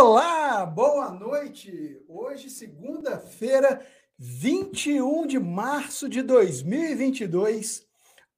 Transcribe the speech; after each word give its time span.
Olá, 0.00 0.64
boa 0.64 1.10
noite. 1.10 2.00
Hoje, 2.06 2.48
segunda-feira, 2.48 3.84
21 4.16 5.26
de 5.26 5.40
março 5.40 6.08
de 6.08 6.22
2022, 6.22 7.84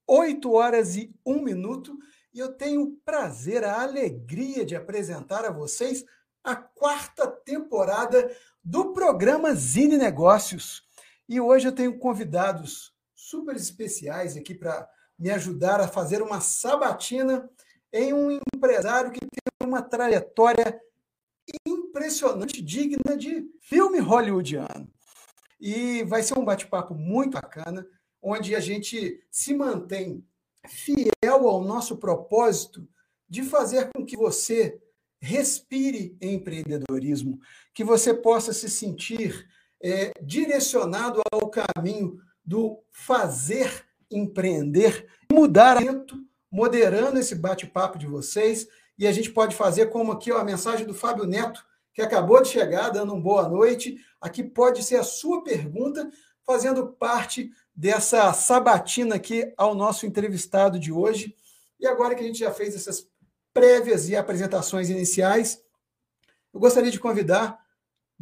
8 0.07 0.53
horas 0.53 0.97
e 0.97 1.15
1 1.25 1.43
minuto, 1.43 1.99
e 2.33 2.39
eu 2.39 2.55
tenho 2.55 2.83
o 2.85 2.97
prazer, 3.05 3.63
a 3.63 3.83
alegria 3.83 4.65
de 4.65 4.75
apresentar 4.75 5.45
a 5.45 5.53
vocês 5.53 6.03
a 6.43 6.57
quarta 6.57 7.27
temporada 7.27 8.35
do 8.65 8.95
programa 8.95 9.55
Zine 9.55 9.99
Negócios. 9.99 10.83
E 11.29 11.43
hoje 11.43 11.69
eu 11.69 11.73
tenho 11.73 11.99
convidados 11.99 12.95
super 13.15 13.55
especiais 13.55 14.35
aqui 14.35 14.55
para 14.55 14.89
me 15.19 15.31
ajudar 15.31 15.79
a 15.79 15.87
fazer 15.87 16.23
uma 16.23 16.41
sabatina 16.41 17.51
em 17.93 18.15
um 18.15 18.31
empresário 18.31 19.13
que 19.13 19.21
tem 19.21 19.69
uma 19.69 19.83
trajetória 19.83 20.81
impressionante, 21.91 22.63
digna 22.63 23.17
de 23.17 23.45
filme 23.61 23.99
hollywoodiano. 23.99 24.89
E 25.61 26.05
vai 26.05 26.23
ser 26.23 26.39
um 26.39 26.45
bate-papo 26.45 26.95
muito 26.95 27.33
bacana, 27.33 27.87
onde 28.23 28.55
a 28.55 28.61
gente 28.61 29.23
se 29.31 29.53
mantém 29.55 30.25
fiel 30.67 31.49
ao 31.49 31.63
nosso 31.63 31.97
propósito 31.97 32.89
de 33.29 33.43
fazer 33.43 33.91
com 33.93 34.05
que 34.05 34.17
você 34.17 34.81
respire 35.21 36.17
empreendedorismo, 36.21 37.39
que 37.75 37.85
você 37.85 38.15
possa 38.15 38.53
se 38.53 38.71
sentir 38.71 39.47
é, 39.83 40.13
direcionado 40.23 41.21
ao 41.31 41.51
caminho 41.51 42.19
do 42.45 42.83
fazer 42.91 43.85
empreender, 44.11 45.07
mudar 45.31 45.77
moderando 46.51 47.19
esse 47.19 47.35
bate-papo 47.35 47.99
de 47.99 48.07
vocês 48.07 48.67
e 48.99 49.07
a 49.07 49.13
gente 49.13 49.31
pode 49.31 49.55
fazer 49.55 49.87
como 49.87 50.13
aqui 50.13 50.33
ó, 50.33 50.39
a 50.39 50.45
mensagem 50.45 50.87
do 50.87 50.93
Fábio 50.93 51.25
Neto, 51.25 51.65
que 51.93 52.03
acabou 52.03 52.43
de 52.43 52.49
chegar, 52.49 52.91
dando 52.91 53.15
um 53.15 53.21
boa 53.21 53.49
noite. 53.49 53.97
Aqui 54.21 54.43
pode 54.43 54.83
ser 54.83 54.97
a 54.97 55.05
sua 55.05 55.43
pergunta, 55.43 56.11
fazendo 56.45 56.89
parte 56.93 57.51
dessa 57.75 58.33
sabatina 58.33 59.17
aqui 59.17 59.53
ao 59.57 59.75
nosso 59.75 60.07
entrevistado 60.07 60.79
de 60.79 60.93
hoje. 60.93 61.35
E 61.79 61.87
agora 61.87 62.15
que 62.15 62.23
a 62.23 62.27
gente 62.27 62.39
já 62.39 62.53
fez 62.53 62.75
essas 62.75 63.09
prévias 63.53 64.09
e 64.09 64.17
apresentações 64.17 64.91
iniciais, 64.91 65.63
eu 66.53 66.61
gostaria 66.61 66.91
de 66.91 67.01
convidar 67.01 67.59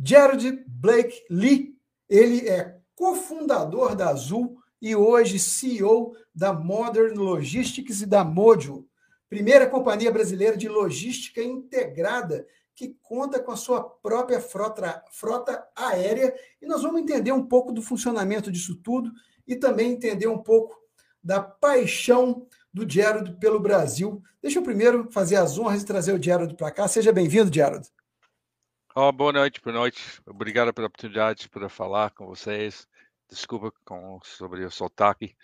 Jared 0.03 0.65
Blake 0.67 1.25
Lee. 1.31 1.77
Ele 2.09 2.49
é 2.49 2.79
cofundador 2.95 3.95
da 3.95 4.11
Azul 4.11 4.59
e 4.81 4.95
hoje 4.95 5.39
CEO 5.39 6.15
da 6.35 6.53
Modern 6.53 7.19
Logistics 7.19 8.01
e 8.01 8.07
da 8.07 8.25
Mojo. 8.25 8.87
Primeira 9.29 9.67
companhia 9.67 10.11
brasileira 10.11 10.57
de 10.57 10.69
logística 10.69 11.43
integrada 11.43 12.47
que 12.79 12.97
conta 13.03 13.43
com 13.43 13.51
a 13.51 13.57
sua 13.57 13.83
própria 13.83 14.41
frota, 14.41 15.03
frota 15.11 15.67
aérea. 15.75 16.33
E 16.63 16.67
nós 16.67 16.81
vamos 16.81 17.01
entender 17.01 17.33
um 17.33 17.45
pouco 17.45 17.73
do 17.73 17.83
funcionamento 17.83 18.53
disso 18.53 18.77
tudo 18.77 19.11
e 19.45 19.57
também 19.57 19.91
entender 19.91 20.29
um 20.29 20.41
pouco 20.41 20.79
da 21.21 21.43
paixão 21.43 22.47
do 22.73 22.89
Gerald 22.89 23.37
pelo 23.41 23.59
Brasil. 23.59 24.23
Deixa 24.41 24.61
eu 24.61 24.63
primeiro 24.63 25.11
fazer 25.11 25.35
as 25.35 25.59
honras 25.59 25.83
e 25.83 25.87
trazer 25.87 26.13
o 26.13 26.23
Gerald 26.23 26.55
para 26.55 26.71
cá. 26.71 26.87
Seja 26.87 27.13
bem-vindo, 27.13 27.53
Gerald. 27.53 27.89
Oh, 28.95 29.11
boa 29.11 29.33
noite, 29.33 29.61
boa 29.61 29.75
noite. 29.75 30.23
Obrigado 30.25 30.73
pela 30.73 30.87
oportunidade 30.87 31.41
de 31.41 31.49
poder 31.49 31.69
falar 31.69 32.13
com 32.13 32.27
vocês. 32.27 32.87
Desculpa 33.29 33.73
com, 33.85 34.21
sobre 34.23 34.65
o 34.65 34.71
sotaque. 34.71 35.35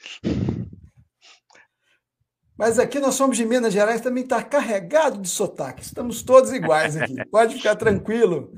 Mas 2.57 2.79
aqui 2.79 3.01
nós 3.01 3.17
somos 3.17 3.37
de 3.37 3.45
Minas 3.45 3.73
Gerais, 3.73 4.01
também 4.01 4.23
está 4.23 4.43
carregado 4.43 5.21
de 5.21 5.29
sotaque. 5.29 5.83
Estamos 5.83 6.23
todos 6.23 6.53
iguais 6.53 6.97
aqui. 6.97 7.15
Pode 7.27 7.57
ficar 7.57 7.75
tranquilo. 7.75 8.53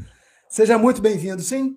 Seja 0.49 0.77
muito 0.77 1.01
bem-vindo, 1.01 1.41
sim? 1.41 1.77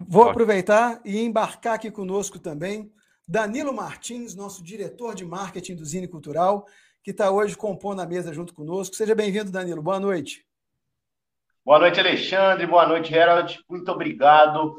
Vou 0.00 0.28
aproveitar 0.28 1.00
e 1.04 1.20
embarcar 1.20 1.74
aqui 1.74 1.90
conosco 1.90 2.38
também 2.38 2.92
Danilo 3.26 3.72
Martins, 3.72 4.34
nosso 4.34 4.62
diretor 4.62 5.14
de 5.14 5.24
marketing 5.24 5.76
do 5.76 5.84
Zine 5.84 6.08
Cultural, 6.08 6.66
que 7.02 7.12
está 7.12 7.30
hoje 7.30 7.56
compondo 7.56 8.02
a 8.02 8.06
mesa 8.06 8.32
junto 8.32 8.52
conosco. 8.52 8.96
Seja 8.96 9.14
bem-vindo, 9.14 9.50
Danilo. 9.50 9.82
Boa 9.82 10.00
noite. 10.00 10.44
Boa 11.64 11.78
noite, 11.78 11.98
Alexandre. 12.00 12.66
Boa 12.66 12.86
noite, 12.86 13.10
Gerald. 13.10 13.58
Muito 13.68 13.90
obrigado 13.90 14.76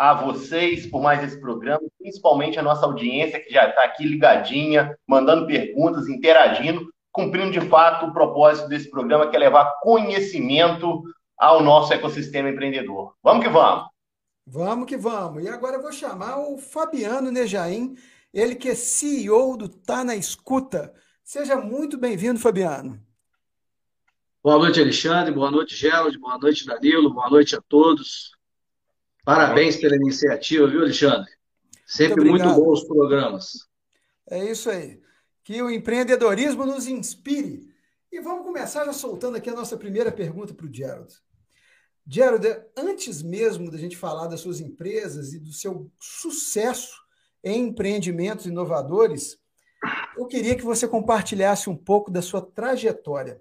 a 0.00 0.14
vocês 0.14 0.86
por 0.86 1.02
mais 1.02 1.22
esse 1.22 1.38
programa, 1.38 1.82
principalmente 1.98 2.58
a 2.58 2.62
nossa 2.62 2.86
audiência 2.86 3.38
que 3.38 3.52
já 3.52 3.68
está 3.68 3.84
aqui 3.84 4.02
ligadinha, 4.02 4.96
mandando 5.06 5.46
perguntas, 5.46 6.08
interagindo, 6.08 6.90
cumprindo 7.12 7.50
de 7.50 7.60
fato 7.60 8.06
o 8.06 8.12
propósito 8.14 8.66
desse 8.66 8.90
programa, 8.90 9.28
que 9.28 9.36
é 9.36 9.38
levar 9.38 9.78
conhecimento 9.82 11.02
ao 11.36 11.62
nosso 11.62 11.92
ecossistema 11.92 12.48
empreendedor. 12.48 13.14
Vamos 13.22 13.44
que 13.44 13.50
vamos! 13.50 13.90
Vamos 14.46 14.86
que 14.86 14.96
vamos! 14.96 15.44
E 15.44 15.48
agora 15.50 15.76
eu 15.76 15.82
vou 15.82 15.92
chamar 15.92 16.38
o 16.38 16.56
Fabiano 16.56 17.30
Nejaim, 17.30 17.94
ele 18.32 18.54
que 18.54 18.70
é 18.70 18.74
CEO 18.74 19.54
do 19.58 19.68
Tá 19.68 20.02
na 20.02 20.16
Escuta. 20.16 20.94
Seja 21.22 21.56
muito 21.56 21.98
bem-vindo, 21.98 22.40
Fabiano. 22.40 22.98
Boa 24.42 24.56
noite, 24.56 24.80
Alexandre. 24.80 25.30
Boa 25.30 25.50
noite, 25.50 25.76
Gerald. 25.76 26.18
Boa 26.18 26.38
noite, 26.38 26.64
Danilo. 26.64 27.12
Boa 27.12 27.28
noite 27.28 27.54
a 27.54 27.60
todos. 27.68 28.39
Parabéns 29.24 29.76
pela 29.76 29.96
iniciativa, 29.96 30.66
viu, 30.66 30.82
Alexandre? 30.82 31.30
Sempre 31.86 32.24
muito, 32.24 32.44
muito 32.44 32.60
bons 32.60 32.84
programas. 32.84 33.68
É 34.28 34.44
isso 34.44 34.70
aí. 34.70 35.00
Que 35.42 35.60
o 35.60 35.70
empreendedorismo 35.70 36.64
nos 36.64 36.86
inspire. 36.86 37.68
E 38.12 38.20
vamos 38.20 38.44
começar 38.44 38.84
já 38.84 38.92
soltando 38.92 39.36
aqui 39.36 39.50
a 39.50 39.54
nossa 39.54 39.76
primeira 39.76 40.10
pergunta 40.10 40.54
para 40.54 40.66
o 40.66 40.72
Gerald. 40.72 41.12
Gerald, 42.06 42.46
antes 42.76 43.22
mesmo 43.22 43.70
da 43.70 43.78
gente 43.78 43.96
falar 43.96 44.26
das 44.26 44.40
suas 44.40 44.60
empresas 44.60 45.32
e 45.32 45.38
do 45.38 45.52
seu 45.52 45.90
sucesso 45.98 47.00
em 47.42 47.68
empreendimentos 47.68 48.46
inovadores, 48.46 49.38
eu 50.16 50.26
queria 50.26 50.56
que 50.56 50.64
você 50.64 50.88
compartilhasse 50.88 51.70
um 51.70 51.76
pouco 51.76 52.10
da 52.10 52.20
sua 52.20 52.42
trajetória. 52.42 53.40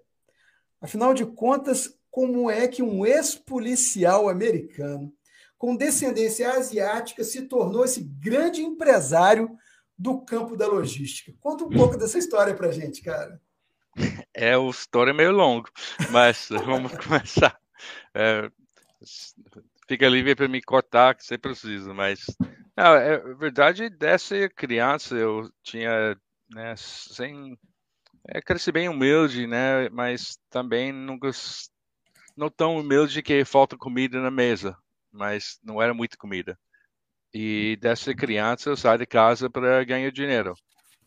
Afinal 0.79 1.13
de 1.13 1.25
contas, 1.25 1.97
como 2.09 2.49
é 2.49 2.67
que 2.67 2.81
um 2.81 3.05
ex-policial 3.05 4.29
americano 4.29 5.13
com 5.59 5.75
descendência 5.75 6.53
asiática, 6.53 7.21
se 7.23 7.41
tornou 7.41 7.83
esse 7.83 8.01
grande 8.01 8.61
empresário 8.61 9.57
do 9.97 10.21
campo 10.21 10.55
da 10.55 10.65
logística. 10.65 11.33
Conta 11.41 11.65
um 11.65 11.69
pouco 11.69 11.97
dessa 11.97 12.17
história 12.17 12.55
para 12.55 12.71
gente, 12.71 13.03
cara. 13.03 13.39
É, 14.33 14.53
a 14.53 14.69
história 14.69 15.11
é 15.11 15.13
meio 15.13 15.31
longa, 15.31 15.69
mas 16.11 16.47
vamos 16.49 16.93
começar. 17.05 17.59
É, 18.13 18.49
fica 19.85 20.07
livre 20.07 20.33
para 20.33 20.47
me 20.47 20.61
cortar, 20.61 21.15
que 21.15 21.25
você 21.25 21.37
precisa, 21.37 21.93
mas 21.93 22.25
é 22.77 23.17
verdade, 23.33 23.89
dessa 23.89 24.47
criança 24.47 25.15
eu 25.15 25.51
tinha, 25.61 26.15
né, 26.49 26.73
sem, 26.77 27.59
é, 28.29 28.41
cresci 28.41 28.71
bem 28.71 28.87
humilde, 28.87 29.45
né, 29.45 29.89
mas 29.89 30.39
também 30.49 30.93
nunca, 30.93 31.29
não 32.37 32.49
tão 32.49 32.77
humilde 32.77 33.21
que 33.21 33.43
falta 33.43 33.75
comida 33.75 34.21
na 34.21 34.31
mesa, 34.31 34.77
mas 35.11 35.59
não 35.63 35.81
era 35.81 35.93
muita 35.93 36.17
comida. 36.17 36.57
E 37.33 37.77
dessa 37.79 38.13
criança 38.13 38.75
saí 38.75 38.97
de 38.97 39.05
casa 39.05 39.49
para 39.49 39.83
ganhar 39.83 40.11
dinheiro, 40.11 40.53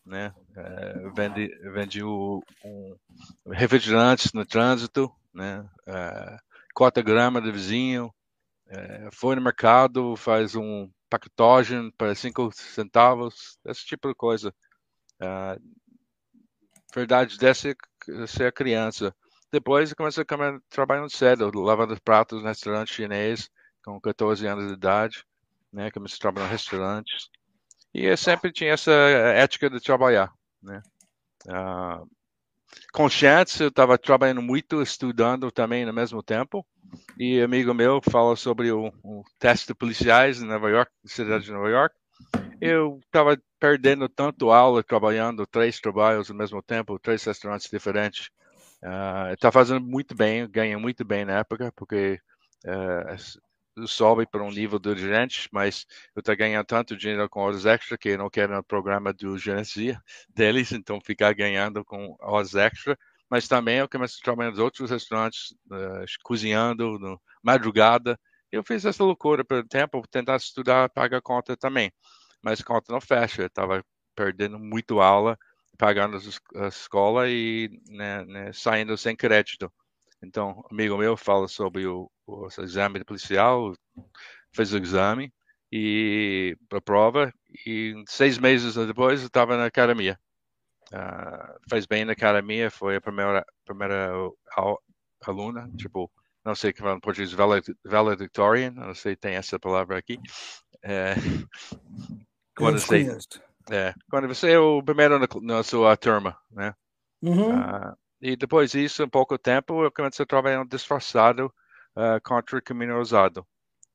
né? 0.04 0.32
É, 0.56 1.10
vendi, 1.14 1.48
vendi 1.72 2.02
o, 2.02 2.42
um, 2.64 2.96
refrigerantes 3.50 4.32
no 4.32 4.46
trânsito, 4.46 5.10
né? 5.34 5.68
É, 5.86 6.36
corta 6.74 7.02
grama 7.02 7.40
do 7.40 7.52
vizinho, 7.52 8.12
é, 8.68 9.08
foi 9.12 9.34
no 9.34 9.42
mercado, 9.42 10.16
faz 10.16 10.54
um 10.54 10.90
paquetagem 11.10 11.90
para 11.98 12.14
cinco 12.14 12.50
centavos, 12.52 13.58
esse 13.64 13.84
tipo 13.84 14.08
de 14.08 14.14
coisa. 14.14 14.54
É, 15.20 15.58
verdade, 16.94 17.38
dessa 17.38 17.74
ser 18.26 18.52
criança. 18.52 19.14
Depois 19.50 19.92
comecei 19.92 20.22
a 20.22 20.60
trabalhar 20.70 21.08
cedo, 21.10 21.50
lavando 21.60 22.00
pratos 22.02 22.40
no 22.40 22.48
restaurante 22.48 22.94
chinês, 22.94 23.50
com 23.84 24.00
14 24.00 24.46
anos 24.46 24.68
de 24.68 24.74
idade, 24.74 25.24
né? 25.72 25.90
Comecei 25.90 26.16
a 26.16 26.20
trabalhar 26.20 26.46
em 26.46 26.50
restaurantes. 26.50 27.28
E 27.94 28.06
eu 28.06 28.16
sempre 28.16 28.52
tinha 28.52 28.72
essa 28.72 28.92
ética 28.92 29.68
de 29.68 29.80
trabalhar, 29.80 30.32
né? 30.62 30.82
Uh, 31.46 32.08
consciente, 32.92 33.62
eu 33.62 33.68
estava 33.68 33.98
trabalhando 33.98 34.40
muito, 34.42 34.80
estudando 34.80 35.50
também 35.50 35.84
no 35.84 35.92
mesmo 35.92 36.22
tempo. 36.22 36.64
E 37.18 37.40
amigo 37.40 37.72
meu 37.74 38.00
fala 38.02 38.36
sobre 38.36 38.70
o, 38.70 38.92
o 39.02 39.22
teste 39.38 39.68
de 39.68 39.74
policiais 39.74 40.40
em 40.40 40.46
Nova 40.46 40.70
York, 40.70 40.90
cidade 41.04 41.44
de 41.44 41.52
Nova 41.52 41.68
York. 41.68 41.94
Eu 42.60 43.00
estava 43.04 43.36
perdendo 43.58 44.08
tanto 44.08 44.50
aula, 44.50 44.82
trabalhando 44.82 45.46
três 45.46 45.80
trabalhos 45.80 46.30
ao 46.30 46.36
mesmo 46.36 46.62
tempo, 46.62 46.98
três 46.98 47.24
restaurantes 47.24 47.68
diferentes. 47.68 48.30
Uh, 48.82 49.32
está 49.32 49.50
fazendo 49.50 49.84
muito 49.84 50.14
bem, 50.14 50.48
ganha 50.48 50.78
muito 50.78 51.04
bem 51.04 51.24
na 51.24 51.38
época, 51.38 51.72
porque 51.76 52.20
uh, 52.64 53.42
sobe 53.86 54.26
para 54.26 54.42
um 54.42 54.50
nível 54.50 54.78
de 54.78 54.96
gerente, 54.96 55.48
mas 55.52 55.86
eu 56.14 56.20
estou 56.20 56.36
ganhando 56.36 56.64
tanto 56.66 56.96
dinheiro 56.96 57.28
com 57.28 57.40
horas 57.40 57.66
extra 57.66 57.96
que 57.96 58.10
eu 58.10 58.18
não 58.18 58.30
quero 58.30 58.54
no 58.54 58.62
programa 58.62 59.12
do 59.12 59.38
gerencia 59.38 60.00
deles, 60.28 60.72
então 60.72 61.00
ficar 61.00 61.32
ganhando 61.34 61.84
com 61.84 62.16
horas 62.20 62.54
extra, 62.54 62.98
mas 63.30 63.48
também 63.48 63.78
eu 63.78 63.88
comecei 63.88 64.18
a 64.20 64.24
trabalhar 64.24 64.50
nos 64.50 64.58
outros 64.58 64.90
restaurantes, 64.90 65.52
uh, 65.70 66.04
cozinhando, 66.22 66.98
no, 66.98 67.20
madrugada. 67.42 68.18
Eu 68.50 68.62
fiz 68.62 68.84
essa 68.84 69.02
loucura 69.02 69.44
pelo 69.44 69.66
tempo, 69.66 70.02
tentar 70.10 70.36
estudar, 70.36 70.90
pagar 70.90 71.22
conta 71.22 71.56
também. 71.56 71.90
Mas 72.42 72.60
a 72.60 72.64
conta 72.64 72.92
não 72.92 73.00
fecha, 73.00 73.42
eu 73.42 73.46
estava 73.46 73.82
perdendo 74.14 74.58
muito 74.58 75.00
aula, 75.00 75.38
pagando 75.78 76.18
a 76.56 76.68
escola 76.68 77.30
e 77.30 77.70
né, 77.88 78.24
né, 78.26 78.52
saindo 78.52 78.96
sem 78.98 79.16
crédito. 79.16 79.72
Então, 80.22 80.64
amigo 80.70 80.96
meu 80.96 81.16
fala 81.16 81.48
sobre 81.48 81.86
o, 81.86 82.10
o 82.26 82.46
exame 82.60 83.04
policial, 83.04 83.72
fez 84.54 84.72
o 84.72 84.78
exame 84.78 85.32
e 85.70 86.56
a 86.70 86.80
prova 86.80 87.32
e 87.66 87.94
seis 88.06 88.38
meses 88.38 88.74
depois 88.74 89.22
estava 89.22 89.56
na 89.56 89.66
academia. 89.66 90.18
Uh, 90.92 91.58
fez 91.68 91.86
bem 91.86 92.04
na 92.04 92.12
academia, 92.12 92.70
foi 92.70 92.96
a 92.96 93.00
primeira 93.00 93.44
primeira 93.64 94.12
aluna, 95.26 95.70
tipo, 95.76 96.10
não 96.44 96.54
sei 96.54 96.72
que 96.72 96.80
fala 96.80 96.96
em 96.96 97.00
português, 97.00 97.32
valedictorian, 97.84 98.72
não 98.72 98.94
sei 98.94 99.12
se 99.12 99.20
tem 99.20 99.34
essa 99.36 99.58
palavra 99.58 99.96
aqui. 99.96 100.18
É, 100.82 101.14
quando, 102.56 102.78
você, 102.78 103.18
é, 103.70 103.94
quando 104.10 104.28
você 104.28 104.52
é 104.52 104.58
o 104.58 104.82
primeiro 104.82 105.18
na, 105.18 105.26
na 105.40 105.62
sua 105.62 105.96
turma, 105.96 106.36
né? 106.50 106.74
Uhum. 107.22 107.58
Uh, 107.58 107.96
e 108.22 108.36
depois 108.36 108.70
disso, 108.70 109.02
em 109.02 109.08
pouco 109.08 109.36
tempo, 109.36 109.82
eu 109.82 109.90
comecei 109.90 110.22
a 110.22 110.26
trabalhar 110.26 110.64
disfarçado 110.64 111.52
uh, 111.96 112.20
contra 112.22 112.56
o 112.56 112.62
criminoso. 112.62 113.16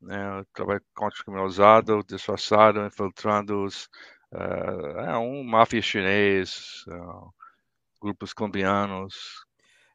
Né? 0.01 0.39
Eu 0.39 0.45
trabalhei 0.53 0.81
contra 0.93 1.17
o 1.17 1.23
criminoso, 1.23 1.63
disfarçado, 2.05 2.85
infiltrando 2.85 3.63
os, 3.63 3.85
uh, 4.33 5.17
um 5.19 5.45
máfia 5.45 5.81
chinês, 5.81 6.83
uh, 6.89 7.33
grupos 8.01 8.33
colombianos. 8.33 9.15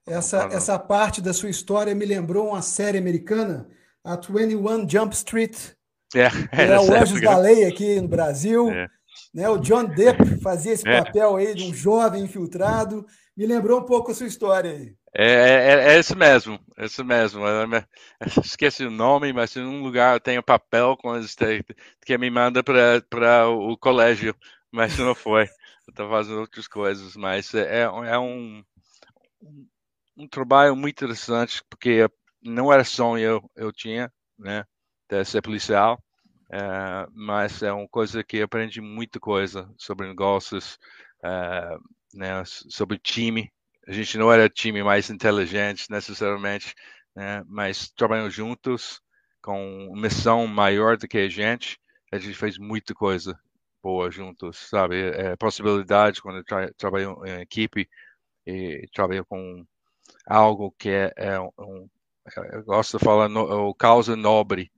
Essa, 0.06 0.44
essa 0.50 0.78
parte 0.78 1.20
da 1.20 1.34
sua 1.34 1.50
história 1.50 1.94
me 1.94 2.06
lembrou 2.06 2.48
uma 2.48 2.62
série 2.62 2.96
americana, 2.96 3.68
a 4.02 4.16
21 4.16 4.88
Jump 4.88 5.14
Street. 5.14 5.74
É, 6.14 6.24
é, 6.58 6.66
é 6.72 6.80
o 6.80 6.90
Anjos 6.90 7.20
da 7.20 7.36
Lei 7.36 7.66
aqui 7.66 8.00
no 8.00 8.08
Brasil. 8.08 8.70
É. 8.70 8.88
Né? 9.34 9.48
O 9.48 9.58
John 9.58 9.84
Depp 9.84 10.40
fazia 10.40 10.72
esse 10.72 10.88
é. 10.88 11.02
papel 11.02 11.36
aí 11.36 11.54
de 11.54 11.64
um 11.64 11.74
jovem 11.74 12.24
infiltrado. 12.24 13.06
Me 13.36 13.46
lembrou 13.46 13.80
um 13.80 13.84
pouco 13.84 14.10
a 14.10 14.14
sua 14.14 14.26
história 14.26 14.70
aí. 14.70 14.94
É, 15.14 15.24
é, 15.24 15.94
é 15.94 15.98
esse 15.98 16.14
mesmo, 16.14 16.58
é 16.76 16.84
esse 16.84 17.02
mesmo. 17.02 17.42
esqueci 18.44 18.84
o 18.84 18.90
nome, 18.90 19.32
mas 19.32 19.56
em 19.56 19.62
um 19.62 19.82
lugar 19.82 20.20
tem 20.20 20.38
o 20.38 20.42
papel 20.42 20.96
que 22.04 22.18
me 22.18 22.30
manda 22.30 22.62
para 22.62 23.48
o 23.48 23.76
colégio, 23.76 24.34
mas 24.70 24.98
não 24.98 25.14
foi. 25.14 25.48
Estou 25.88 26.08
fazendo 26.08 26.40
outras 26.40 26.68
coisas, 26.68 27.16
mas 27.16 27.52
é, 27.54 27.82
é 27.82 28.18
um, 28.18 28.62
um 30.16 30.28
trabalho 30.28 30.76
muito 30.76 31.04
interessante, 31.04 31.62
porque 31.68 32.08
não 32.42 32.72
era 32.72 32.84
sonho 32.84 33.24
eu, 33.24 33.50
eu 33.56 33.72
tinha, 33.72 34.12
né, 34.38 34.64
de 35.08 35.24
ser 35.24 35.42
policial, 35.42 36.02
é, 36.50 37.06
mas 37.12 37.62
é 37.62 37.72
uma 37.72 37.88
coisa 37.88 38.22
que 38.22 38.40
aprendi 38.42 38.80
muita 38.80 39.18
coisa 39.18 39.70
sobre 39.76 40.06
negócios, 40.06 40.78
é, 41.24 41.76
né, 42.14 42.42
sobre 42.46 42.98
time. 42.98 43.52
A 43.86 43.92
gente 43.92 44.16
não 44.18 44.32
era 44.32 44.48
time 44.48 44.82
mais 44.82 45.10
inteligente 45.10 45.90
necessariamente, 45.90 46.74
né, 47.14 47.42
mas 47.46 47.90
trabalhando 47.90 48.30
juntos 48.30 49.00
com 49.42 49.92
missão 49.96 50.46
maior 50.46 50.96
do 50.96 51.08
que 51.08 51.18
a 51.18 51.28
gente, 51.28 51.78
a 52.12 52.18
gente 52.18 52.34
fez 52.34 52.58
muita 52.58 52.94
coisa 52.94 53.38
boa 53.82 54.10
juntos, 54.10 54.58
sabe? 54.70 54.96
É, 55.10 55.36
possibilidade 55.36 56.22
quando 56.22 56.38
eu 56.38 56.44
tra 56.44 56.72
trabalho 56.74 57.20
em 57.26 57.40
equipe 57.40 57.88
e 58.46 58.88
trabalho 58.92 59.24
com 59.26 59.64
algo 60.26 60.72
que 60.78 60.90
é, 60.90 61.12
é 61.16 61.40
um, 61.40 61.88
eu 62.52 62.64
gosto 62.64 62.98
de 62.98 63.04
falar 63.04 63.28
no, 63.28 63.68
o 63.68 63.74
causa 63.74 64.14
nobre, 64.16 64.70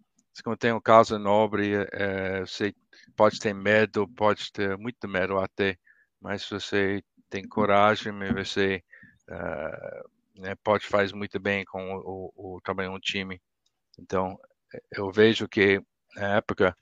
quando 0.43 0.57
tem 0.59 0.73
um 0.73 0.81
caso 0.81 1.19
nobre, 1.19 1.75
é, 1.93 2.41
você 2.41 2.75
pode 3.17 3.39
ter 3.39 3.55
medo, 3.55 4.09
pode 4.09 4.51
ter 4.53 4.77
muito 4.79 5.07
medo 5.07 5.39
até, 5.39 5.79
mas 6.21 6.49
você 6.49 7.03
tem 7.35 7.49
coragem, 7.49 8.13
você 8.33 8.81
uh, 9.29 10.41
né, 10.41 10.55
pode 10.63 10.87
fazer 10.87 11.15
muito 11.17 11.41
bem 11.41 11.65
com 11.65 11.95
o, 11.97 12.33
o, 12.37 12.57
o 12.57 12.61
trabalho 12.61 12.93
em 12.93 12.95
um 12.95 13.01
time. 13.01 13.43
Então, 13.99 14.39
eu 14.93 15.11
vejo 15.11 15.49
que 15.49 15.83
na 16.15 16.37
época 16.37 16.77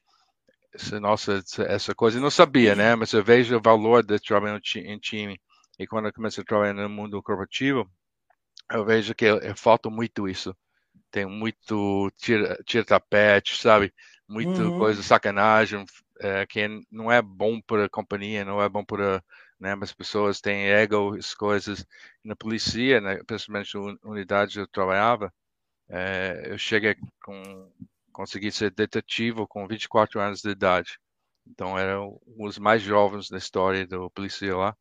nossa 1.00 1.42
essa 1.68 1.94
coisa 1.94 2.18
eu 2.18 2.22
não 2.22 2.30
sabia, 2.30 2.74
né? 2.74 2.94
Mas 2.94 3.12
eu 3.12 3.24
vejo 3.24 3.56
o 3.56 3.62
valor 3.62 4.02
de 4.02 4.18
trabalhar 4.18 4.60
em 4.76 4.98
time. 4.98 5.40
E 5.78 5.86
quando 5.86 6.06
eu 6.06 6.12
comecei 6.12 6.42
a 6.42 6.46
trabalhar 6.46 6.74
no 6.74 6.88
mundo 6.88 7.22
corporativo, 7.22 7.90
eu 8.70 8.84
vejo 8.84 9.14
que 9.14 9.26
falta 9.54 9.88
muito 9.88 10.28
isso 10.28 10.54
tem 11.12 11.26
muito 11.26 12.10
tira-tapete, 12.64 13.60
sabe? 13.60 13.92
Muito 14.26 14.62
uhum. 14.62 14.78
coisa, 14.78 15.02
sacanagem, 15.02 15.84
é, 16.18 16.46
que 16.46 16.66
não 16.90 17.12
é 17.12 17.20
bom 17.20 17.60
para 17.60 17.84
a 17.84 17.90
companhia, 17.90 18.44
não 18.44 18.62
é 18.62 18.68
bom 18.68 18.82
para 18.82 19.22
né, 19.62 19.76
as 19.80 19.92
pessoas 19.92 20.40
têm 20.40 20.66
ego, 20.66 21.16
as 21.16 21.34
coisas. 21.34 21.86
Na 22.24 22.34
polícia, 22.34 23.00
né, 23.00 23.22
principalmente 23.24 23.74
na 23.76 24.10
unidade 24.10 24.58
eu 24.58 24.66
trabalhava, 24.66 25.32
é, 25.88 26.44
eu 26.46 26.58
cheguei 26.58 26.96
com 27.24 27.70
consegui 28.12 28.52
ser 28.52 28.70
detetive 28.72 29.46
com 29.48 29.66
24 29.66 30.20
anos 30.20 30.42
de 30.42 30.50
idade. 30.50 30.98
Então, 31.46 31.78
eram 31.78 32.20
os 32.38 32.58
mais 32.58 32.82
jovens 32.82 33.28
da 33.28 33.38
história 33.38 33.86
do 33.86 34.10
polícia 34.10 34.54
lá. 34.56 34.76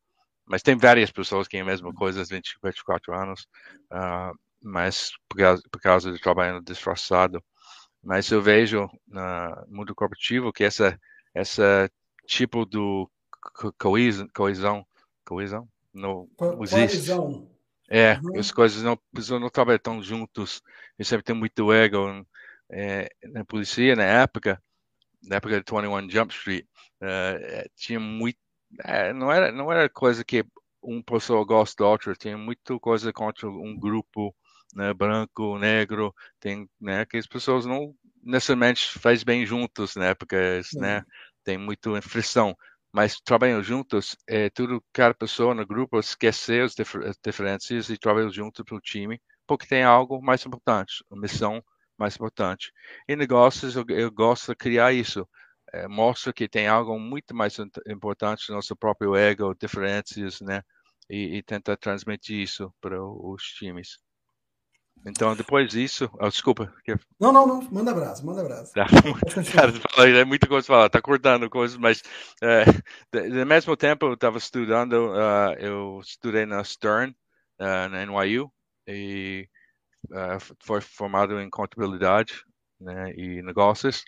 Mas 0.46 0.62
tem 0.62 0.76
várias 0.76 1.10
pessoas 1.10 1.46
que 1.46 1.52
têm 1.52 1.62
a 1.62 1.64
mesma 1.64 1.94
coisa, 1.94 2.24
20, 2.24 2.58
24 2.62 3.14
anos. 3.14 3.46
Uh, 3.92 4.36
mas 4.62 5.12
por 5.28 5.38
causa, 5.38 5.62
por 5.70 5.80
causa 5.80 6.12
do 6.12 6.18
trabalho 6.18 6.60
disfarçado. 6.60 7.42
Mas 8.02 8.30
eu 8.30 8.42
vejo 8.42 8.88
no 9.08 9.66
mundo 9.68 9.94
corporativo 9.94 10.52
que 10.52 10.64
essa 10.64 10.98
essa 11.34 11.90
tipo 12.26 12.66
do 12.66 13.10
coesão 13.78 14.28
coesão 14.34 14.86
coesão 15.24 15.68
não 15.92 16.28
existe. 16.62 16.96
Coesão. 16.96 17.50
É, 17.88 18.18
uhum. 18.22 18.38
as 18.38 18.50
coisas 18.50 18.82
não 18.82 18.98
não 19.38 19.50
trabalhar 19.50 19.78
tão 19.78 20.02
juntos. 20.02 20.62
E 20.98 21.04
sempre 21.04 21.24
tem 21.24 21.36
muito 21.36 21.72
ego 21.72 22.24
é, 22.70 23.10
na 23.24 23.44
polícia 23.44 23.94
na 23.94 24.04
época, 24.04 24.62
na 25.22 25.36
época 25.36 25.60
de 25.60 25.70
21 25.70 26.10
Jump 26.10 26.34
Street, 26.34 26.64
uh, 27.02 27.70
tinha 27.76 28.00
muito 28.00 28.38
é, 28.84 29.12
não 29.12 29.30
era 29.30 29.52
não 29.52 29.70
era 29.70 29.88
coisa 29.88 30.24
que 30.24 30.44
um 30.82 31.02
pessoa 31.02 31.44
gosta 31.44 31.84
da 31.84 31.88
outra, 31.88 32.14
tinha 32.14 32.36
muito 32.36 32.80
coisa 32.80 33.12
contra 33.12 33.48
um 33.48 33.78
grupo 33.78 34.34
né, 34.74 34.92
branco, 34.92 35.58
negro, 35.58 36.14
tem, 36.40 36.68
né, 36.80 37.04
que 37.04 37.16
as 37.16 37.26
pessoas 37.26 37.64
não 37.64 37.94
necessariamente 38.22 38.98
faz 38.98 39.22
bem 39.22 39.44
juntos, 39.46 39.94
né, 39.96 40.14
porque, 40.14 40.36
né, 40.74 41.04
tem 41.44 41.58
muita 41.58 42.00
frição, 42.02 42.56
mas 42.92 43.20
trabalham 43.20 43.62
juntos, 43.62 44.16
é 44.28 44.50
tudo, 44.50 44.82
cada 44.92 45.14
pessoa 45.14 45.54
no 45.54 45.66
grupo 45.66 45.98
esquecer 45.98 46.64
as 46.64 46.74
diferenças 47.24 47.90
e 47.90 47.98
trabalhar 47.98 48.30
junto 48.30 48.64
para 48.64 48.76
o 48.76 48.80
time, 48.80 49.20
porque 49.46 49.66
tem 49.66 49.82
algo 49.82 50.20
mais 50.22 50.44
importante, 50.46 51.04
uma 51.10 51.20
missão 51.22 51.62
mais 51.98 52.14
importante. 52.16 52.72
Em 53.08 53.16
negócios, 53.16 53.76
eu, 53.76 53.84
eu 53.88 54.10
gosto 54.10 54.48
de 54.48 54.56
criar 54.56 54.92
isso, 54.92 55.26
é, 55.72 55.88
mostra 55.88 56.32
que 56.32 56.48
tem 56.48 56.68
algo 56.68 56.98
muito 56.98 57.34
mais 57.34 57.56
importante 57.88 58.48
no 58.50 58.56
nosso 58.56 58.76
próprio 58.76 59.16
ego, 59.16 59.54
diferenças, 59.54 60.40
né, 60.40 60.62
e, 61.08 61.38
e 61.38 61.42
tenta 61.42 61.76
transmitir 61.76 62.38
isso 62.40 62.72
para 62.80 63.02
os 63.02 63.42
times. 63.44 63.98
Então, 65.04 65.34
depois 65.34 65.68
disso. 65.68 66.08
Oh, 66.14 66.28
desculpa. 66.28 66.72
Não, 67.18 67.32
não, 67.32 67.46
não. 67.46 67.62
Manda 67.70 67.90
abraço, 67.90 68.24
manda 68.24 68.40
abraço. 68.40 68.72
Tá. 68.72 68.86
Cara, 69.52 70.08
é 70.18 70.24
muita 70.24 70.46
coisa 70.46 70.66
para 70.66 70.76
falar, 70.76 70.90
tá 70.90 71.02
cortando 71.02 71.50
coisas, 71.50 71.76
mas 71.76 72.02
é, 72.40 73.44
mesmo 73.44 73.76
tempo 73.76 74.06
eu 74.06 74.14
estava 74.14 74.38
estudando, 74.38 75.12
uh, 75.12 75.54
eu 75.58 76.00
estudei 76.00 76.46
na 76.46 76.62
Stern, 76.62 77.14
uh, 77.60 77.88
na 77.88 78.06
NYU, 78.06 78.52
e 78.86 79.48
uh, 80.10 80.56
foi 80.60 80.80
formado 80.80 81.40
em 81.40 81.50
contabilidade 81.50 82.44
né, 82.80 83.12
e 83.16 83.42
negócios. 83.42 84.04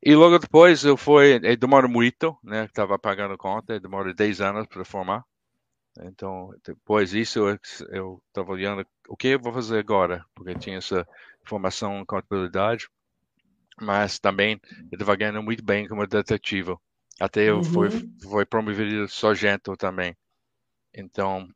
E 0.00 0.14
logo 0.14 0.38
depois 0.38 0.84
eu 0.84 0.96
fui, 0.96 1.40
demorou 1.56 1.90
muito, 1.90 2.38
né? 2.44 2.64
Estava 2.66 2.96
pagando 2.96 3.36
conta, 3.36 3.80
demorou 3.80 4.14
10 4.14 4.40
anos 4.40 4.66
para 4.68 4.84
formar. 4.84 5.24
Então, 6.02 6.54
depois 6.64 7.10
disso, 7.10 7.40
eu 7.90 8.22
estava 8.28 8.52
olhando 8.52 8.86
o 9.08 9.16
que 9.16 9.28
eu 9.28 9.40
vou 9.40 9.52
fazer 9.52 9.78
agora, 9.78 10.24
porque 10.34 10.54
tinha 10.54 10.78
essa 10.78 11.06
formação 11.44 12.00
em 12.00 12.04
contabilidade, 12.04 12.88
mas 13.80 14.18
também 14.18 14.60
eu 14.92 14.96
estava 14.96 15.16
ganhando 15.16 15.42
muito 15.42 15.64
bem 15.64 15.88
como 15.88 16.06
detetive. 16.06 16.76
Até 17.20 17.48
eu 17.48 17.56
uhum. 17.56 17.64
fui, 17.64 17.90
fui 18.22 18.46
promovido 18.46 19.08
sargento 19.08 19.76
também. 19.76 20.16
Então, 20.94 21.48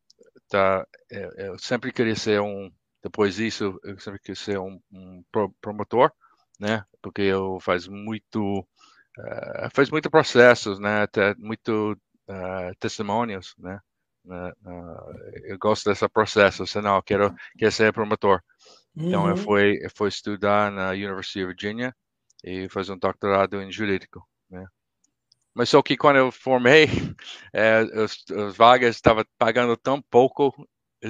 tá, 0.48 0.86
eu, 1.10 1.30
eu, 1.32 1.58
sempre 1.58 1.92
queria 1.92 2.16
ser 2.16 2.40
um, 2.40 2.70
depois 3.02 3.36
disso, 3.36 3.78
eu 3.84 3.98
sempre 3.98 4.20
queria 4.20 4.36
ser 4.36 4.58
um, 4.58 4.80
um 4.92 5.24
promotor, 5.60 6.12
né? 6.58 6.84
Porque 7.00 7.22
eu 7.22 7.58
faz 7.60 7.86
muito, 7.86 8.60
uh, 8.60 9.70
faz 9.72 9.90
muito 9.90 10.10
processos, 10.10 10.78
né? 10.78 11.02
Até 11.02 11.34
muito 11.36 11.96
uh, 12.28 12.74
testemunhos, 12.78 13.54
né? 13.58 13.80
Né, 14.24 14.52
eu 15.44 15.58
gosto 15.58 15.88
desse 15.88 16.08
processo, 16.08 16.66
senão 16.66 16.96
eu 16.96 17.02
quero, 17.02 17.34
quero 17.58 17.72
ser 17.72 17.92
promotor. 17.92 18.40
Então, 18.96 19.24
uhum. 19.24 19.30
eu, 19.30 19.36
fui, 19.36 19.78
eu 19.82 19.90
fui 19.94 20.08
estudar 20.08 20.70
na 20.70 20.90
University 20.90 21.42
of 21.42 21.54
Virginia 21.54 21.94
e 22.44 22.68
fazer 22.68 22.92
um 22.92 22.98
doutorado 22.98 23.60
em 23.60 23.72
jurídico. 23.72 24.26
Né? 24.50 24.64
Mas 25.54 25.70
só 25.70 25.82
que 25.82 25.96
quando 25.96 26.16
eu 26.16 26.30
formei, 26.30 26.86
é, 27.52 27.82
os, 27.82 28.24
os 28.30 28.56
vagas 28.56 28.96
estavam 28.96 29.24
pagando 29.38 29.76
tão 29.76 30.00
pouco, 30.02 30.52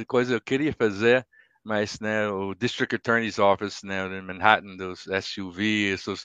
coisa 0.06 0.34
eu 0.34 0.40
queria 0.40 0.72
fazer, 0.72 1.26
mas 1.64 2.00
né, 2.00 2.28
o 2.28 2.54
District 2.54 2.94
Attorney's 2.94 3.38
Office 3.38 3.82
né, 3.82 4.06
em 4.06 4.22
Manhattan, 4.22 4.76
dos 4.76 5.06
SUV, 5.06 5.94
os 5.94 6.24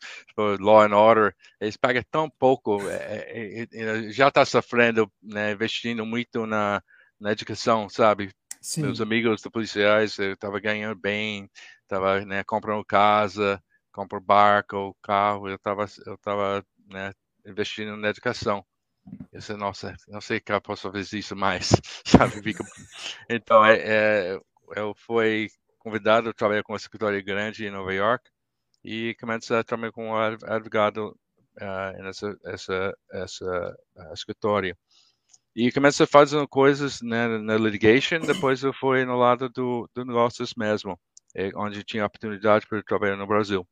Law 0.60 0.82
and 0.82 0.96
Order, 0.96 1.36
eles 1.60 1.78
pagam 1.78 2.04
tão 2.10 2.30
pouco, 2.30 2.82
é, 2.90 3.64
é, 3.64 3.68
é 3.72 4.12
já 4.12 4.30
está 4.30 4.46
sofrendo, 4.46 5.12
né, 5.22 5.52
investindo 5.52 6.06
muito 6.06 6.46
na, 6.46 6.82
na 7.20 7.32
educação, 7.32 7.88
sabe? 7.90 8.32
Sim. 8.62 8.82
Meus 8.84 9.00
amigos 9.00 9.42
policiais, 9.44 10.18
eu 10.18 10.34
estava 10.34 10.60
ganhando 10.60 11.00
bem, 11.00 11.50
estava 11.84 12.26
né, 12.26 12.44
comprando 12.44 12.84
casa, 12.84 13.62
comprando 13.92 14.26
barco, 14.26 14.98
carro, 15.02 15.48
eu 15.48 15.56
estava 15.56 15.86
eu 16.06 16.18
tava, 16.18 16.66
né, 16.88 17.14
investindo 17.46 17.96
na 17.96 18.10
educação. 18.10 18.66
Eu 19.32 19.42
sei, 19.42 19.56
nossa, 19.56 19.96
não 20.08 20.20
sei 20.20 20.40
que 20.40 20.52
eu 20.52 20.62
posso 20.62 20.92
fazer 20.92 21.18
isso 21.18 21.36
mais, 21.36 21.70
sabe? 22.06 22.56
Então, 23.30 23.64
é, 23.64 23.78
é, 23.78 24.40
eu 24.76 24.94
fui 24.96 25.50
convidado 25.80 26.30
a 26.30 26.34
trabalhar 26.34 26.64
com 26.64 26.74
um 26.74 26.78
escritório 26.78 27.24
grande 27.24 27.66
em 27.66 27.72
Nova 27.72 27.94
York 27.94 28.30
e 28.84 29.16
comecei 29.20 29.56
a 29.56 29.64
trabalhar 29.64 29.92
com 29.92 30.10
um 30.10 30.16
advogado 30.16 31.18
uh, 31.62 32.04
nessa 32.04 32.38
essa, 32.46 32.98
essa 33.12 33.78
uh, 33.96 34.14
escritório. 34.14 34.76
E 35.56 35.72
comecei 35.72 36.06
fazendo 36.06 36.48
coisas 36.48 37.02
né, 37.02 37.28
na 37.40 37.58
litigation, 37.58 38.20
depois 38.20 38.62
eu 38.62 38.72
fui 38.74 39.04
no 39.06 39.18
lado 39.18 39.50
do, 39.50 39.90
do 39.94 40.06
negócios 40.06 40.54
mesmo, 40.56 41.00
é, 41.36 41.50
onde 41.56 41.84
tinha 41.84 42.06
oportunidade 42.06 42.68
para 42.68 42.84
trabalhar 42.84 43.16
no 43.16 43.26
Brasil. 43.26 43.68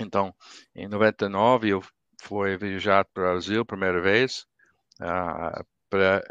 Então, 0.00 0.34
em 0.74 0.88
99 0.88 1.68
eu 1.68 1.82
fui 2.22 2.56
viajar 2.56 3.04
para 3.04 3.22
o 3.22 3.26
Brasil 3.32 3.66
primeira 3.66 4.00
vez 4.00 4.46
uh, 5.00 5.64
para 5.90 6.22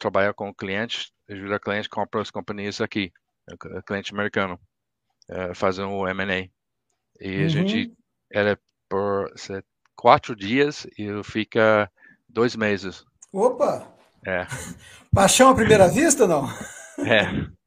trabalhar 0.00 0.34
com 0.34 0.52
clientes 0.52 1.12
ajuda 1.32 1.56
o 1.56 1.60
cliente 1.60 1.88
a 1.90 1.94
comprar 1.94 2.22
as 2.22 2.30
companhias 2.30 2.80
aqui, 2.80 3.12
o 3.48 3.82
cliente 3.82 4.12
americano, 4.12 4.58
uh, 5.30 5.54
fazendo 5.54 5.90
o 5.92 6.08
M&A. 6.08 6.48
E 7.20 7.38
uhum. 7.38 7.44
a 7.44 7.48
gente 7.48 7.92
era 8.32 8.58
por 8.88 9.32
quatro 9.94 10.34
dias 10.34 10.86
e 10.98 11.08
fica 11.22 11.90
dois 12.28 12.56
meses. 12.56 13.04
Opa! 13.32 13.86
É. 14.26 14.46
Paixão 15.14 15.50
à 15.50 15.54
primeira 15.54 15.88
vista, 15.88 16.26
não? 16.26 16.48
É. 16.98 17.60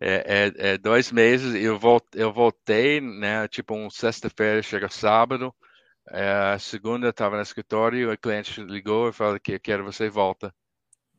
É, 0.00 0.14
é, 0.26 0.70
é, 0.70 0.78
dois 0.78 1.12
meses 1.12 1.54
eu 1.54 1.78
voltei, 1.78 2.22
eu 2.22 2.32
voltei 2.32 3.02
né 3.02 3.46
tipo 3.48 3.74
um 3.74 3.90
sexta-feira 3.90 4.62
chega 4.62 4.88
sábado 4.88 5.54
é, 6.10 6.56
segunda 6.58 7.10
estava 7.10 7.36
no 7.36 7.42
escritório 7.42 8.10
o 8.10 8.16
cliente 8.16 8.62
ligou 8.62 9.10
e 9.10 9.12
falou 9.12 9.38
que 9.38 9.58
quero 9.58 9.84
você 9.84 10.08
volta 10.08 10.52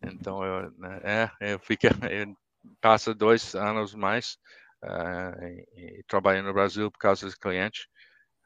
então, 0.01 0.43
eu, 0.43 0.71
né, 0.77 0.99
é, 1.03 1.53
eu 1.53 1.59
fico, 1.59 1.83
eu 2.11 2.35
passo 2.81 3.13
dois 3.13 3.55
anos 3.55 3.93
mais 3.93 4.37
uh, 4.83 5.43
e, 5.43 5.99
e 5.99 6.03
trabalhando 6.07 6.47
no 6.47 6.53
Brasil 6.53 6.91
por 6.91 6.99
causa 6.99 7.25
dos 7.25 7.35
clientes. 7.35 7.87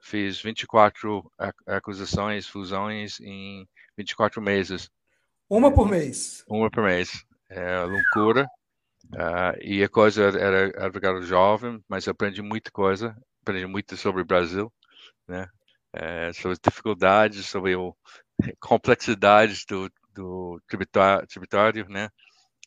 Fiz 0.01 0.41
24 0.41 1.31
aquisições, 1.65 2.45
fusões 2.45 3.21
em 3.21 3.65
24 3.97 4.41
meses. 4.41 4.89
Uma 5.49 5.73
por 5.73 5.89
mês? 5.89 6.43
Uma 6.47 6.69
por 6.69 6.83
mês. 6.83 7.25
É 7.49 7.83
loucura. 7.83 8.45
Uh, 9.13 9.55
e 9.61 9.83
a 9.83 9.87
coisa 9.87 10.23
era 10.23 10.85
advogado 10.85 11.21
jovem, 11.23 11.81
mas 11.87 12.07
aprendi 12.07 12.41
muita 12.41 12.69
coisa. 12.69 13.15
Aprendi 13.41 13.65
muito 13.65 13.95
sobre 13.95 14.21
o 14.21 14.25
Brasil, 14.25 14.71
né? 15.27 15.47
É, 15.93 16.33
sobre 16.33 16.53
as 16.53 16.59
dificuldades, 16.59 17.45
sobre 17.45 17.75
a 17.75 18.51
complexidade 18.59 19.63
do, 19.67 19.89
do 20.13 20.61
tributário, 20.67 21.27
tributário 21.27 21.89
né? 21.89 22.09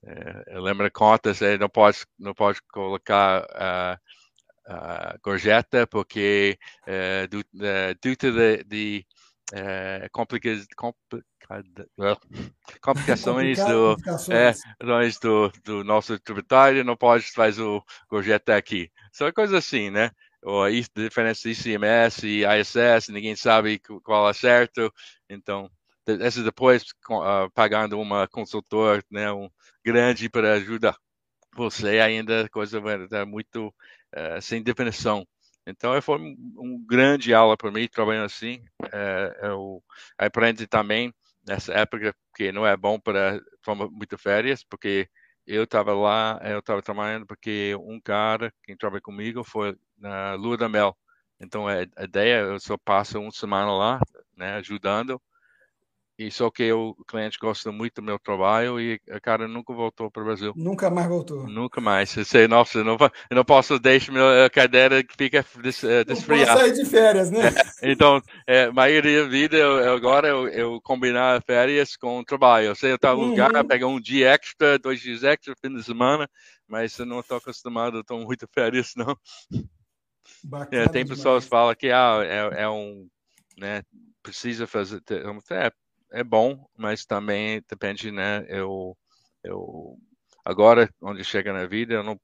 É, 0.05 0.57
eu 0.57 0.63
lembro 0.63 0.91
contas, 0.93 1.41
ele 1.41 1.59
não 1.59 1.69
pode, 1.69 1.99
não 2.19 2.35
pode 2.35 2.61
colocar 2.71 3.47
a, 3.55 3.99
a 4.67 5.19
gorjeta 5.23 5.87
porque 5.87 6.59
é, 6.87 7.27
do, 7.27 7.43
é, 7.61 7.95
due 7.95 8.17
to 8.17 8.33
the, 8.35 8.65
the 8.65 9.05
é, 9.53 10.09
complica, 10.11 10.51
complica, 10.77 11.25
complicações, 12.83 13.59
do, 13.59 13.97
é, 14.31 14.53
do, 15.21 15.53
do 15.65 15.85
nosso 15.85 16.19
tributário, 16.19 16.85
não 16.85 16.97
pode 16.97 17.31
fazer 17.31 17.63
o 17.63 17.83
gorjeta 18.09 18.57
aqui. 18.57 18.91
Só 19.13 19.33
coisa 19.33 19.59
assim, 19.59 19.91
né? 19.91 20.11
Ou 20.43 20.65
a 20.65 20.71
diferença 20.71 21.49
de 21.49 21.51
ICMS 21.51 22.27
e 22.27 22.45
ISS, 22.45 23.09
ninguém 23.09 23.35
sabe 23.35 23.81
qual 24.05 24.29
é 24.29 24.33
certo, 24.33 24.93
então 25.29 25.71
essa 26.07 26.43
depois 26.43 26.85
uh, 27.11 27.51
pagando 27.55 27.99
uma 28.01 28.29
consultor 28.29 29.05
né, 29.11 29.33
um 29.33 29.51
grande 29.85 30.29
para 30.29 30.55
ajudar 30.55 30.97
você 31.57 32.01
ainda 32.01 32.49
coisa 32.51 32.81
tá 33.09 33.25
muito 33.27 33.69
uh, 33.69 34.41
sem 34.43 34.63
definição. 34.63 35.27
Então 35.67 36.01
foi 36.03 36.19
um, 36.19 36.37
um 36.59 36.85
grande 36.87 37.35
aula 37.35 37.57
para 37.57 37.73
mim 37.73 37.89
trabalhando 37.89 38.27
assim 38.27 38.63
uh, 38.85 39.47
eu 39.47 39.83
aprendi 40.19 40.67
também 40.67 41.13
nessa 41.47 41.73
época 41.73 42.15
que 42.37 42.53
não 42.53 42.67
é 42.67 42.77
bom 42.77 43.01
para 43.01 43.41
tomar 43.63 43.89
muitas 43.91 44.21
férias 44.21 44.63
porque 44.65 45.09
eu 45.47 45.65
estava 45.65 45.93
lá 45.95 46.41
eu 46.45 46.61
estava 46.61 46.83
trabalhando 46.83 47.27
porque 47.27 47.75
um 47.77 48.01
cara 48.01 48.53
que 48.63 48.77
trabalha 48.77 49.01
comigo 49.03 49.43
foi 49.43 49.77
na 49.99 50.35
lua 50.35 50.57
da 50.57 50.69
mel. 50.69 50.97
Então 51.41 51.67
a, 51.67 51.75
a 51.97 52.05
ideia 52.05 52.41
eu 52.43 52.61
só 52.61 52.77
passo 52.79 53.19
uma 53.19 53.33
semana 53.33 53.73
lá 53.73 54.01
né 54.37 54.55
ajudando 54.57 55.21
e 56.19 56.31
só 56.31 56.51
que 56.51 56.73
o 56.73 56.95
cliente 57.07 57.39
gosta 57.39 57.71
muito 57.71 57.97
do 57.97 58.03
meu 58.03 58.19
trabalho 58.19 58.81
e 58.81 58.99
a 59.11 59.21
cara 59.21 59.47
nunca 59.47 59.75
voltou 59.75 60.11
para 60.11 60.23
o 60.23 60.25
Brasil. 60.25 60.55
Nunca 60.57 60.89
mais 60.89 61.07
voltou. 61.07 61.47
Nunca 61.47 61.79
mais. 61.79 62.17
Eu 62.17 62.25
sei, 62.25 62.49
nossa, 62.49 62.79
eu 62.79 62.85
não, 62.85 62.97
eu 63.31 63.37
não 63.37 63.45
posso 63.45 63.79
deixar 63.79 64.13
minha 64.13 64.49
cadeira 64.49 65.05
que 65.05 65.15
fica 65.15 65.45
des, 65.63 65.83
desfriar. 66.07 66.55
Não 66.55 66.59
sair 66.59 66.73
de 66.73 66.85
férias, 66.87 67.31
né? 67.31 67.49
É, 67.83 67.93
então, 67.93 68.23
é, 68.47 68.71
maioria 68.71 69.25
da 69.25 69.29
vida, 69.29 69.57
eu, 69.57 69.95
agora 69.95 70.29
eu, 70.29 70.49
eu, 70.49 70.81
combinar 70.81 71.43
férias 71.43 71.97
com 71.97 72.25
trabalho. 72.25 72.69
Eu 72.69 72.75
sei, 72.75 72.93
eu 72.93 72.97
estou 72.97 73.15
uhum. 73.15 73.31
lugar, 73.31 73.65
pegar 73.65 73.87
um 73.87 74.01
dia 74.01 74.31
extra, 74.31 74.79
dois 74.79 75.01
dias 75.01 75.23
extra, 75.23 75.55
fim 75.61 75.75
de 75.75 75.85
semana, 75.85 76.29
mas 76.67 76.99
eu 76.99 77.05
não 77.05 77.21
estou 77.21 77.37
acostumado, 77.37 78.01
estou 78.01 78.21
muito 78.21 78.49
férias, 78.55 78.93
não. 78.97 79.15
Bacana 80.43 80.85
é, 80.85 80.89
tem 80.89 81.07
pessoas 81.07 81.45
que 81.45 81.51
falam 81.51 81.75
que 81.75 81.91
ah, 81.91 82.21
é, 82.23 82.63
é 82.63 82.69
um, 82.69 83.07
né, 83.59 83.83
precisa 84.23 84.67
fazer, 84.67 85.03
é, 85.11 85.71
é 86.13 86.23
bom, 86.25 86.69
mas 86.77 87.05
também 87.05 87.63
depende, 87.69 88.11
né? 88.11 88.45
Eu, 88.49 88.97
eu 89.43 89.99
agora, 90.45 90.89
onde 91.01 91.25
chega 91.25 91.53
na 91.53 91.67
vida, 91.67 91.95
eu 91.95 92.03
não, 92.03 92.21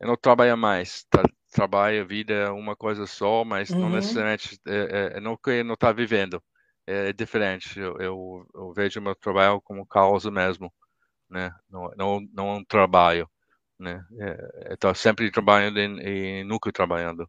eu 0.00 0.08
não 0.08 0.16
trabalho 0.16 0.56
mais. 0.56 1.04
Tra, 1.04 1.22
trabalho, 1.50 2.06
vida 2.06 2.32
é 2.32 2.50
uma 2.50 2.74
coisa 2.74 3.06
só, 3.06 3.44
mas 3.44 3.70
uhum. 3.70 3.80
não 3.80 3.90
necessariamente 3.90 4.58
é, 4.66 5.12
é, 5.16 5.20
não 5.20 5.36
que 5.36 5.62
não 5.62 5.74
está 5.74 5.92
vivendo. 5.92 6.42
É, 6.86 7.10
é 7.10 7.12
diferente. 7.12 7.78
Eu, 7.78 7.96
eu, 7.98 8.46
eu, 8.54 8.72
vejo 8.72 9.00
meu 9.00 9.14
trabalho 9.14 9.60
como 9.60 9.86
causa 9.86 10.30
mesmo, 10.30 10.72
né? 11.30 11.54
Não, 11.70 11.90
não, 11.96 12.20
não 12.32 12.54
um 12.56 12.64
trabalho, 12.64 13.28
né? 13.78 14.04
É, 14.18 14.74
Estou 14.74 14.94
sempre 14.94 15.30
trabalhando 15.30 15.78
e, 15.78 16.40
e 16.40 16.44
nunca 16.44 16.72
trabalhando. 16.72 17.28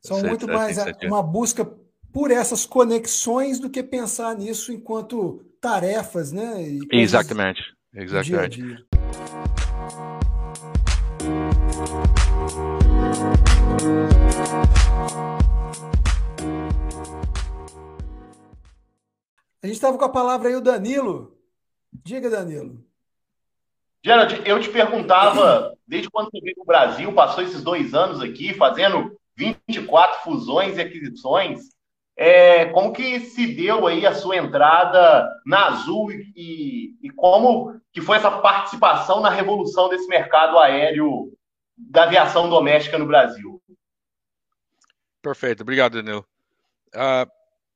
São 0.00 0.22
muito 0.22 0.46
mais 0.46 0.78
uma 1.02 1.22
busca 1.22 1.64
por 2.12 2.30
essas 2.30 2.66
conexões 2.66 3.58
do 3.60 3.70
que 3.70 3.82
pensar 3.82 4.36
nisso 4.36 4.72
enquanto 4.72 5.44
tarefas, 5.60 6.32
né? 6.32 6.54
Exatamente, 6.90 7.62
exatamente. 7.94 8.60
Dia 8.60 8.76
dia. 8.76 8.86
A 19.62 19.66
gente 19.66 19.76
estava 19.76 19.98
com 19.98 20.04
a 20.04 20.08
palavra 20.08 20.48
aí 20.48 20.56
o 20.56 20.60
Danilo. 20.60 21.36
Diga, 21.92 22.30
Danilo. 22.30 22.82
Gerald, 24.02 24.42
eu 24.46 24.58
te 24.58 24.70
perguntava, 24.70 25.76
desde 25.86 26.08
quando 26.08 26.30
você 26.30 26.40
veio 26.40 26.54
para 26.54 26.62
o 26.62 26.66
Brasil, 26.66 27.12
passou 27.12 27.44
esses 27.44 27.62
dois 27.62 27.92
anos 27.92 28.22
aqui, 28.22 28.54
fazendo 28.54 29.14
24 29.36 30.22
fusões 30.22 30.78
e 30.78 30.80
aquisições, 30.80 31.68
é, 32.22 32.66
como 32.66 32.92
que 32.92 33.18
se 33.20 33.46
deu 33.46 33.86
aí 33.86 34.04
a 34.04 34.12
sua 34.12 34.36
entrada 34.36 35.26
na 35.46 35.68
Azul 35.68 36.12
e, 36.12 36.94
e 37.00 37.08
como 37.16 37.80
que 37.90 38.02
foi 38.02 38.18
essa 38.18 38.30
participação 38.30 39.22
na 39.22 39.30
revolução 39.30 39.88
desse 39.88 40.06
mercado 40.06 40.58
aéreo 40.58 41.32
da 41.78 42.02
aviação 42.02 42.50
doméstica 42.50 42.98
no 42.98 43.06
Brasil? 43.06 43.62
Perfeito, 45.22 45.62
obrigado, 45.62 45.94
Danilo. 45.94 46.26
Uh, 46.94 47.24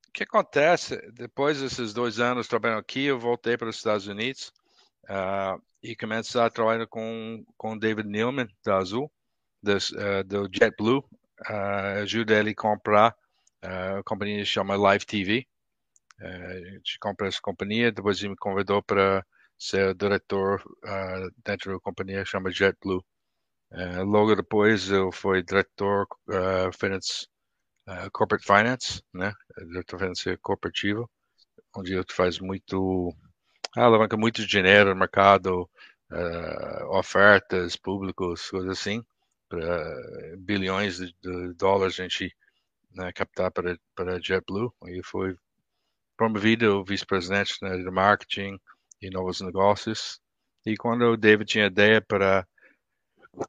o 0.08 0.12
que 0.12 0.24
acontece, 0.24 1.00
depois 1.12 1.62
desses 1.62 1.94
dois 1.94 2.20
anos 2.20 2.46
trabalhando 2.46 2.80
aqui, 2.80 3.06
eu 3.06 3.18
voltei 3.18 3.56
para 3.56 3.70
os 3.70 3.76
Estados 3.76 4.06
Unidos 4.06 4.52
uh, 5.04 5.58
e 5.82 5.96
começar 5.96 6.44
a 6.44 6.50
trabalhar 6.50 6.86
com 6.86 7.42
com 7.56 7.78
David 7.78 8.10
Neilman 8.10 8.48
da 8.62 8.76
Azul, 8.76 9.10
das, 9.62 9.88
uh, 9.92 10.22
do 10.26 10.46
JetBlue, 10.52 10.98
uh, 10.98 12.02
ajuda 12.02 12.38
ele 12.38 12.50
a 12.50 12.54
comprar 12.54 13.16
a 13.64 14.02
companhia 14.04 14.44
chama 14.44 14.76
Live 14.76 15.06
TV. 15.06 15.47
a 16.21 16.71
gente 16.71 16.99
compra 17.00 17.28
essa 17.28 17.40
companhia, 17.42 17.92
depois 17.92 18.18
ele 18.21 18.30
me 18.30 18.37
convidou 18.37 18.83
para 18.83 19.25
ser 19.59 19.94
diretor 19.94 20.62
dentro 21.44 21.73
da 21.75 21.80
companhia 21.80 22.25
chama 22.25 22.50
JetBlue. 22.50 23.04
logo 24.06 24.35
depois 24.37 24.90
eu 24.90 25.11
fui 25.12 25.42
diretor 25.42 26.06
uh, 26.28 26.73
finance, 26.78 27.26
corporate 28.12 28.44
finance, 28.47 29.02
né, 29.12 29.33
diretor 29.68 29.99
financeiro 29.99 30.38
corporativo, 30.42 31.11
onde 31.76 31.94
eu 31.94 32.04
faz 32.11 32.38
muito 32.38 33.14
ah, 33.76 33.85
alavanca 33.85 34.16
muito 34.16 34.47
dinheiro 34.47 34.90
no 34.90 34.97
mercado, 35.00 35.68
uh, 36.12 36.97
ofertas 36.97 37.76
públicos, 37.76 38.49
coisas 38.50 38.71
assim, 38.71 39.04
para 39.49 40.37
bilhões 40.38 40.99
de, 40.99 41.14
de, 41.21 41.54
dólares 41.54 41.99
a 41.99 42.04
gente 42.04 42.35
né, 42.94 43.12
captar 43.12 43.50
para, 43.50 43.78
para 43.94 44.20
JetBlue. 44.20 44.72
E 44.86 45.02
foi 45.04 45.36
promovido 46.16 46.84
vice-presidente 46.84 47.56
né, 47.62 47.76
de 47.76 47.90
marketing 47.90 48.58
e 49.02 49.10
novos 49.10 49.40
negócios. 49.40 50.20
E 50.66 50.76
quando 50.76 51.02
o 51.02 51.16
David 51.16 51.50
tinha 51.50 51.66
ideia 51.66 52.00
para 52.00 52.46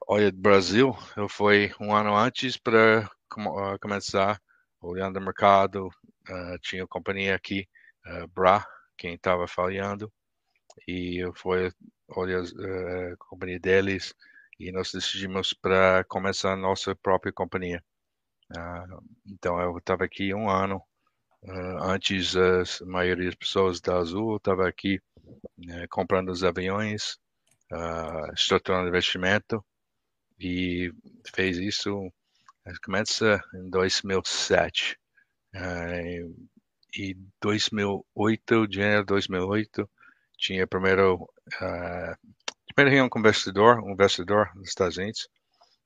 olha 0.08 0.32
Brasil, 0.32 0.96
eu 1.16 1.28
fui 1.28 1.72
um 1.80 1.94
ano 1.94 2.16
antes 2.16 2.56
para 2.56 3.08
uh, 3.38 3.78
começar 3.80 4.40
olhando 4.80 5.18
o 5.18 5.22
mercado. 5.22 5.88
Uh, 6.28 6.58
tinha 6.60 6.86
companhia 6.86 7.34
aqui, 7.34 7.66
uh, 8.06 8.28
Bra, 8.28 8.66
quem 8.98 9.14
estava 9.14 9.46
falhando 9.46 10.12
e 10.86 11.22
foi 11.34 11.70
olha 12.08 12.38
eh, 12.38 13.12
a 13.12 13.16
companhia 13.16 13.58
deles 13.58 14.14
e 14.58 14.70
nós 14.72 14.92
decidimos 14.92 15.52
para 15.52 16.04
começar 16.04 16.52
a 16.52 16.56
nossa 16.56 16.94
própria 16.94 17.32
companhia. 17.32 17.82
Uh, 18.50 19.02
então 19.26 19.60
eu 19.60 19.76
estava 19.76 20.04
aqui 20.04 20.32
um 20.32 20.48
ano 20.48 20.76
uh, 21.42 21.82
antes 21.82 22.36
a 22.36 22.62
maioria 22.86 23.26
das 23.26 23.34
pessoas 23.34 23.80
da 23.80 23.96
Azul 23.96 24.36
estava 24.36 24.68
aqui 24.68 25.00
uh, 25.24 25.88
comprando 25.90 26.30
os 26.30 26.44
aviões, 26.44 27.18
estruturando 28.32 28.88
investimento 28.88 29.64
e 30.38 30.92
fez 31.34 31.58
isso 31.58 32.12
começa 32.84 33.42
em 33.54 33.68
2007 33.68 34.96
e 36.94 37.16
2008 37.42 38.66
janeiro 38.70 39.00
de 39.00 39.06
2008 39.06 39.90
tinha 40.38 40.66
primeiro 40.66 41.22
uh, 41.60 42.16
primeiro 42.74 43.08
com 43.08 43.18
um 43.18 43.20
investidor, 43.20 43.82
um 43.82 43.92
investidor 43.92 44.54
nos 44.54 44.68
Estados 44.68 44.96
Unidos 44.96 45.28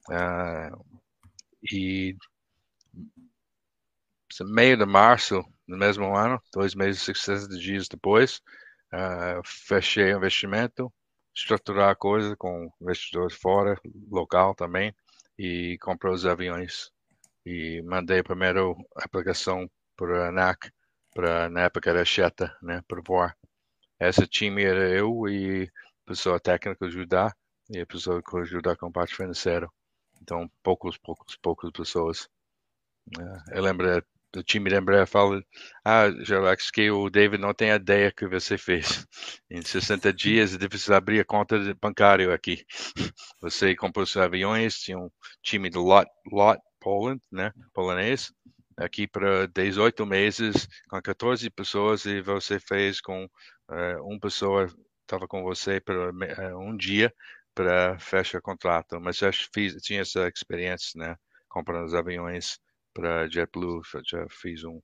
uh, 0.09 0.85
e 1.73 2.17
meio 4.45 4.77
de 4.77 4.87
março 4.87 5.45
do 5.67 5.77
mesmo 5.77 6.17
ano, 6.17 6.41
dois 6.53 6.75
meses 6.75 7.03
e 7.03 7.15
60 7.15 7.49
dias 7.59 7.89
depois, 7.89 8.41
uh, 8.93 9.41
fechei 9.45 10.13
o 10.13 10.17
investimento, 10.17 10.93
estruturar 11.35 11.91
a 11.91 11.97
coisa 11.97 12.37
com 12.37 12.71
investidores 12.81 13.35
fora, 13.35 13.81
local 14.11 14.55
também, 14.55 14.95
e 15.39 15.79
comprei 15.81 16.13
os 16.13 16.27
aviões. 16.27 16.91
E 17.45 17.83
mandei 17.83 18.21
a 18.21 18.25
primeira 18.25 18.61
aplicação 18.97 19.71
para 19.97 20.27
a 20.27 20.29
ANAC, 20.29 20.71
para, 21.15 21.49
na 21.51 21.63
época 21.63 21.91
era 21.91 22.05
Cheta, 22.05 22.57
né, 22.63 22.83
para 22.87 23.03
voar. 23.07 23.37
Esse 23.99 24.27
time 24.27 24.65
era 24.65 24.89
eu 24.89 25.29
e 25.29 25.71
pessoa 26.07 26.41
técnica 26.41 26.87
ajudar 26.87 27.37
e 27.71 27.81
a 27.81 27.87
pessoa 27.87 28.23
que 28.23 28.37
ajudar 28.39 28.77
com 28.77 28.87
a 28.87 28.91
parte 28.91 29.15
financeira. 29.15 29.69
Então, 30.21 30.51
poucos, 30.63 30.99
poucos, 30.99 31.37
poucas 31.37 31.71
pessoas. 31.71 32.29
É, 33.19 33.59
eu 33.59 33.63
lembro 33.63 34.03
do 34.33 34.43
time 34.45 34.71
lembra 34.71 35.07
fala, 35.07 35.43
ah, 35.85 36.09
Jalex, 36.25 36.71
que 36.71 36.91
o 36.91 37.11
David 37.11 37.41
não 37.43 37.53
tem 37.53 37.71
ideia 37.71 38.13
que 38.13 38.27
você 38.27 38.57
fez. 38.57 39.07
Em 39.51 39.61
60 39.61 40.13
dias 40.13 40.55
é 40.55 40.59
difícil 40.59 40.95
abrir 40.95 41.21
a 41.21 41.25
conta 41.25 41.59
bancária 41.81 42.33
aqui. 42.33 42.65
Você 43.41 43.75
comprou 43.75 44.07
seus 44.07 44.25
aviões, 44.25 44.79
tinha 44.79 44.99
um 44.99 45.11
time 45.43 45.69
do 45.71 45.83
Lot, 45.83 46.09
Lot 46.31 46.61
Poland, 46.79 47.21
né, 47.31 47.53
polonês, 47.75 48.33
aqui 48.77 49.07
para 49.07 49.47
18 49.49 50.07
meses 50.07 50.69
com 50.89 51.01
14 51.03 51.51
pessoas 51.51 52.05
e 52.07 52.23
você 52.23 52.59
fez 52.59 53.01
com 53.01 53.25
uh, 53.25 54.03
uma 54.07 54.19
pessoa 54.19 54.67
estava 55.03 55.27
com 55.27 55.43
você 55.43 55.81
por 55.81 55.97
uh, 55.97 56.59
um 56.59 56.77
dia 56.77 57.13
para 57.55 57.99
fechar 57.99 58.41
contrato, 58.41 59.01
mas 59.01 59.19
já 59.19 59.31
fiz, 59.53 59.75
tinha 59.83 60.01
essa 60.01 60.29
experiência, 60.29 60.99
né, 60.99 61.17
comprando 61.49 61.85
os 61.85 61.95
aviões 61.95 62.59
para 63.01 63.27
JetBlue, 63.29 63.81
já 64.05 64.29
fiz 64.29 64.63
um, 64.63 64.79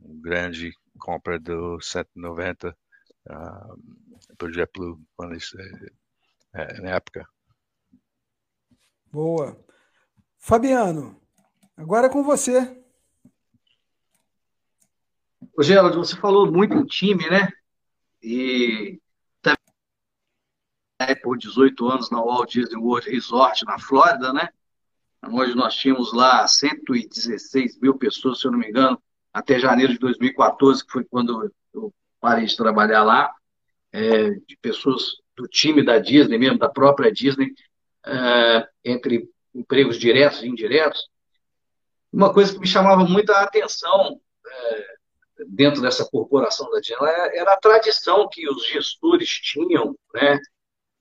um 0.00 0.18
grande 0.22 0.72
compra 0.98 1.38
do 1.38 1.78
190 1.82 2.70
uh, 2.70 4.36
para 4.38 4.50
JetBlue 4.50 4.98
quando 5.14 5.34
isso, 5.34 5.54
é, 6.54 6.80
na 6.80 6.92
época. 6.92 7.28
Boa. 9.12 9.62
Fabiano, 10.38 11.20
agora 11.76 12.06
é 12.06 12.10
com 12.10 12.22
você. 12.22 12.82
Ô, 15.54 15.62
Geraldo, 15.62 15.98
você 15.98 16.16
falou 16.16 16.50
muito 16.50 16.72
em 16.72 16.86
time, 16.86 17.28
né? 17.28 17.52
E 18.22 18.98
também 19.42 21.20
por 21.22 21.36
18 21.36 21.86
anos 21.86 22.10
na 22.10 22.22
Walt 22.22 22.50
Disney 22.50 22.78
World 22.78 23.10
Resort, 23.10 23.62
na 23.66 23.78
Flórida, 23.78 24.32
né? 24.32 24.48
Onde 25.24 25.54
nós 25.54 25.74
tínhamos 25.74 26.12
lá 26.12 26.46
116 26.46 27.78
mil 27.80 27.96
pessoas, 27.98 28.40
se 28.40 28.46
eu 28.46 28.52
não 28.52 28.58
me 28.58 28.68
engano, 28.68 29.00
até 29.32 29.58
janeiro 29.58 29.92
de 29.92 29.98
2014, 29.98 30.84
que 30.84 30.92
foi 30.92 31.04
quando 31.04 31.52
eu 31.74 31.92
parei 32.20 32.46
de 32.46 32.56
trabalhar 32.56 33.02
lá, 33.04 33.32
é, 33.92 34.30
de 34.30 34.56
pessoas 34.60 35.16
do 35.36 35.46
time 35.46 35.84
da 35.84 35.98
Disney, 35.98 36.38
mesmo 36.38 36.58
da 36.58 36.68
própria 36.68 37.12
Disney, 37.12 37.52
é, 38.04 38.68
entre 38.84 39.28
empregos 39.54 39.98
diretos 39.98 40.42
e 40.42 40.48
indiretos. 40.48 41.08
Uma 42.12 42.32
coisa 42.32 42.52
que 42.52 42.58
me 42.58 42.66
chamava 42.66 43.04
muita 43.04 43.40
atenção 43.40 44.20
é, 44.46 44.86
dentro 45.48 45.82
dessa 45.82 46.08
corporação 46.08 46.70
da 46.70 46.80
Disney 46.80 47.08
era 47.34 47.52
a 47.52 47.60
tradição 47.60 48.28
que 48.30 48.48
os 48.48 48.66
gestores 48.66 49.28
tinham 49.28 49.96
né, 50.14 50.38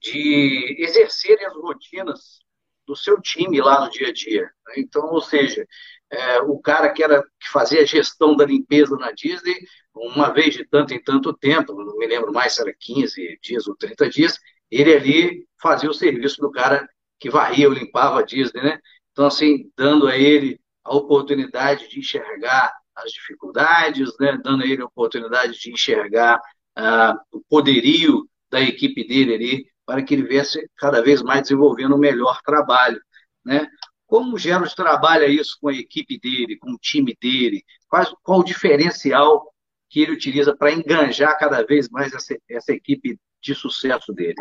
de 0.02 0.76
exercerem 0.80 1.46
as 1.46 1.56
rotinas 1.56 2.40
do 2.88 2.96
seu 2.96 3.22
time 3.22 3.60
lá 3.60 3.86
no 3.86 3.92
dia 3.92 4.08
a 4.08 4.14
dia. 4.14 4.50
Então, 4.78 5.06
ou 5.12 5.22
seja, 5.22 5.68
é, 6.10 6.40
o 6.42 6.58
cara 6.60 6.90
que, 6.90 7.04
era, 7.04 7.22
que 7.22 7.50
fazia 7.50 7.82
a 7.82 7.86
gestão 7.86 8.36
da 8.36 8.46
limpeza 8.46 8.96
na 8.96 9.12
Disney, 9.12 9.56
uma 9.94 10.30
vez 10.30 10.54
de 10.54 10.66
tanto 10.66 10.94
em 10.94 11.04
tanto 11.04 11.34
tempo, 11.34 11.74
não 11.74 11.98
me 11.98 12.08
lembro 12.08 12.32
mais 12.32 12.54
se 12.54 12.62
era 12.62 12.74
15 12.80 13.40
dias 13.42 13.68
ou 13.68 13.76
30 13.76 14.10
dias, 14.10 14.40
ele 14.72 14.94
ali 14.94 15.46
fazia 15.62 15.90
o 15.90 15.94
serviço 15.94 16.40
do 16.40 16.52
cara 16.52 16.88
que 17.20 17.30
varria 17.30 17.68
ou 17.68 17.74
limpava 17.74 18.20
a 18.20 18.24
Disney, 18.24 18.62
né? 18.62 18.80
Então, 19.12 19.26
assim, 19.26 19.72
dando 19.76 20.08
a 20.08 20.18
ele 20.18 20.60
a 20.84 20.96
oportunidade 20.96 21.90
de 21.90 22.00
enxergar 22.00 22.74
as 22.96 23.12
dificuldades, 23.12 24.16
né, 24.20 24.40
dando 24.44 24.64
a 24.64 24.68
ele 24.68 24.82
a 24.82 24.86
oportunidade 24.86 25.60
de 25.60 25.72
enxergar 25.72 26.40
ah, 26.76 27.16
o 27.32 27.42
poderio 27.42 28.28
da 28.50 28.62
equipe 28.62 29.06
dele 29.06 29.34
ali, 29.34 29.66
para 29.88 30.04
que 30.04 30.14
ele 30.14 30.28
viesse 30.28 30.70
cada 30.76 31.02
vez 31.02 31.24
mais 31.24 31.44
desenvolvendo 31.44 31.96
um 31.96 32.00
melhor 32.00 32.42
trabalho. 32.44 33.02
Né? 33.44 33.66
Como 34.06 34.36
o 34.36 34.38
Gerald 34.38 34.76
trabalha 34.76 35.26
isso 35.26 35.58
com 35.62 35.70
a 35.70 35.74
equipe 35.74 36.20
dele, 36.20 36.58
com 36.58 36.72
o 36.72 36.78
time 36.78 37.18
dele? 37.20 37.64
Qual, 37.88 38.06
qual 38.22 38.40
o 38.42 38.44
diferencial 38.44 39.50
que 39.90 40.02
ele 40.02 40.12
utiliza 40.12 40.54
para 40.56 40.74
enganjar 40.74 41.40
cada 41.40 41.66
vez 41.66 41.88
mais 41.90 42.14
essa, 42.14 42.38
essa 42.50 42.74
equipe 42.74 43.18
de 43.42 43.56
sucesso 43.56 44.12
dele? 44.12 44.36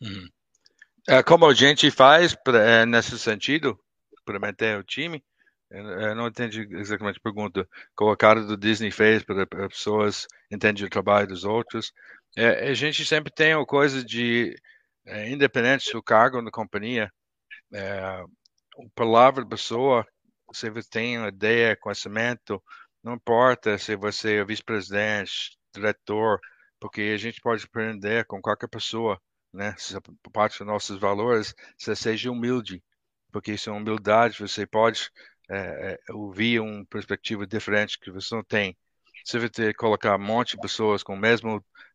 Hum. 0.00 0.28
É, 1.08 1.20
como 1.20 1.44
a 1.44 1.52
gente 1.52 1.90
faz 1.90 2.36
pra, 2.36 2.58
é, 2.60 2.86
nesse 2.86 3.18
sentido, 3.18 3.76
para 4.24 4.38
manter 4.38 4.78
o 4.78 4.84
time? 4.84 5.24
Eu 5.70 6.14
não 6.14 6.28
entendi 6.28 6.66
exatamente 6.76 7.18
a 7.18 7.22
pergunta. 7.22 7.68
Como 7.94 8.10
a 8.10 8.16
cara 8.16 8.42
do 8.42 8.56
Disney 8.56 8.90
fez 8.90 9.22
para 9.22 9.46
pessoas 9.46 10.26
entender 10.50 10.84
o 10.84 10.90
trabalho 10.90 11.26
dos 11.26 11.44
outros. 11.44 11.92
É, 12.40 12.68
a 12.68 12.74
gente 12.74 13.04
sempre 13.04 13.32
tem 13.32 13.52
uma 13.56 13.66
coisa 13.66 14.04
de, 14.04 14.54
é, 15.04 15.28
independente 15.28 15.92
do 15.92 16.00
cargo 16.00 16.40
na 16.40 16.52
companhia, 16.52 17.12
é, 17.74 17.98
a 18.00 18.24
palavra 18.94 19.42
da 19.42 19.50
pessoa, 19.50 20.06
se 20.52 20.70
você 20.70 20.88
tem 20.88 21.18
uma 21.18 21.30
ideia, 21.30 21.76
conhecimento, 21.76 22.62
não 23.02 23.14
importa 23.14 23.76
se 23.76 23.96
você 23.96 24.36
é 24.36 24.44
vice-presidente, 24.44 25.58
diretor, 25.74 26.38
porque 26.78 27.00
a 27.12 27.16
gente 27.16 27.40
pode 27.40 27.64
aprender 27.64 28.24
com 28.26 28.40
qualquer 28.40 28.68
pessoa, 28.68 29.20
né? 29.52 29.74
Se 29.76 29.96
parte 30.32 30.58
dos 30.58 30.66
nossos 30.68 31.00
valores, 31.00 31.52
você 31.76 31.96
seja 31.96 32.30
humilde, 32.30 32.80
porque 33.32 33.54
isso 33.54 33.68
é 33.68 33.72
humildade, 33.72 34.38
você 34.38 34.64
pode 34.64 35.10
é, 35.50 35.98
é, 36.08 36.12
ouvir 36.12 36.60
uma 36.60 36.86
perspectiva 36.86 37.44
diferente 37.48 37.98
que 37.98 38.12
você 38.12 38.32
não 38.32 38.44
tem. 38.44 38.78
Se 39.24 39.40
você 39.40 39.74
colocar 39.74 40.16
um 40.16 40.24
monte 40.24 40.52
de 40.52 40.60
pessoas 40.60 41.02
com 41.02 41.14
a 41.14 41.16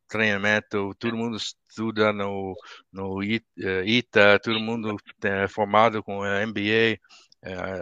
treinamento, 0.08 0.94
todo 0.96 1.18
mundo 1.18 1.38
estuda 1.38 2.14
no, 2.14 2.56
no 2.92 3.24
ITA, 3.24 4.40
todo 4.40 4.60
mundo 4.60 4.96
é 5.24 5.48
formado 5.48 6.04
com 6.04 6.26
MBA. 6.26 7.00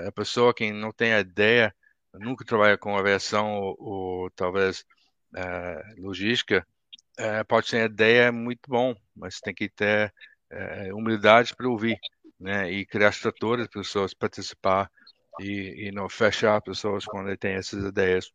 A 0.07 0.11
pessoa 0.11 0.53
que 0.53 0.71
não 0.71 0.91
tem 0.91 1.11
ideia, 1.13 1.73
nunca 2.13 2.45
trabalha 2.45 2.77
com 2.77 2.97
aviação 2.97 3.53
ou, 3.59 3.75
ou 3.79 4.29
talvez 4.31 4.85
logística, 5.97 6.65
pode 7.47 7.69
ter 7.69 7.85
ideia 7.85 8.31
muito 8.31 8.69
bom, 8.69 8.95
mas 9.15 9.39
tem 9.39 9.53
que 9.53 9.69
ter 9.69 10.13
humildade 10.93 11.55
para 11.55 11.69
ouvir, 11.69 11.97
né? 12.39 12.71
E 12.71 12.85
criar 12.85 13.09
estruturas 13.09 13.67
para 13.67 13.81
as 13.81 13.87
pessoas 13.87 14.13
participar 14.13 14.89
e, 15.39 15.87
e 15.87 15.91
não 15.91 16.09
fechar 16.09 16.61
pessoas 16.61 17.05
quando 17.05 17.35
têm 17.37 17.53
essas 17.53 17.85
ideias. 17.85 18.31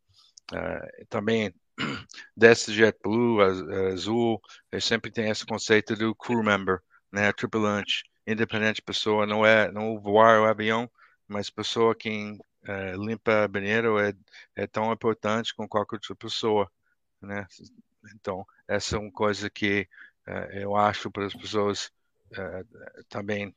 Também 1.09 1.53
desse 2.37 2.73
JetBlue, 2.73 3.43
Azul, 3.93 4.41
sempre 4.81 5.11
tem 5.11 5.31
esse 5.31 5.45
conceito 5.45 5.95
do 5.95 6.15
crew 6.15 6.43
member, 6.43 6.81
né, 7.13 7.33
tripulante, 7.33 8.05
independente 8.27 8.83
pessoa, 8.83 9.27
não 9.27 9.45
é 9.45 9.71
não 9.71 10.01
voar 10.01 10.41
o 10.41 10.45
avião, 10.45 10.91
mas 11.29 11.51
pessoa 11.51 11.95
que 11.95 12.33
uh, 12.69 13.05
limpa 13.05 13.49
banheiro 13.49 13.99
é, 13.99 14.13
é 14.55 14.67
tão 14.67 14.93
importante 14.93 15.55
como 15.55 15.69
qualquer 15.69 15.97
outra 15.97 16.15
pessoa, 16.17 16.71
né? 17.21 17.47
Então 18.15 18.47
essa 18.69 18.97
é 18.97 18.99
uma 18.99 19.13
coisa 19.13 19.51
que 19.51 19.89
uh, 20.29 20.53
eu 20.53 20.77
acho 20.77 21.11
para 21.11 21.27
as 21.27 21.35
pessoas 21.35 21.91
uh, 22.33 23.05
também 23.09 23.55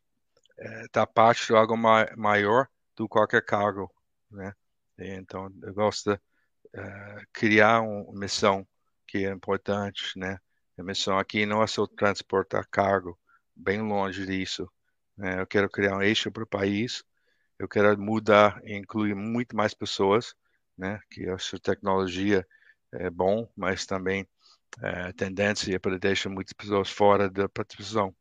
está 0.85 1.07
parte 1.07 1.47
de 1.47 1.55
algo 1.55 1.77
ma 1.77 2.05
maior 2.17 2.67
do 2.95 3.07
qualquer 3.07 3.43
cargo, 3.45 3.89
né? 4.29 4.53
Então, 4.97 5.49
eu 5.63 5.73
gosto 5.73 6.19
uh, 6.75 7.25
criar 7.33 7.81
uma 7.81 8.19
missão 8.19 8.67
que 9.07 9.25
é 9.25 9.31
importante, 9.31 10.17
né? 10.17 10.39
A 10.77 10.83
missão 10.83 11.17
aqui 11.17 11.45
não 11.45 11.61
é 11.61 11.67
só 11.67 11.85
transportar 11.87 12.67
cargo, 12.69 13.19
bem 13.55 13.81
longe 13.81 14.25
disso. 14.25 14.69
Né? 15.17 15.41
Eu 15.41 15.47
quero 15.47 15.69
criar 15.69 15.97
um 15.97 16.01
eixo 16.01 16.31
para 16.31 16.43
o 16.43 16.47
país, 16.47 17.03
eu 17.57 17.67
quero 17.67 17.99
mudar 17.99 18.61
e 18.63 18.75
incluir 18.75 19.15
muito 19.15 19.55
mais 19.55 19.73
pessoas, 19.73 20.33
né? 20.77 20.99
Que 21.11 21.27
essa 21.29 21.59
tecnologia 21.59 22.47
é 22.93 23.09
bom, 23.09 23.49
mas 23.55 23.85
também 23.85 24.27
é, 24.81 25.01
a 25.09 25.13
tendência 25.13 25.75
é 25.75 25.79
para 25.79 25.97
deixar 25.97 26.29
muitas 26.29 26.53
pessoas 26.53 26.89
fora 26.89 27.29
da 27.29 27.49
participação, 27.49 28.15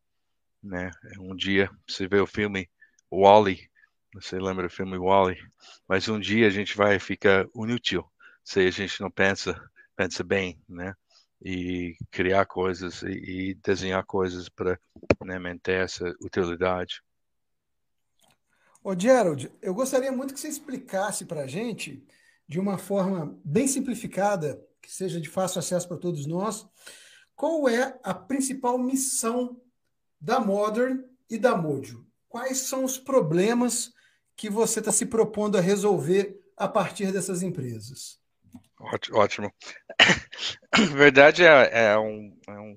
né? 0.62 0.90
Um 1.20 1.36
dia, 1.36 1.70
você 1.86 2.08
vê 2.08 2.18
o 2.20 2.26
filme 2.26 2.68
Wall-E, 3.12 3.70
você 4.14 4.38
lembra 4.38 4.66
do 4.66 4.72
filme 4.72 4.98
Wally? 4.98 5.38
Mas 5.86 6.08
um 6.08 6.18
dia 6.18 6.46
a 6.46 6.50
gente 6.50 6.76
vai 6.76 6.98
ficar 6.98 7.46
inútil 7.54 8.04
se 8.48 8.60
a 8.60 8.70
gente 8.70 8.98
não 9.02 9.10
pensa, 9.10 9.60
pensa 9.94 10.24
bem, 10.24 10.58
né? 10.66 10.94
E 11.44 11.98
criar 12.10 12.46
coisas 12.46 13.02
e, 13.02 13.50
e 13.50 13.54
desenhar 13.56 14.02
coisas 14.06 14.48
para 14.48 14.80
né, 15.22 15.38
manter 15.38 15.84
essa 15.84 16.08
utilidade. 16.22 17.02
Ô 18.82 18.98
Gerald, 18.98 19.52
eu 19.60 19.74
gostaria 19.74 20.10
muito 20.10 20.32
que 20.32 20.40
você 20.40 20.48
explicasse 20.48 21.26
para 21.26 21.42
a 21.42 21.46
gente, 21.46 22.02
de 22.48 22.58
uma 22.58 22.78
forma 22.78 23.38
bem 23.44 23.68
simplificada, 23.68 24.58
que 24.80 24.90
seja 24.90 25.20
de 25.20 25.28
fácil 25.28 25.58
acesso 25.58 25.86
para 25.86 25.98
todos 25.98 26.24
nós, 26.24 26.66
qual 27.36 27.68
é 27.68 28.00
a 28.02 28.14
principal 28.14 28.78
missão 28.78 29.60
da 30.18 30.40
Modern 30.40 31.02
e 31.28 31.36
da 31.36 31.54
Modio? 31.54 32.06
Quais 32.30 32.60
são 32.60 32.82
os 32.82 32.96
problemas 32.96 33.92
que 34.34 34.48
você 34.48 34.78
está 34.78 34.90
se 34.90 35.04
propondo 35.04 35.58
a 35.58 35.60
resolver 35.60 36.40
a 36.56 36.66
partir 36.66 37.12
dessas 37.12 37.42
empresas? 37.42 38.17
Ótimo. 39.12 39.52
Verdade 40.96 41.44
é, 41.44 41.86
é, 41.86 41.98
um, 41.98 42.38
é 42.46 42.52
uma 42.52 42.76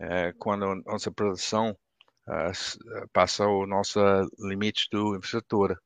é, 0.00 0.32
quando 0.34 0.76
nossa 0.86 1.10
produção 1.10 1.76
uh, 2.28 2.52
passou 3.12 3.62
o 3.62 3.66
nosso 3.66 3.98
limite 4.38 4.88
do 4.90 5.16
infraestrutura 5.16 5.76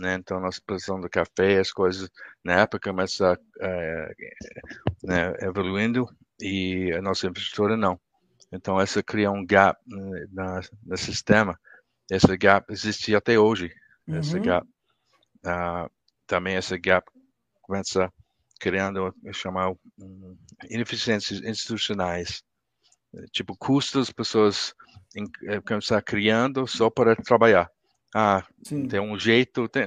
né? 0.00 0.14
Então, 0.14 0.40
nossa 0.40 0.60
produção 0.64 1.00
do 1.00 1.08
café, 1.08 1.58
as 1.58 1.70
coisas 1.70 2.08
na 2.42 2.60
época 2.60 2.90
começam 2.90 3.36
é, 3.60 4.14
né, 5.02 5.34
evoluindo 5.40 6.08
e 6.40 6.92
a 6.92 7.02
nossa 7.02 7.26
infraestrutura 7.26 7.76
não. 7.76 8.00
Então, 8.52 8.80
essa 8.80 9.02
cria 9.02 9.30
um 9.30 9.44
gap 9.44 9.80
né, 9.86 10.26
na, 10.32 10.60
no 10.84 10.96
sistema. 10.96 11.58
Esse 12.10 12.36
gap 12.36 12.72
existe 12.72 13.14
até 13.14 13.38
hoje. 13.38 13.72
Uhum. 14.06 14.18
Esse 14.18 14.40
gap. 14.40 14.66
Uh, 15.44 15.90
também 16.26 16.56
esse 16.56 16.76
gap 16.78 17.08
começa 17.62 18.12
criando, 18.58 19.14
chamar 19.32 19.70
um, 19.98 20.36
ineficiências 20.68 21.40
institucionais. 21.42 22.42
Tipo, 23.32 23.56
custos, 23.56 24.12
pessoas 24.12 24.74
em, 25.16 25.24
eh, 25.44 25.60
começar 25.60 26.00
criando 26.02 26.66
só 26.66 26.88
para 26.88 27.16
trabalhar. 27.16 27.68
Ah, 28.14 28.44
Sim. 28.64 28.88
tem 28.88 29.00
um 29.00 29.18
jeito, 29.18 29.68
tem, 29.68 29.86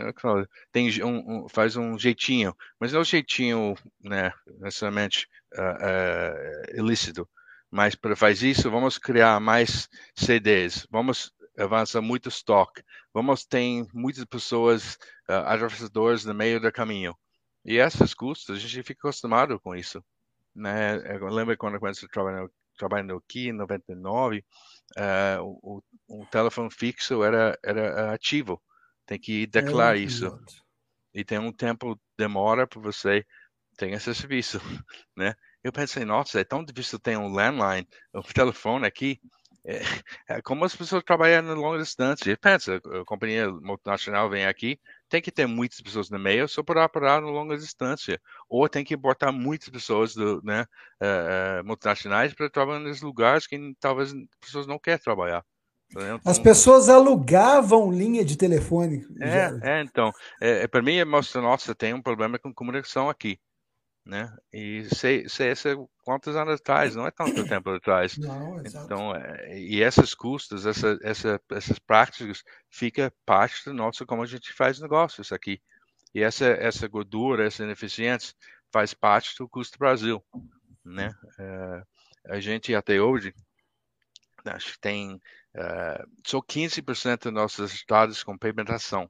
tem 0.72 1.04
um, 1.04 1.44
um, 1.44 1.50
faz 1.50 1.76
um 1.76 1.98
jeitinho, 2.00 2.56
mas 2.80 2.92
não 2.92 3.00
é 3.00 3.02
um 3.02 3.06
jeitinho, 3.06 3.76
né, 4.02 4.32
necessariamente 4.60 5.28
uh, 5.58 6.76
uh, 6.76 6.80
ilícito. 6.80 7.28
Mas 7.70 7.96
para 7.96 8.16
fazer 8.16 8.50
isso, 8.50 8.70
vamos 8.70 8.98
criar 8.98 9.40
mais 9.40 9.90
CDs, 10.16 10.88
vamos 10.92 11.32
avançar 11.58 12.02
muito 12.02 12.30
estoque, 12.30 12.84
vamos 13.14 13.46
ter 13.46 13.86
muitas 13.94 14.26
pessoas, 14.26 14.96
uh, 15.30 15.46
atravessadores 15.46 16.26
no 16.26 16.34
meio 16.34 16.60
do 16.60 16.72
caminho. 16.72 17.16
E 17.66 17.78
esses 17.78 18.14
custos, 18.14 18.58
a 18.58 18.60
gente 18.60 18.84
fica 18.84 19.08
acostumado 19.08 19.60
com 19.60 19.76
isso. 19.76 20.04
Né? 20.56 20.98
Eu 21.16 21.28
lembro 21.28 21.58
quando 21.58 21.76
eu 21.76 21.80
comecei 21.80 22.08
trabalhando, 22.08 22.52
trabalhando 22.78 23.16
aqui 23.16 23.50
em 23.50 23.54
99, 23.54 24.46
uh, 24.98 25.42
o, 25.62 25.82
o, 26.08 26.26
telefone 26.28 26.70
fixo 26.72 27.24
era, 27.24 27.58
era 27.64 28.14
ativo. 28.14 28.62
Tem 29.06 29.20
que 29.20 29.48
declarar 29.48 29.98
é 29.98 30.02
isso. 30.02 30.40
E 31.14 31.24
tem 31.24 31.40
um 31.40 31.52
tempo 31.52 32.00
demora 32.18 32.68
para 32.68 32.82
você 32.82 33.26
ter 33.78 33.92
esse 33.92 34.14
serviço, 34.14 34.60
né? 35.16 35.36
Eu 35.64 35.72
pensei, 35.72 36.04
nossa, 36.04 36.42
é 36.42 36.44
tão 36.44 36.64
difícil 36.64 37.00
ter 37.00 37.18
um 37.18 37.32
landline, 37.32 37.88
um 38.14 38.22
telefone 38.34 38.86
aqui. 38.86 39.20
É, 39.66 39.82
é 40.28 40.42
como 40.42 40.66
as 40.66 40.76
pessoas 40.76 41.04
trabalham 41.06 41.54
em 41.54 41.56
longa 41.56 41.78
distância. 41.78 42.38
Pensa, 42.38 42.82
a 42.84 43.06
companhia 43.06 43.50
multinacional 43.50 44.30
vem 44.30 44.46
aqui, 44.46 44.78
tem 45.08 45.22
que 45.22 45.32
ter 45.32 45.48
muitas 45.48 45.80
pessoas 45.80 46.10
no 46.10 46.20
meio 46.20 46.50
só 46.50 46.62
para 46.62 46.84
operar 46.84 47.22
no 47.22 47.30
longa 47.30 47.58
distância. 47.58 48.20
Ou 48.50 48.68
tem 48.68 48.84
que 48.84 48.98
botar 48.98 49.32
muitas 49.32 49.70
pessoas 49.70 50.14
do, 50.14 50.42
né, 50.44 50.66
uh, 51.02 51.66
multinacionais 51.66 52.34
para 52.34 52.50
trabalhar 52.50 52.80
nos 52.80 53.02
lugares 53.02 53.48
que 53.48 53.58
talvez 53.80 54.12
as 54.12 54.20
pessoas 54.42 54.68
não 54.68 54.78
querem 54.78 55.00
trabalhar. 55.00 55.46
Então, 55.92 56.20
As 56.26 56.40
pessoas 56.40 56.90
alugavam 56.90 57.92
linha 57.92 58.26
de 58.26 58.36
telefone. 58.36 59.06
É, 59.22 59.78
é 59.78 59.82
então. 59.82 60.12
É, 60.42 60.64
é 60.64 60.68
para 60.68 60.82
mim, 60.82 61.02
mostra, 61.06 61.42
nossa, 61.42 61.74
tem 61.74 61.94
um 61.94 62.02
problema 62.02 62.38
com 62.38 62.54
comunicação 62.54 63.10
aqui 63.10 63.40
né? 64.06 64.36
E 64.52 64.84
sei, 64.94 65.28
sei 65.30 65.50
essa 65.50 65.76
quantos 66.04 66.36
anos 66.36 66.56
atrás, 66.56 66.96
não 66.96 67.08
é 67.08 67.12
tanto 67.12 67.34
tempo 67.48 67.70
atrás. 67.70 68.18
Não, 68.18 68.60
então, 68.60 69.16
é, 69.16 69.60
e 69.60 69.82
esses 69.82 70.14
custos, 70.14 70.66
essa, 70.66 70.98
essa, 71.02 71.42
essas 71.52 71.80
práticas, 71.80 72.44
fica 72.70 73.14
parte 73.26 73.64
do 73.66 73.74
nosso 73.74 74.06
como 74.06 74.24
a 74.24 74.26
gente 74.26 74.52
faz 74.54 74.80
negócios 74.80 75.32
aqui. 75.32 75.62
E 76.14 76.22
essa, 76.22 76.46
essa 76.46 76.88
gordura, 76.88 77.46
essa 77.46 77.64
ineficiência, 77.64 78.36
faz 78.72 78.94
parte 78.94 79.36
do 79.38 79.48
custo 79.48 79.78
do 79.78 79.80
Brasil, 79.80 80.24
né? 80.84 81.14
É, 81.40 81.84
a 82.30 82.40
gente 82.40 82.74
até 82.76 83.02
hoje, 83.02 83.34
acho 84.46 84.74
que 84.74 84.80
tem 84.80 85.16
uh, 85.16 86.10
só 86.26 86.40
15% 86.42 87.24
dos 87.24 87.34
nossos 87.34 87.74
estados 87.74 88.24
com 88.24 88.38
pavimentação. 88.38 89.10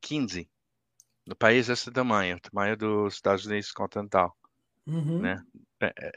15 0.00 0.48
no 1.26 1.36
país 1.36 1.66
desse 1.68 1.90
tamanho, 1.90 2.40
tamanho 2.40 2.76
dos 2.76 3.14
Estados 3.14 3.46
Unidos 3.46 3.72
continental, 3.72 4.36
uhum. 4.86 5.20
né? 5.20 5.42
É, 5.80 5.86
é, 5.86 6.12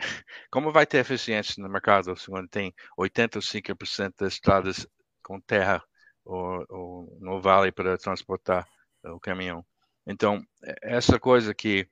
como 0.51 0.71
vai 0.71 0.85
ter 0.85 0.99
eficiência 0.99 1.61
no 1.61 1.69
mercado 1.69 2.13
quando 2.27 2.47
tem 2.47 2.73
85% 2.99 4.13
das 4.19 4.33
estradas 4.33 4.87
com 5.23 5.41
terra 5.41 5.83
ou, 6.23 6.65
ou, 6.69 7.17
no 7.19 7.41
vale 7.41 7.71
para 7.71 7.97
transportar 7.97 8.67
o 9.03 9.19
caminhão? 9.19 9.65
Então, 10.05 10.43
é, 10.63 10.75
essa 10.95 11.19
coisa 11.19 11.53
que 11.53 11.87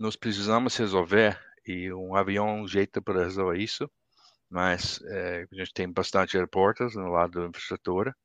nós 0.00 0.16
precisamos 0.16 0.76
resolver 0.76 1.38
e 1.66 1.92
um 1.92 2.14
avião 2.14 2.48
é 2.48 2.52
um 2.52 2.68
jeito 2.68 3.02
para 3.02 3.24
resolver 3.24 3.58
isso, 3.58 3.90
mas 4.48 5.02
é, 5.04 5.46
a 5.50 5.54
gente 5.54 5.72
tem 5.74 5.90
bastante 5.90 6.36
aeroportos 6.36 6.94
no 6.94 7.08
lado 7.08 7.40
da 7.40 7.48
infraestrutura, 7.48 8.16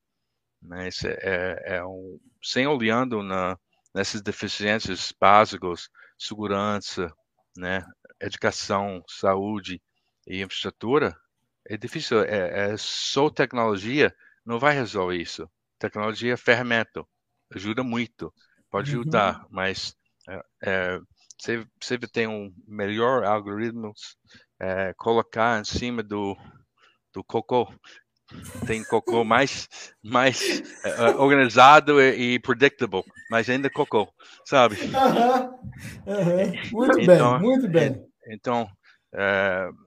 mas 0.62 1.04
é, 1.04 1.76
é 1.76 1.84
um, 1.84 2.18
sem 2.42 2.66
olhando 2.66 3.22
na 3.22 3.58
nessas 3.94 4.20
deficiências 4.20 5.12
básicas, 5.18 5.88
segurança, 6.18 7.12
né, 7.56 7.84
educação, 8.20 9.02
saúde 9.08 9.80
e 10.26 10.42
infraestrutura, 10.42 11.16
é 11.66 11.76
difícil. 11.76 12.22
É, 12.24 12.72
é 12.72 12.76
só 12.76 13.30
tecnologia 13.30 14.14
não 14.44 14.58
vai 14.58 14.74
resolver 14.74 15.16
isso. 15.16 15.48
Tecnologia 15.78 16.34
é 16.34 16.36
ferramenta, 16.36 17.04
ajuda 17.54 17.82
muito, 17.82 18.32
pode 18.70 18.94
uhum. 18.94 19.02
ajudar, 19.02 19.46
mas 19.50 19.94
é, 20.28 20.42
é, 20.62 21.00
você, 21.38 21.66
você 21.80 21.98
tem 21.98 22.26
um 22.26 22.54
melhor 22.66 23.24
algoritmo 23.24 23.92
é, 24.60 24.92
colocar 24.94 25.60
em 25.60 25.64
cima 25.64 26.02
do, 26.02 26.36
do 27.12 27.22
cocô. 27.24 27.72
Tem 28.66 28.82
cocô 28.84 29.22
mais, 29.24 29.68
mais 30.02 30.62
uh, 30.84 31.20
organizado 31.20 32.00
e, 32.00 32.34
e, 32.34 32.38
predictable, 32.38 33.04
mas 33.30 33.48
ainda 33.50 33.68
cocô, 33.68 34.08
sabe? 34.44 34.76
Uhum. 34.76 36.14
Uhum. 36.14 36.70
Muito 36.72 37.00
então, 37.00 37.38
bem, 37.38 37.48
muito 37.48 37.68
bem. 37.68 38.06
Então, 38.26 38.68
uh, 39.12 39.84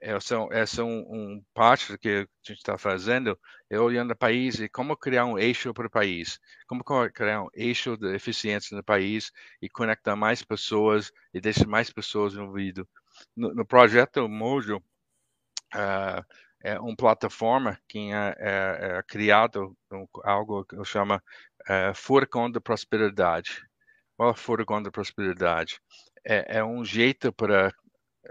essa, 0.00 0.36
essa 0.52 0.82
é 0.82 0.84
um, 0.84 0.98
um 1.10 1.44
parte 1.52 1.92
do 1.92 1.98
que 1.98 2.08
a 2.08 2.20
gente 2.46 2.58
está 2.58 2.78
fazendo, 2.78 3.38
é 3.68 3.78
olhando 3.78 4.12
o 4.12 4.16
país 4.16 4.60
e 4.60 4.68
como 4.68 4.96
criar 4.96 5.24
um 5.24 5.38
eixo 5.38 5.74
para 5.74 5.86
o 5.86 5.90
país, 5.90 6.38
como 6.66 6.84
criar 6.84 7.42
um 7.42 7.48
eixo 7.54 7.96
de 7.96 8.14
eficiência 8.14 8.76
no 8.76 8.84
país 8.84 9.32
e 9.60 9.68
conectar 9.68 10.14
mais 10.14 10.42
pessoas 10.42 11.10
e 11.34 11.40
deixar 11.40 11.66
mais 11.66 11.90
pessoas 11.90 12.34
envolvidas. 12.34 12.86
No, 13.36 13.54
no 13.54 13.66
projeto 13.66 14.28
Mojo, 14.28 14.76
uh, 15.74 16.24
é 16.62 16.78
uma 16.80 16.96
plataforma 16.96 17.78
que 17.88 18.12
é, 18.12 18.36
é, 18.38 18.98
é 18.98 19.02
criado 19.02 19.76
um, 19.92 20.06
algo 20.24 20.64
que 20.64 20.82
chamo 20.84 21.14
uh, 21.16 21.94
Furacão 21.94 22.50
da 22.50 22.60
Prosperidade. 22.60 23.62
Qual 24.16 24.30
é 24.30 24.34
Furacão 24.34 24.82
da 24.82 24.90
Prosperidade? 24.90 25.80
É, 26.24 26.58
é 26.58 26.64
um 26.64 26.84
jeito 26.84 27.32
para 27.32 27.72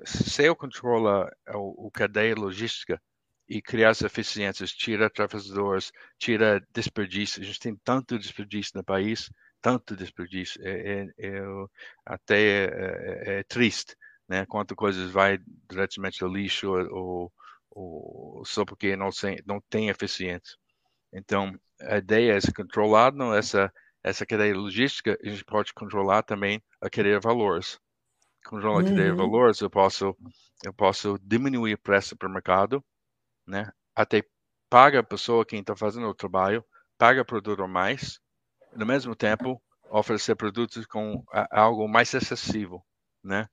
se 0.03 0.43
eu 0.43 0.55
controla 0.55 1.31
o, 1.53 1.87
o 1.87 1.91
cadeia 1.91 2.35
logística 2.35 3.01
e 3.47 3.61
criar 3.61 3.91
as 3.91 4.01
eficiências, 4.01 4.71
tira 4.71 5.05
atravessadores, 5.05 5.91
tira 6.17 6.61
desperdício, 6.73 7.41
a 7.41 7.45
gente 7.45 7.59
tem 7.59 7.75
tanto 7.83 8.17
desperdício 8.17 8.71
no 8.75 8.83
país, 8.83 9.29
tanto 9.61 9.95
desperdício, 9.95 10.59
é, 10.63 11.03
é, 11.17 11.27
é 11.27 11.41
até 12.05 12.39
é, 12.39 12.65
é, 12.65 13.39
é, 13.39 13.43
triste, 13.43 13.95
né? 14.27 14.45
Quanto 14.45 14.75
coisas 14.75 15.11
vai 15.11 15.39
diretamente 15.69 16.23
ao 16.23 16.29
lixo 16.29 16.71
ou, 16.71 17.31
ou 17.75 18.43
só 18.45 18.65
porque 18.65 18.95
não 18.95 19.09
tem, 19.11 19.37
não 19.45 19.61
tem 19.69 19.89
eficiência. 19.89 20.57
Então, 21.13 21.53
a 21.81 21.97
ideia 21.97 22.37
é 22.37 22.51
controlar 22.55 23.13
não, 23.13 23.33
essa 23.33 23.71
essa 24.03 24.25
cadeia 24.25 24.55
logística, 24.55 25.17
a 25.23 25.29
gente 25.29 25.43
pode 25.43 25.73
controlar 25.73 26.21
também 26.23 26.61
a 26.79 26.89
cadeia 26.89 27.19
de 27.19 27.23
valores 27.23 27.79
controlar 28.45 28.83
uhum. 28.83 28.95
de 28.95 29.11
valores, 29.11 29.59
eu 29.59 29.69
posso, 29.69 30.15
eu 30.63 30.73
posso 30.73 31.17
diminuir 31.21 31.73
o 31.73 31.81
preço 31.81 32.15
para 32.15 32.29
o 32.29 32.31
mercado, 32.31 32.83
né? 33.45 33.69
Até 33.95 34.23
paga 34.69 34.99
a 34.99 35.03
pessoa 35.03 35.45
quem 35.45 35.59
está 35.59 35.75
fazendo 35.75 36.07
o 36.07 36.13
trabalho, 36.13 36.63
paga 36.97 37.21
o 37.21 37.25
produto 37.25 37.67
mais, 37.67 38.19
no 38.75 38.85
mesmo 38.85 39.15
tempo 39.15 39.61
oferecer 39.89 40.35
produtos 40.35 40.85
com 40.85 41.23
algo 41.51 41.87
mais 41.87 42.13
acessível, 42.13 42.83
né? 43.23 43.47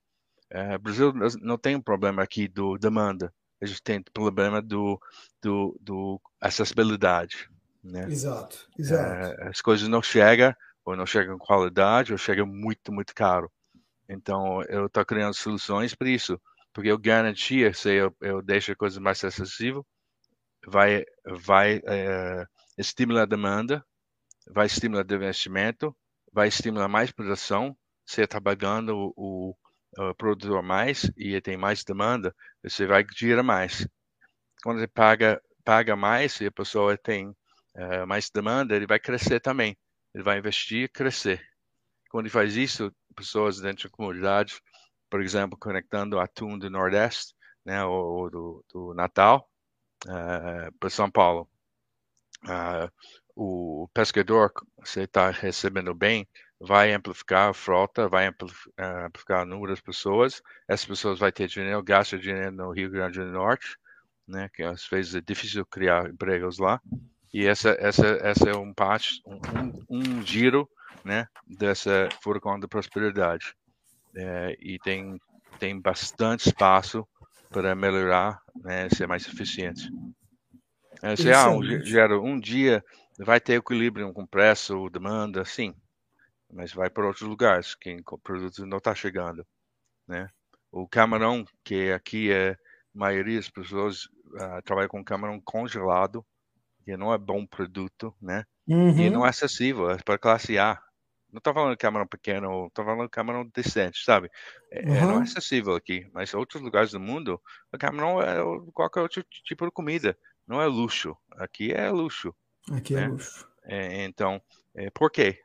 É, 0.49 0.77
Brasil 0.77 1.11
não 1.41 1.57
tem 1.57 1.75
um 1.75 1.81
problema 1.81 2.21
aqui 2.21 2.47
do 2.47 2.77
demanda, 2.77 3.33
a 3.63 3.67
gente 3.67 3.81
tem 3.81 4.01
problema 4.01 4.61
do, 4.61 4.99
do, 5.41 5.77
do 5.79 6.21
acessibilidade, 6.39 7.49
né? 7.83 8.05
Exato, 8.09 8.67
exato. 8.77 9.41
É, 9.41 9.47
as 9.47 9.61
coisas 9.61 9.87
não 9.87 10.01
chegam, 10.01 10.53
ou 10.83 10.95
não 10.95 11.05
chegam 11.05 11.37
com 11.37 11.45
qualidade, 11.45 12.11
ou 12.11 12.17
chegam 12.17 12.45
muito, 12.45 12.91
muito 12.91 13.15
caro. 13.15 13.51
Então, 14.07 14.61
eu 14.63 14.87
estou 14.87 15.05
criando 15.05 15.33
soluções 15.33 15.95
para 15.95 16.09
isso, 16.09 16.39
porque 16.73 16.91
eu 16.91 16.97
garantia, 16.97 17.73
se 17.73 17.93
eu, 17.93 18.15
eu 18.21 18.41
deixo 18.41 18.71
a 18.73 18.75
coisa 18.75 18.99
mais 18.99 19.23
acessível, 19.23 19.85
vai, 20.67 21.05
vai 21.25 21.81
é, 21.85 22.45
estimular 22.77 23.23
a 23.23 23.25
demanda, 23.25 23.83
vai 24.47 24.65
estimular 24.65 25.05
o 25.09 25.15
investimento, 25.15 25.95
vai 26.33 26.49
estimular 26.49 26.89
mais 26.89 27.11
produção, 27.11 27.75
você 28.05 28.23
está 28.23 28.41
pagando 28.41 29.13
o, 29.15 29.55
o, 29.97 30.15
produtor 30.15 30.61
mais 30.61 31.09
e 31.17 31.39
tem 31.41 31.57
mais 31.57 31.83
demanda, 31.83 32.35
você 32.63 32.85
vai 32.85 33.05
girar 33.15 33.43
mais. 33.43 33.87
Quando 34.63 34.79
você 34.79 34.87
paga, 34.87 35.41
paga 35.63 35.95
mais 35.95 36.39
e 36.41 36.47
a 36.47 36.51
pessoa 36.51 36.97
tem 36.97 37.35
é, 37.75 38.05
mais 38.05 38.29
demanda, 38.29 38.75
ele 38.75 38.87
vai 38.87 38.99
crescer 38.99 39.39
também. 39.39 39.77
Ele 40.13 40.23
vai 40.23 40.37
investir 40.37 40.83
e 40.83 40.87
crescer. 40.89 41.41
Quando 42.09 42.25
ele 42.25 42.33
faz 42.33 42.55
isso, 42.55 42.93
pessoas 43.15 43.59
dentro 43.59 43.89
da 43.89 43.95
comunidade, 43.95 44.61
por 45.09 45.21
exemplo, 45.21 45.57
conectando 45.57 46.19
atum 46.19 46.57
do 46.57 46.69
Nordeste, 46.69 47.35
né, 47.65 47.83
ou, 47.83 48.05
ou 48.05 48.29
do, 48.29 48.65
do, 48.71 48.93
Natal, 48.93 49.49
uh, 50.05 50.71
para 50.79 50.89
São 50.89 51.09
Paulo. 51.09 51.49
Uh, 52.43 52.91
o 53.35 53.87
pescador, 53.93 54.51
você 54.77 55.03
está 55.03 55.29
recebendo 55.31 55.93
bem, 55.93 56.27
vai 56.65 56.93
amplificar 56.93 57.49
a 57.49 57.53
frota, 57.53 58.07
vai 58.07 58.25
amplificar 58.25 59.43
o 59.43 59.45
número 59.45 59.75
de 59.75 59.83
pessoas, 59.83 60.41
essas 60.65 60.85
pessoas 60.85 61.19
vão 61.19 61.29
ter 61.29 61.47
dinheiro, 61.47 61.83
gastam 61.83 62.17
dinheiro 62.17 62.51
no 62.51 62.71
Rio 62.71 62.89
Grande 62.89 63.19
do 63.19 63.25
Norte, 63.25 63.77
né, 64.25 64.49
que 64.53 64.63
às 64.63 64.87
vezes 64.87 65.13
é 65.15 65.21
difícil 65.21 65.65
criar 65.65 66.09
empregos 66.09 66.59
lá, 66.59 66.79
e 67.33 67.45
essa, 67.45 67.75
essa, 67.79 68.07
essa 68.21 68.49
é 68.49 68.55
um 68.55 68.73
parte, 68.73 69.21
um, 69.27 69.71
um, 69.89 70.21
giro 70.25 70.69
né, 71.03 71.27
dessa 71.45 72.07
furacão 72.21 72.57
da 72.57 72.67
prosperidade. 72.67 73.53
É, 74.15 74.55
e 74.59 74.77
tem, 74.79 75.19
tem 75.59 75.81
bastante 75.81 76.47
espaço 76.47 77.05
para 77.49 77.75
melhorar, 77.75 78.39
né, 78.63 78.87
ser 78.89 79.07
mais 79.07 79.27
eficiente. 79.27 79.89
É, 81.01 81.15
se, 81.15 81.33
ah, 81.33 81.49
um, 81.49 81.61
gero, 81.83 82.23
um 82.23 82.39
dia 82.39 82.85
vai 83.17 83.41
ter 83.41 83.55
equilíbrio 83.55 84.13
com 84.13 84.25
preço, 84.25 84.89
demanda, 84.89 85.43
sim, 85.43 85.75
mas 86.53 86.71
vai 86.71 86.89
para 86.89 87.07
outros 87.07 87.27
lugares 87.27 87.75
que 87.75 88.01
o 88.07 88.17
produto 88.17 88.65
não 88.65 88.77
está 88.77 88.93
chegando, 88.93 89.45
né? 90.07 90.29
O 90.71 90.87
camarão, 90.87 91.45
que 91.63 91.91
aqui 91.91 92.31
é 92.31 92.51
a 92.51 92.57
maioria 92.93 93.37
das 93.37 93.49
pessoas 93.49 94.05
uh, 94.05 94.61
trabalha 94.63 94.87
com 94.87 95.03
camarão 95.03 95.39
congelado, 95.41 96.25
que 96.83 96.95
não 96.97 97.13
é 97.13 97.17
bom 97.17 97.45
produto, 97.45 98.13
né? 98.21 98.45
Uhum. 98.67 98.97
E 98.97 99.09
não 99.09 99.25
é 99.25 99.29
acessível, 99.29 99.89
é 99.89 99.97
para 99.97 100.17
classe 100.17 100.57
A. 100.57 100.79
Não 101.31 101.39
estou 101.39 101.53
falando 101.53 101.71
de 101.71 101.77
camarão 101.77 102.05
pequeno, 102.05 102.67
estou 102.67 102.85
falando 102.85 103.05
de 103.05 103.09
camarão 103.09 103.49
decente, 103.53 104.03
sabe? 104.03 104.29
É, 104.71 104.81
uhum. 104.81 105.07
Não 105.07 105.19
é 105.19 105.23
acessível 105.23 105.75
aqui, 105.75 106.07
mas 106.13 106.33
em 106.33 106.37
outros 106.37 106.61
lugares 106.61 106.91
do 106.91 106.99
mundo, 106.99 107.41
o 107.71 107.77
camarão 107.77 108.21
é 108.21 108.35
qualquer 108.71 109.01
outro 109.01 109.23
tipo 109.43 109.65
de 109.65 109.71
comida. 109.71 110.17
Não 110.47 110.61
é 110.61 110.67
luxo. 110.67 111.17
Aqui 111.31 111.71
é 111.71 111.89
luxo. 111.89 112.35
Aqui 112.71 112.95
é 112.95 112.97
né? 112.97 113.05
é 113.05 113.07
luxo. 113.07 113.47
É, 113.65 114.03
então, 114.05 114.41
é, 114.75 114.89
por 114.91 115.09
quê? 115.09 115.39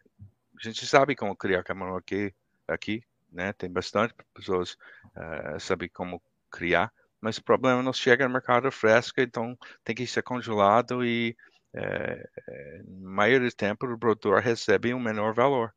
A 0.59 0.69
gente 0.69 0.87
sabe 0.87 1.15
como 1.15 1.37
criar 1.37 1.63
camarão 1.63 1.97
aqui, 1.97 2.35
aqui 2.67 3.03
né? 3.31 3.53
Tem 3.53 3.71
bastante 3.71 4.15
pessoas 4.35 4.73
uh, 5.17 5.61
sabem 5.61 5.89
como 5.89 6.23
criar, 6.51 6.93
mas 7.21 7.39
o 7.39 7.45
problema 7.45 7.83
não 7.83 7.93
chega 7.93 8.27
no 8.27 8.33
mercado 8.33 8.71
fresco, 8.73 9.21
então 9.21 9.57
tem 9.85 9.95
que 9.95 10.07
ser 10.07 10.23
congelado 10.23 11.05
e 11.05 11.37
é, 11.75 12.29
é, 12.49 12.83
maioria 12.87 13.49
do 13.49 13.55
tempo 13.55 13.87
o 13.87 13.99
produtor 13.99 14.41
recebe 14.41 14.95
um 14.95 15.01
menor 15.01 15.35
valor 15.35 15.75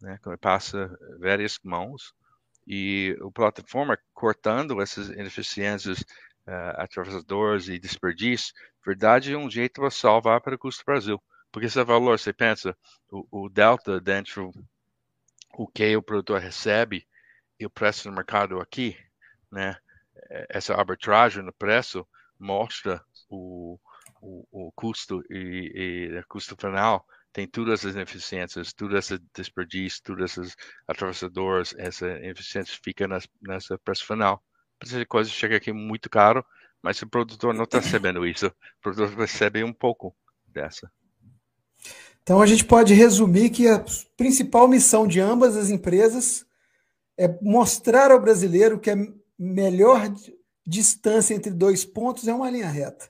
né, 0.00 0.18
que 0.22 0.36
passa 0.36 0.96
várias 1.18 1.58
mãos 1.64 2.14
e 2.66 3.16
a 3.20 3.30
plataforma 3.32 3.98
cortando 4.12 4.80
essas 4.80 5.08
ineficiências, 5.08 6.00
uh, 6.46 6.80
atravessadores 6.80 7.68
e 7.68 7.78
desperdício, 7.78 8.54
verdade 8.86 9.34
é 9.34 9.36
um 9.36 9.50
jeito 9.50 9.80
para 9.80 9.90
salvar 9.90 10.40
para 10.40 10.54
o 10.54 10.58
custo 10.58 10.84
Brasil. 10.86 11.22
Porque 11.54 11.66
esse 11.66 11.84
valor, 11.84 12.18
você 12.18 12.32
pensa, 12.32 12.76
o, 13.08 13.44
o 13.44 13.48
delta 13.48 14.00
dentro 14.00 14.50
o 15.56 15.68
que 15.68 15.96
o 15.96 16.02
produtor 16.02 16.40
recebe 16.40 17.06
e 17.60 17.64
o 17.64 17.70
preço 17.70 18.08
no 18.10 18.16
mercado 18.16 18.58
aqui, 18.58 18.98
né? 19.52 19.76
Essa 20.48 20.74
arbitragem 20.74 21.44
no 21.44 21.52
preço 21.52 22.04
mostra 22.40 23.00
o, 23.28 23.78
o, 24.20 24.44
o 24.50 24.72
custo 24.72 25.22
e, 25.30 26.10
e 26.12 26.18
o 26.18 26.26
custo 26.26 26.56
final 26.56 27.06
tem 27.32 27.46
todas 27.46 27.86
as 27.86 27.94
ineficiências, 27.94 28.72
tudo 28.72 28.98
esse 28.98 29.16
desperdício, 29.32 30.02
todos 30.02 30.24
esses 30.24 30.56
atravessadores, 30.88 31.72
essa 31.78 32.08
ineficiência 32.18 32.76
fica 32.82 33.06
nessa, 33.06 33.28
nessa 33.40 33.78
preço 33.78 34.04
final. 34.04 34.42
Essa 34.82 35.06
coisa 35.06 35.30
chega 35.30 35.56
aqui 35.56 35.72
muito 35.72 36.10
caro, 36.10 36.44
mas 36.82 37.00
o 37.00 37.08
produtor 37.08 37.54
não 37.54 37.62
está 37.64 37.78
recebendo 37.78 38.26
isso. 38.26 38.48
O 38.48 38.80
produtor 38.80 39.16
recebe 39.16 39.62
um 39.62 39.72
pouco 39.72 40.16
dessa. 40.48 40.90
Então 42.22 42.40
a 42.40 42.46
gente 42.46 42.64
pode 42.64 42.94
resumir 42.94 43.50
que 43.50 43.68
a 43.68 43.84
principal 44.16 44.66
missão 44.66 45.06
de 45.06 45.20
ambas 45.20 45.56
as 45.56 45.70
empresas 45.70 46.46
é 47.18 47.28
mostrar 47.42 48.10
ao 48.10 48.20
brasileiro 48.20 48.78
que 48.78 48.90
a 48.90 48.96
melhor 49.38 50.12
distância 50.66 51.34
entre 51.34 51.52
dois 51.52 51.84
pontos 51.84 52.26
é 52.26 52.34
uma 52.34 52.50
linha 52.50 52.68
reta 52.68 53.08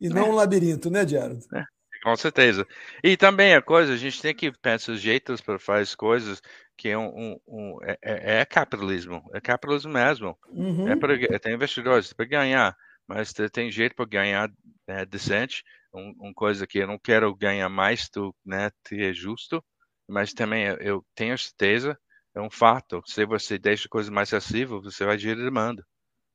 e 0.00 0.08
não 0.08 0.26
é. 0.26 0.28
um 0.30 0.34
labirinto, 0.34 0.90
né, 0.90 1.06
Gerald? 1.06 1.44
É. 1.54 1.64
Com 2.02 2.14
certeza. 2.14 2.64
E 3.02 3.16
também 3.16 3.54
a 3.54 3.62
coisa, 3.62 3.92
a 3.92 3.96
gente 3.96 4.22
tem 4.22 4.32
que 4.34 4.52
pensar 4.52 4.92
os 4.92 5.00
jeitos 5.00 5.40
para 5.40 5.58
fazer 5.58 5.96
coisas 5.96 6.40
que 6.76 6.88
é 6.88 6.96
um, 6.96 7.08
um, 7.08 7.40
um 7.48 7.78
é, 7.82 7.98
é, 8.02 8.40
é, 8.40 8.44
capitalismo, 8.44 9.28
é 9.32 9.40
capitalismo 9.40 9.92
mesmo. 9.92 10.38
Uhum. 10.50 10.88
É 10.88 10.94
para 10.94 11.38
tem 11.40 11.54
investidores 11.54 12.12
para 12.12 12.26
ganhar, 12.26 12.76
mas 13.08 13.32
tem 13.52 13.72
jeito 13.72 13.96
para 13.96 14.04
ganhar 14.04 14.50
é, 14.86 15.04
decente 15.92 15.96
um, 15.96 16.14
uma 16.18 16.34
coisa 16.34 16.66
que 16.66 16.78
eu 16.78 16.86
não 16.86 16.98
quero 16.98 17.34
ganhar 17.34 17.68
mais 17.68 18.08
do 18.12 18.34
né, 18.44 18.70
que 18.86 18.96
é 18.96 19.12
justo, 19.12 19.64
mas 20.08 20.32
também 20.32 20.66
eu 20.80 21.04
tenho 21.14 21.36
certeza, 21.36 21.98
é 22.34 22.40
um 22.40 22.50
fato, 22.50 23.02
se 23.06 23.24
você 23.24 23.58
deixa 23.58 23.88
coisas 23.88 24.10
mais 24.10 24.32
acessíveis, 24.32 24.82
você 24.82 25.04
vai 25.04 25.18
gerar 25.18 25.42
demanda. 25.42 25.84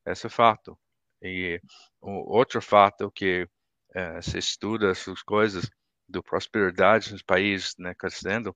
Esse 0.06 0.28
é 0.28 0.30
fato. 0.30 0.78
E 1.22 1.62
o 2.02 2.36
outro 2.36 2.62
fato 2.62 3.12
que 3.12 3.44
uh, 3.44 4.22
se 4.22 4.40
estuda 4.40 4.90
essas 4.90 5.22
coisas 5.22 5.70
do 6.10 6.24
prosperidade 6.24 7.12
nos 7.12 7.22
países 7.22 7.76
né, 7.78 7.94
crescendo, 7.94 8.50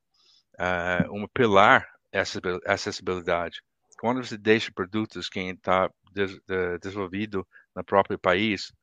uh, 0.60 1.14
um 1.14 1.28
pilar 1.28 1.88
é 2.12 2.22
acessibilidade. 2.66 3.62
Quando 4.00 4.24
você 4.24 4.38
deixa 4.38 4.72
produtos 4.74 5.30
que 5.30 5.40
está 5.40 5.90
de, 6.12 6.28
de, 6.48 6.80
desenvolvido 6.82 7.48
no 7.76 7.84
próprio 7.84 8.18
país 8.18 8.74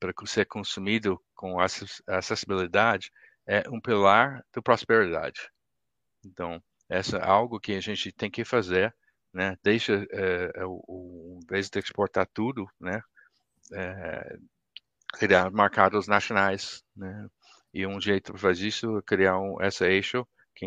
para 0.00 0.12
ser 0.26 0.46
consumido 0.46 1.22
com 1.34 1.58
acessibilidade, 1.60 3.12
é 3.46 3.68
um 3.68 3.80
pilar 3.80 4.44
da 4.52 4.62
prosperidade. 4.62 5.50
Então, 6.24 6.62
essa 6.88 7.18
é 7.18 7.24
algo 7.24 7.60
que 7.60 7.72
a 7.72 7.80
gente 7.80 8.10
tem 8.12 8.30
que 8.30 8.44
fazer, 8.44 8.94
né? 9.32 9.56
Deixa, 9.62 10.06
é, 10.10 10.64
o, 10.64 10.82
o, 10.88 11.40
em 11.42 11.46
vez 11.46 11.68
de 11.68 11.78
exportar 11.78 12.26
tudo, 12.32 12.66
né? 12.80 13.00
É, 13.72 14.38
criar 15.14 15.50
mercados 15.50 16.06
nacionais, 16.08 16.82
né? 16.96 17.28
E 17.72 17.86
um 17.86 18.00
jeito 18.00 18.32
para 18.32 18.40
fazer 18.40 18.66
isso 18.66 18.98
é 18.98 19.02
criar 19.02 19.38
um, 19.38 19.60
essa 19.60 19.86
eixo 19.86 20.26
que, 20.54 20.66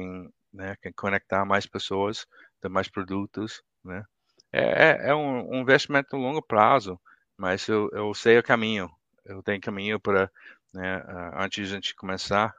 né, 0.54 0.76
que 0.82 0.94
conectar 0.94 1.46
mais 1.46 1.66
pessoas, 1.66 2.26
ter 2.62 2.70
mais 2.70 2.88
produtos, 2.88 3.62
né? 3.84 4.04
É, 4.52 5.08
é, 5.08 5.10
é 5.10 5.16
um, 5.16 5.58
um 5.58 5.62
investimento 5.62 6.16
a 6.16 6.20
longo 6.20 6.42
prazo, 6.42 7.00
mas 7.38 7.68
eu, 7.68 7.90
eu 7.92 8.14
sei 8.14 8.38
o 8.38 8.44
caminho. 8.44 8.90
Eu 9.26 9.42
tenho 9.42 9.62
caminho 9.62 10.00
para, 10.00 10.30
né, 10.74 11.04
antes 11.36 11.68
de 11.68 11.74
a 11.74 11.76
gente 11.76 11.96
começar, 11.96 12.54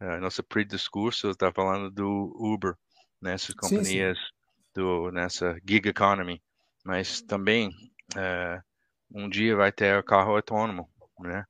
uh, 0.00 0.20
nosso 0.20 0.42
pre-discurso 0.42 1.30
está 1.30 1.52
falando 1.52 1.90
do 1.90 2.34
Uber, 2.38 2.74
nessas 3.20 3.54
companhias 3.54 4.16
sim, 4.16 4.24
sim. 4.24 4.30
do 4.74 5.10
nessa 5.10 5.58
gig 5.66 5.88
economy, 5.88 6.42
mas 6.84 7.20
também 7.20 7.68
uh, 8.14 8.62
um 9.10 9.28
dia 9.28 9.56
vai 9.56 9.72
ter 9.72 10.02
carro 10.04 10.36
autônomo, 10.36 10.88
né? 11.20 11.44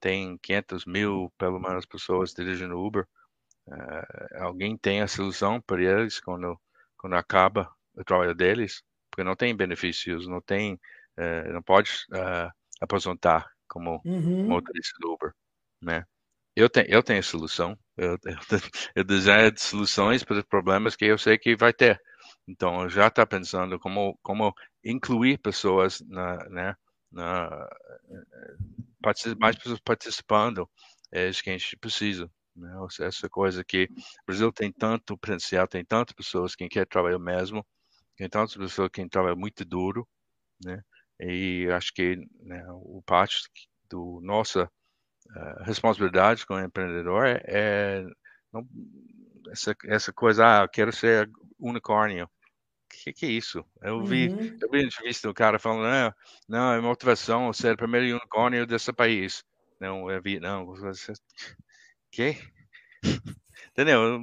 Tem 0.00 0.36
500 0.38 0.84
mil, 0.84 1.32
pelo 1.38 1.60
menos, 1.60 1.86
pessoas 1.86 2.34
dirigindo 2.34 2.78
Uber. 2.78 3.06
Uh, 3.66 4.42
alguém 4.42 4.76
tem 4.76 5.00
a 5.00 5.08
solução 5.08 5.60
para 5.60 5.82
eles 5.82 6.20
quando 6.20 6.58
quando 6.96 7.14
acaba 7.14 7.72
o 7.94 8.02
trabalho 8.02 8.34
deles, 8.34 8.82
porque 9.10 9.22
não 9.22 9.36
tem 9.36 9.54
benefícios, 9.54 10.26
não 10.26 10.40
tem, 10.40 10.74
uh, 10.74 11.52
não 11.52 11.62
pode 11.62 11.90
aposentar 12.80 13.55
como 13.68 14.00
uhum. 14.04 14.48
motorista 14.48 14.96
do 15.00 15.12
Uber, 15.12 15.32
né? 15.82 16.04
Eu 16.54 16.70
tenho, 16.70 16.86
eu 16.88 17.02
tenho 17.02 17.22
solução. 17.22 17.78
Eu, 17.96 18.18
eu, 18.24 18.60
eu 18.96 19.04
desenho 19.04 19.52
soluções 19.58 20.24
para 20.24 20.38
os 20.38 20.44
problemas 20.44 20.96
que 20.96 21.04
eu 21.04 21.18
sei 21.18 21.38
que 21.38 21.56
vai 21.56 21.72
ter. 21.72 22.00
Então, 22.48 22.82
eu 22.82 22.88
já 22.88 23.08
está 23.08 23.26
pensando 23.26 23.78
como, 23.78 24.18
como 24.22 24.54
incluir 24.84 25.38
pessoas 25.38 26.00
na, 26.08 26.36
né, 26.48 26.76
na, 27.10 27.68
mais 29.38 29.56
pessoas 29.56 29.80
participando 29.80 30.68
é 31.12 31.28
isso 31.28 31.42
que 31.42 31.50
a 31.50 31.52
gente 31.52 31.76
precisa. 31.76 32.30
Né? 32.54 32.70
Essa 33.00 33.28
coisa 33.28 33.64
que 33.64 33.84
o 33.84 34.26
Brasil 34.26 34.52
tem 34.52 34.72
tanto 34.72 35.16
potencial, 35.18 35.66
tem 35.68 35.84
tantas 35.84 36.14
pessoas 36.14 36.54
que 36.54 36.68
querem 36.68 36.88
trabalhar 36.88 37.18
mesmo, 37.18 37.66
tem 38.16 38.28
tantas 38.28 38.56
pessoas 38.56 38.90
que 38.90 39.08
trabalham 39.08 39.36
muito 39.36 39.64
duro, 39.64 40.06
né? 40.64 40.82
E 41.20 41.68
acho 41.72 41.92
que 41.94 42.16
né, 42.42 42.64
o 42.68 43.02
parte 43.04 43.48
do 43.88 44.20
nossa 44.22 44.64
uh, 44.64 45.62
responsabilidade 45.64 46.46
como 46.46 46.60
empreendedor 46.60 47.26
é, 47.26 47.42
é 47.46 48.06
não, 48.52 48.66
essa, 49.50 49.74
essa 49.84 50.12
coisa, 50.12 50.62
ah, 50.64 50.68
quero 50.68 50.92
ser 50.92 51.30
unicórnio. 51.58 52.24
O 52.24 52.28
que, 52.88 53.12
que, 53.12 53.26
é 53.26 53.30
isso? 53.30 53.64
Eu 53.82 54.04
vi, 54.04 54.28
uhum. 54.28 54.58
eu 54.60 54.70
vi 54.70 54.84
entrevista 54.84 55.28
do 55.28 55.34
cara 55.34 55.58
falando, 55.58 55.82
não, 55.84 56.14
não, 56.48 56.72
é 56.72 56.80
motivação 56.80 57.52
ser 57.52 57.74
o 57.74 57.76
primeiro 57.76 58.16
unicórnio 58.16 58.66
desse 58.66 58.92
país. 58.92 59.44
Não, 59.80 60.10
é 60.10 60.20
Vietnã. 60.20 60.64
Você, 60.64 61.12
que? 62.10 62.36
Entendeu? 63.72 64.20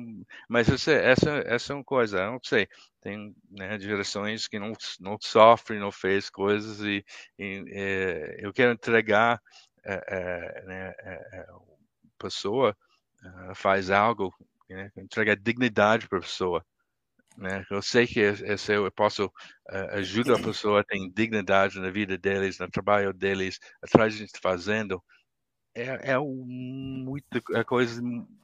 Mas 0.50 0.70
essa, 0.70 0.92
essa, 0.92 1.30
essa 1.46 1.74
é 1.74 1.76
uma 1.76 1.84
coisa, 1.84 2.20
eu 2.20 2.32
não 2.32 2.40
sei. 2.42 2.68
Tem 3.04 3.36
né, 3.52 3.78
gerações 3.78 4.48
que 4.48 4.58
não, 4.58 4.72
não 5.02 5.18
sofrem, 5.20 5.78
não 5.78 5.92
fez 5.92 6.30
coisas 6.30 6.80
e, 6.80 7.06
e 7.38 7.64
é, 7.68 8.38
eu 8.40 8.54
quero 8.54 8.72
entregar 8.72 9.42
é, 9.84 9.94
é, 10.08 10.66
né, 10.66 10.94
é, 11.00 11.40
é, 11.40 11.46
pessoa 12.18 12.76
é, 13.22 13.54
faz 13.54 13.92
algo, 13.92 14.34
né, 14.70 14.90
entrega 14.96 15.36
dignidade 15.36 16.08
para 16.08 16.20
a 16.20 16.22
pessoa. 16.22 16.66
Né? 17.38 17.66
Eu 17.70 17.82
sei 17.82 18.08
que 18.08 18.22
esse, 18.22 18.74
eu 18.74 18.90
posso 18.92 19.30
ajudar 19.92 20.36
a 20.36 20.44
pessoa 20.44 20.80
a 20.80 20.84
ter 20.84 20.98
dignidade 21.14 21.80
na 21.80 21.90
vida 21.90 22.18
deles, 22.18 22.58
no 22.58 22.70
trabalho 22.70 23.12
deles, 23.12 23.60
atrás 23.82 24.16
de 24.16 24.28
fazendo, 24.42 25.04
é, 25.76 26.12
é 26.12 26.20
um, 26.20 26.46
muito, 27.06 27.42
a 27.56 27.64
coisa 27.64 28.02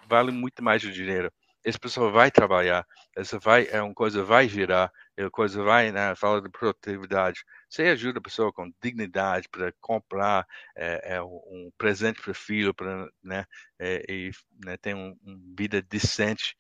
vale 0.07 0.31
muito 0.31 0.63
mais 0.63 0.81
do 0.81 0.91
dinheiro. 0.91 1.31
Essa 1.63 1.79
pessoa 1.79 2.11
vai 2.11 2.31
trabalhar, 2.31 2.85
essa 3.15 3.37
vai, 3.37 3.67
é 3.69 3.81
uma 3.81 3.93
coisa 3.93 4.23
vai 4.23 4.47
girar, 4.47 4.91
é 5.17 5.23
uma 5.23 5.31
coisa 5.31 5.61
vai, 5.61 5.91
né, 5.91 6.15
fala 6.15 6.41
de 6.41 6.49
produtividade. 6.49 7.43
Você 7.69 7.83
ajuda 7.83 8.19
a 8.19 8.21
pessoa 8.21 8.51
com 8.53 8.71
dignidade 8.81 9.47
para 9.49 9.73
comprar 9.81 10.47
é, 10.75 11.15
é, 11.15 11.21
um 11.21 11.69
presente 11.77 12.21
para 12.21 12.31
o 12.31 12.35
filho, 12.35 12.73
para, 12.73 13.09
né, 13.23 13.45
é, 13.77 14.03
e 14.09 14.31
né, 14.65 14.77
ter 14.77 14.93
uma 14.95 15.11
um 15.25 15.55
vida 15.57 15.81
decente. 15.81 16.55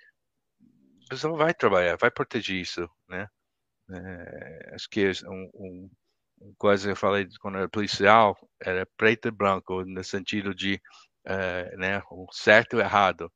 A 1.05 1.09
pessoa 1.09 1.37
vai 1.37 1.53
trabalhar, 1.53 1.97
vai 1.97 2.11
proteger 2.11 2.57
isso, 2.57 2.89
né? 3.07 3.27
É, 3.91 4.75
acho 4.75 4.89
que 4.89 5.01
é 5.01 5.29
um, 5.29 5.49
um 5.55 5.89
coisa 6.57 6.87
que 6.87 6.91
eu 6.91 6.95
falei 6.95 7.27
quando 7.39 7.57
era 7.57 7.69
policial 7.69 8.37
era 8.59 8.85
preto 8.97 9.27
e 9.27 9.31
branco, 9.31 9.83
no 9.85 10.03
sentido 10.03 10.53
de 10.53 10.81
uh, 11.25 11.77
né, 11.77 12.01
o 12.11 12.27
certo 12.31 12.77
e 12.77 12.79
errado. 12.81 13.31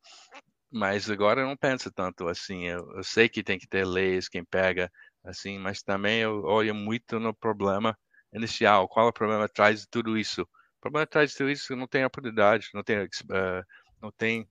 Mas 0.74 1.10
agora 1.10 1.42
eu 1.42 1.48
não 1.48 1.56
penso 1.56 1.92
tanto 1.92 2.28
assim. 2.28 2.66
Eu, 2.66 2.92
eu, 2.96 3.04
sei 3.04 3.30
que 3.30 3.44
tem 3.44 3.60
que 3.60 3.68
ter 3.68 3.86
leis, 3.86 4.28
quem 4.28 4.44
pega, 4.44 4.92
assim, 5.24 5.60
mas 5.60 5.84
também 5.84 6.22
eu 6.22 6.44
olho 6.46 6.74
muito 6.74 7.20
no 7.20 7.34
problema 7.34 7.98
inicial. 8.34 8.88
Qual 8.88 9.06
é 9.08 9.10
o 9.10 9.14
problema 9.14 9.46
atrás 9.46 9.82
de 9.82 9.88
tudo 9.88 10.18
isso? 10.18 10.42
O 10.42 10.82
problema 10.82 11.04
atrás 11.04 11.32
de 11.32 11.38
tudo 11.38 11.52
isso 11.52 11.76
não 11.76 11.88
tem 11.88 12.04
oportunidade, 12.04 12.70
não 12.74 12.84
tem, 12.84 13.04
uh, 13.06 13.64
não 14.02 14.12
tem 14.12 14.50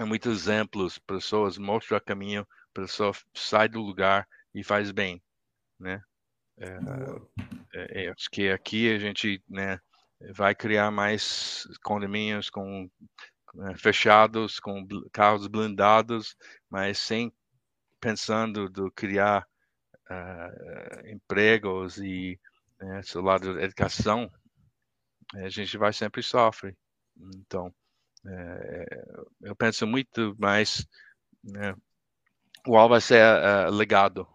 muitos 0.00 0.42
exemplos, 0.42 0.98
pessoas 0.98 1.56
mostram 1.56 1.96
o 1.96 2.00
caminho, 2.00 2.46
pessoa 2.74 3.12
sai 3.34 3.68
do 3.68 3.80
lugar 3.80 4.28
e 4.54 4.62
faz 4.62 4.92
bem, 4.92 5.22
né? 5.80 6.02
É, 6.58 6.78
é, 7.74 8.04
é, 8.04 8.10
acho 8.10 8.30
que 8.30 8.50
aqui 8.50 8.92
a 8.92 8.98
gente 8.98 9.42
né, 9.48 9.80
vai 10.34 10.54
criar 10.54 10.90
mais 10.90 11.66
condomínios 11.82 12.50
com 12.50 12.88
né, 13.54 13.74
fechados, 13.76 14.58
com 14.58 14.86
carros 15.12 15.46
blindados, 15.46 16.36
mas 16.70 16.98
sem 16.98 17.32
pensando 18.00 18.68
do 18.68 18.90
criar 18.90 19.46
uh, 20.10 21.08
empregos 21.08 21.98
e 21.98 22.38
né, 22.80 23.00
do 23.12 23.20
lado 23.20 23.54
da 23.54 23.62
educação, 23.62 24.30
a 25.34 25.48
gente 25.48 25.76
vai 25.78 25.92
sempre 25.92 26.22
sofrer. 26.22 26.76
Então, 27.16 27.72
é, 28.26 29.04
eu 29.42 29.54
penso 29.54 29.86
muito 29.86 30.34
mais 30.38 30.86
né, 31.42 31.74
qual 32.64 32.88
vai 32.88 33.00
ser 33.00 33.22
uh, 33.22 33.70
legado 33.70 34.26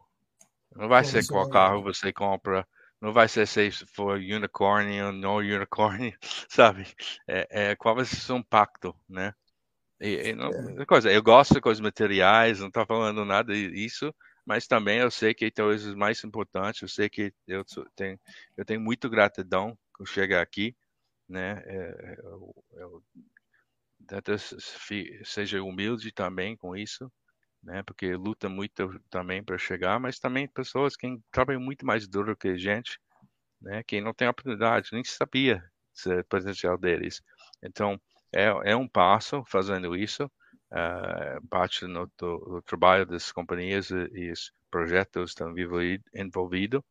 não 0.78 0.88
vai 0.88 1.03
ser 1.03 1.26
qual 1.26 1.49
carro 1.49 1.82
você 1.82 2.13
compra, 2.13 2.68
não 3.02 3.14
vai 3.14 3.28
ser 3.28 3.48
se 3.48 3.72
for 3.88 4.18
unicórnio, 4.18 5.12
não 5.12 5.38
unicórnio, 5.38 6.18
sabe? 6.50 6.86
É, 7.28 7.72
é, 7.72 7.76
qual 7.76 7.95
vai 7.95 8.06
ser 8.06 8.16
o 8.16 8.20
seu 8.20 8.38
impacto, 8.38 8.95
né? 9.08 9.34
E, 10.00 10.30
e 10.30 10.34
não, 10.36 10.50
é. 10.80 10.86
coisa, 10.86 11.12
eu 11.12 11.24
gosto 11.24 11.56
de 11.56 11.62
coisas 11.62 11.82
materiais, 11.82 12.60
não 12.60 12.68
estou 12.68 12.86
falando 12.86 13.26
nada 13.26 13.54
disso, 13.54 14.14
mas 14.45 14.68
também 14.68 15.00
eu 15.00 15.10
sei 15.10 15.34
que 15.34 15.52
tem 15.52 15.66
coisas 15.66 15.95
mais 15.95 16.24
importantes, 16.24 16.82
eu 16.82 16.88
sei 16.88 17.10
que 17.10 17.34
eu 17.48 17.64
tenho, 17.95 18.20
eu 18.56 18.64
tenho 18.64 18.80
muito 18.80 19.10
gratidão 19.10 19.78
por 19.95 20.08
chegar 20.08 20.41
aqui, 20.41 20.76
né? 21.28 21.64
É, 21.66 22.16
eu, 22.24 22.56
eu, 22.74 23.04
seja 25.26 25.62
humilde 25.62 26.12
também 26.12 26.56
com 26.56 26.76
isso, 26.76 27.12
né? 27.68 27.84
Porque 27.84 28.15
luta 28.15 28.47
muito 28.47 28.99
também 29.09 29.43
para 29.43 29.57
chegar, 29.57 29.99
mas 29.99 30.18
também 30.18 30.47
pessoas 30.47 30.95
que 30.95 31.20
trabalham 31.30 31.61
muito 31.61 31.86
mais 31.86 32.07
duro 32.07 32.36
que 32.36 32.47
a 32.47 32.57
gente, 32.57 32.97
né? 33.61 33.84
Que 33.84 33.99
não 33.99 34.13
tem 34.13 34.28
oportunidade, 34.28 34.89
nem 34.93 35.03
sabia 35.03 35.61
o 36.05 36.24
potencial 36.24 36.78
deles. 36.78 37.22
Então, 37.61 37.99
é, 38.34 38.45
é 38.72 38.76
um 38.76 38.88
passo 38.88 39.43
fazendo 39.47 39.95
isso, 39.95 40.26
uh, 40.72 41.47
parte 41.49 41.86
do, 41.86 42.09
do, 42.18 42.61
trabalho 42.65 43.05
das 43.05 43.32
companhias 43.32 43.89
e, 43.91 44.32
os 44.32 44.51
projetos 44.72 45.32
estão 45.32 45.53
envolvidos. 46.13 46.82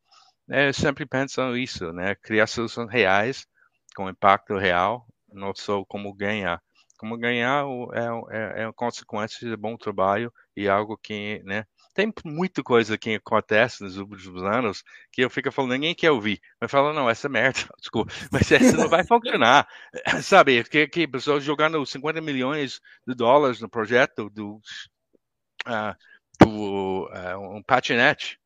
É, 0.49 0.71
sempre 0.71 1.05
pensando 1.05 1.57
isso, 1.57 1.91
né? 1.91 2.15
Criar 2.15 2.47
soluções 2.47 2.89
reais 2.91 3.47
com 3.95 4.09
impacto 4.09 4.55
real 4.57 5.07
não 5.33 5.53
sou 5.55 5.85
como 5.85 6.13
ganhar. 6.13 6.61
Como 6.97 7.17
ganhar 7.17 7.65
é, 7.93 8.37
é, 8.37 8.61
é 8.63 8.65
uma 8.65 8.73
consequência 8.73 9.47
de 9.47 9.55
bom 9.55 9.77
trabalho 9.77 10.33
e 10.55 10.67
algo 10.67 10.97
que, 10.97 11.41
né, 11.45 11.65
tem 11.97 12.13
muita 12.23 12.61
coisa 12.61 12.95
que 12.95 13.15
acontece 13.15 13.83
nos 13.83 13.97
últimos 13.97 14.43
anos 14.43 14.83
que 15.11 15.21
eu 15.21 15.31
fico 15.31 15.51
falando, 15.51 15.71
ninguém 15.71 15.95
quer 15.95 16.11
ouvir. 16.11 16.39
Mas 16.61 16.69
fala, 16.69 16.93
não, 16.93 17.09
essa 17.09 17.25
é 17.25 17.29
merda, 17.29 17.59
desculpa, 17.81 18.13
mas 18.31 18.51
essa 18.51 18.77
não 18.77 18.87
vai 18.87 19.03
funcionar. 19.03 19.67
Sabe, 20.21 20.63
que, 20.63 20.87
que 20.87 21.07
pessoas 21.07 21.43
jogando 21.43 21.83
50 21.83 22.21
milhões 22.21 22.79
de 23.05 23.15
dólares 23.15 23.59
no 23.59 23.67
projeto 23.67 24.29
do, 24.29 24.61
uh, 25.65 25.95
do 26.39 27.05
uh, 27.07 27.57
um 27.57 27.63
patinete. 27.63 28.39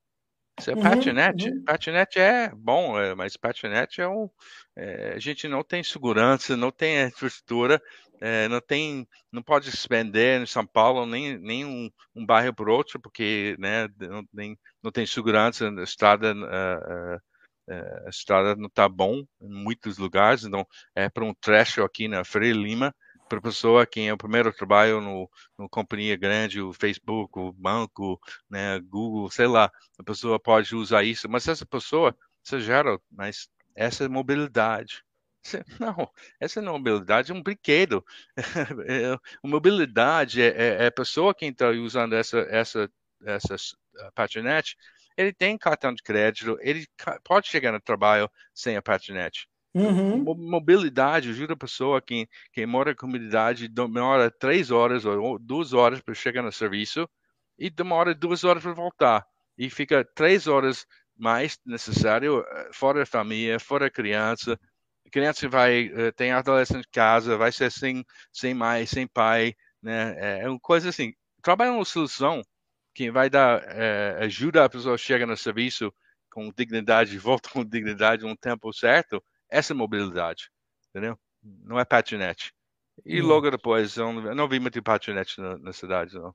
Isso 0.57 0.71
é 0.71 0.75
uhum, 0.75 0.81
patinete. 0.81 1.49
Uhum. 1.49 1.63
Patinete 1.65 2.19
é 2.19 2.51
bom, 2.55 2.97
é, 2.97 3.13
mas 3.15 3.35
patinete 3.35 3.99
é 3.99 4.07
um. 4.07 4.29
É, 4.77 5.13
a 5.15 5.19
gente 5.19 5.47
não 5.49 5.61
tem 5.61 5.83
segurança, 5.83 6.55
não 6.55 6.71
tem 6.71 7.03
infraestrutura, 7.05 7.81
é, 8.22 8.47
não 8.47 8.61
tem, 8.61 9.07
não 9.32 9.41
pode 9.41 9.72
se 9.72 9.88
vender 9.89 10.39
em 10.41 10.45
São 10.45 10.65
Paulo 10.65 11.05
nem, 11.07 11.38
nem 11.39 11.65
um, 11.65 11.89
um 12.15 12.26
bairro 12.26 12.53
por 12.53 12.69
outro, 12.69 12.99
porque 13.01 13.55
né, 13.57 13.88
não, 13.99 14.24
nem, 14.32 14.57
não 14.82 14.91
tem 14.91 15.05
segurança, 15.07 15.69
a 15.69 15.84
estrada, 15.84 16.34
uh, 16.34 17.15
uh, 17.15 18.05
a 18.05 18.09
estrada 18.09 18.55
não 18.55 18.67
está 18.67 18.88
bom 18.88 19.24
em 19.41 19.49
muitos 19.49 19.97
lugares, 19.97 20.43
então 20.45 20.65
é 20.95 21.09
para 21.09 21.26
um 21.26 21.34
trecho 21.34 21.84
aqui 21.84 22.07
na 22.07 22.24
Freire 22.24 22.57
Lima, 22.57 22.93
para 23.28 23.39
a 23.39 23.41
pessoa 23.41 23.86
que 23.88 24.01
é 24.01 24.13
o 24.13 24.17
primeiro 24.17 24.53
trabalho 24.53 25.01
no, 25.01 25.30
no 25.57 25.67
companhia 25.69 26.15
grande, 26.15 26.61
o 26.61 26.74
Facebook, 26.74 27.39
o 27.39 27.51
banco, 27.53 28.19
né, 28.49 28.80
Google, 28.82 29.32
sei 29.32 29.47
lá, 29.47 29.72
a 29.97 30.03
pessoa 30.03 30.39
pode 30.39 30.76
usar 30.76 31.03
isso, 31.03 31.28
mas 31.28 31.47
essa 31.47 31.65
pessoa, 31.65 32.15
você 32.43 32.59
gera, 32.59 32.99
essa 33.76 34.03
é 34.03 34.07
mobilidade. 34.07 35.03
Não, 35.79 36.09
essa 36.39 36.61
não 36.61 36.75
é 36.75 36.77
mobilidade, 36.77 37.31
é 37.31 37.35
um 37.35 37.41
brinquedo. 37.41 38.03
É, 38.87 39.17
mobilidade 39.43 40.41
é, 40.41 40.47
é, 40.47 40.83
é, 40.83 40.87
a 40.87 40.91
pessoa 40.91 41.33
que 41.33 41.45
está 41.45 41.69
usando 41.69 42.13
essa, 42.13 42.39
essa, 42.49 42.91
essa 43.25 43.55
patinete, 44.13 44.77
ele 45.17 45.33
tem 45.33 45.57
cartão 45.57 45.93
de 45.93 46.03
crédito, 46.03 46.57
ele 46.61 46.87
pode 47.23 47.47
chegar 47.47 47.71
no 47.71 47.81
trabalho 47.81 48.29
sem 48.53 48.77
a 48.77 48.81
patinete. 48.81 49.47
Uhum. 49.73 50.23
Mobilidade 50.35 51.29
ajuda 51.29 51.53
a 51.53 51.57
pessoa 51.57 52.01
que, 52.01 52.27
que 52.51 52.65
mora 52.65 52.91
na 52.91 52.95
comunidade, 52.95 53.69
demora 53.69 54.29
três 54.29 54.69
horas 54.69 55.05
ou 55.05 55.39
duas 55.39 55.73
horas 55.73 56.01
para 56.01 56.13
chegar 56.13 56.43
no 56.43 56.51
serviço 56.51 57.09
e 57.57 57.69
demora 57.69 58.13
duas 58.13 58.43
horas 58.43 58.63
para 58.63 58.73
voltar. 58.73 59.25
E 59.57 59.69
fica 59.69 60.03
três 60.03 60.47
horas 60.47 60.85
mais 61.17 61.59
necessário 61.65 62.43
eh, 62.45 62.69
fora 62.73 62.99
da 62.99 63.05
família, 63.05 63.59
fora 63.59 63.85
da 63.85 63.91
criança, 63.91 64.59
criança 65.12 65.47
vai 65.49 65.91
eh, 65.93 66.12
tem 66.14 66.32
adolescente 66.32 66.86
em 66.88 66.91
casa, 66.91 67.38
vai 67.38 67.51
ser 67.51 67.72
sem 67.72 68.05
sem 68.32 68.53
mãe, 68.53 68.86
sem 68.86 69.07
pai, 69.07 69.55
né? 69.82 70.16
É, 70.18 70.43
é 70.43 70.49
uma 70.49 70.59
coisa 70.59 70.89
assim. 70.89 71.14
Trabalhar 71.41 71.74
uma 71.74 71.86
solução 71.86 72.41
que 72.93 73.12
vai 73.12 73.30
dar 73.30 73.64
é, 73.70 74.18
ajuda 74.26 74.66
a 74.66 74.70
pessoa 74.70 74.97
chega 74.97 75.26
no 75.26 75.38
serviço 75.38 75.93
com 76.32 76.51
dignidade, 76.51 77.18
volta 77.20 77.49
com 77.49 77.64
dignidade 77.66 78.26
um 78.26 78.36
tempo 78.36 78.72
certo. 78.74 79.24
Essa 79.49 79.74
é 79.74 79.76
mobilidade, 79.76 80.49
entendeu? 80.89 81.18
Não 81.43 81.80
é 81.80 81.86
patinete. 81.86 82.53
E 83.05 83.22
hum. 83.22 83.26
logo 83.26 83.49
depois, 83.49 83.97
eu 83.97 84.14
não, 84.14 84.28
eu 84.28 84.36
não 84.36 84.47
vi 84.47 84.59
muito 84.59 84.82
patinete 84.84 85.39
na, 85.41 85.57
na 85.57 85.74
cidade, 85.74 86.16
não. 86.16 86.32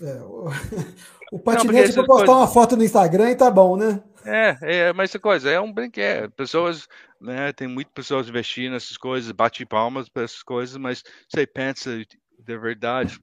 É, 0.00 0.14
o, 0.22 0.48
o 1.32 1.38
patinete 1.38 1.92
para 1.92 2.04
postar 2.04 2.32
uma 2.32 2.48
foto 2.48 2.76
no 2.76 2.84
Instagram 2.84 3.30
e 3.30 3.36
tá 3.36 3.50
bom, 3.50 3.76
né? 3.76 4.02
É, 4.24 4.56
é, 4.62 4.92
mas 4.92 5.10
essa 5.10 5.18
coisa 5.18 5.50
é 5.50 5.60
um 5.60 5.72
brinquedo. 5.72 6.30
Pessoas, 6.32 6.88
né, 7.20 7.52
tem 7.52 7.68
muitas 7.68 7.92
pessoas 7.92 8.28
investindo 8.28 8.72
nessas 8.72 8.96
coisas, 8.96 9.30
bate 9.32 9.66
palmas 9.66 10.08
para 10.08 10.22
essas 10.22 10.42
coisas, 10.42 10.76
mas 10.76 11.02
você 11.28 11.46
pensa 11.46 11.98
de 11.98 12.58
verdade 12.58 13.20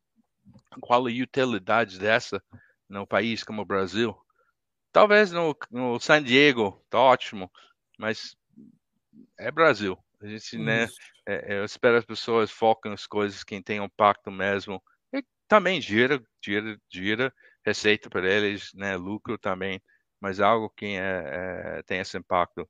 qual 0.80 1.08
a 1.08 1.10
utilidade 1.10 2.00
dessa 2.00 2.42
num 2.88 3.06
país 3.06 3.44
como 3.44 3.64
o 3.64 3.66
Brasil? 3.66 4.16
Talvez 4.92 5.32
no, 5.32 5.56
no 5.72 6.00
San 6.00 6.22
Diego, 6.22 6.84
tá 6.90 7.00
ótimo, 7.00 7.52
mas 7.98 8.36
é 9.40 9.50
Brasil. 9.50 9.98
A 10.22 10.28
gente, 10.28 10.58
né, 10.58 10.88
é, 11.26 11.58
eu 11.58 11.66
espero 11.66 11.98
as 11.98 12.06
pessoas 12.06 12.52
foquem 12.52 12.92
nas 12.92 13.08
coisas 13.08 13.44
que 13.44 13.62
têm 13.62 13.84
impacto 13.84 14.30
mesmo 14.30 14.82
também 15.52 15.82
gira, 15.82 16.24
gira, 16.42 16.80
gira 16.90 17.34
receita 17.66 18.10
para 18.10 18.26
eles, 18.26 18.72
né, 18.74 18.96
lucro 18.96 19.38
também, 19.38 19.82
mas 20.18 20.40
algo 20.40 20.70
que 20.70 20.86
é, 20.86 21.00
é, 21.80 21.84
tem 21.84 22.00
esse 22.00 22.18
impacto. 22.18 22.66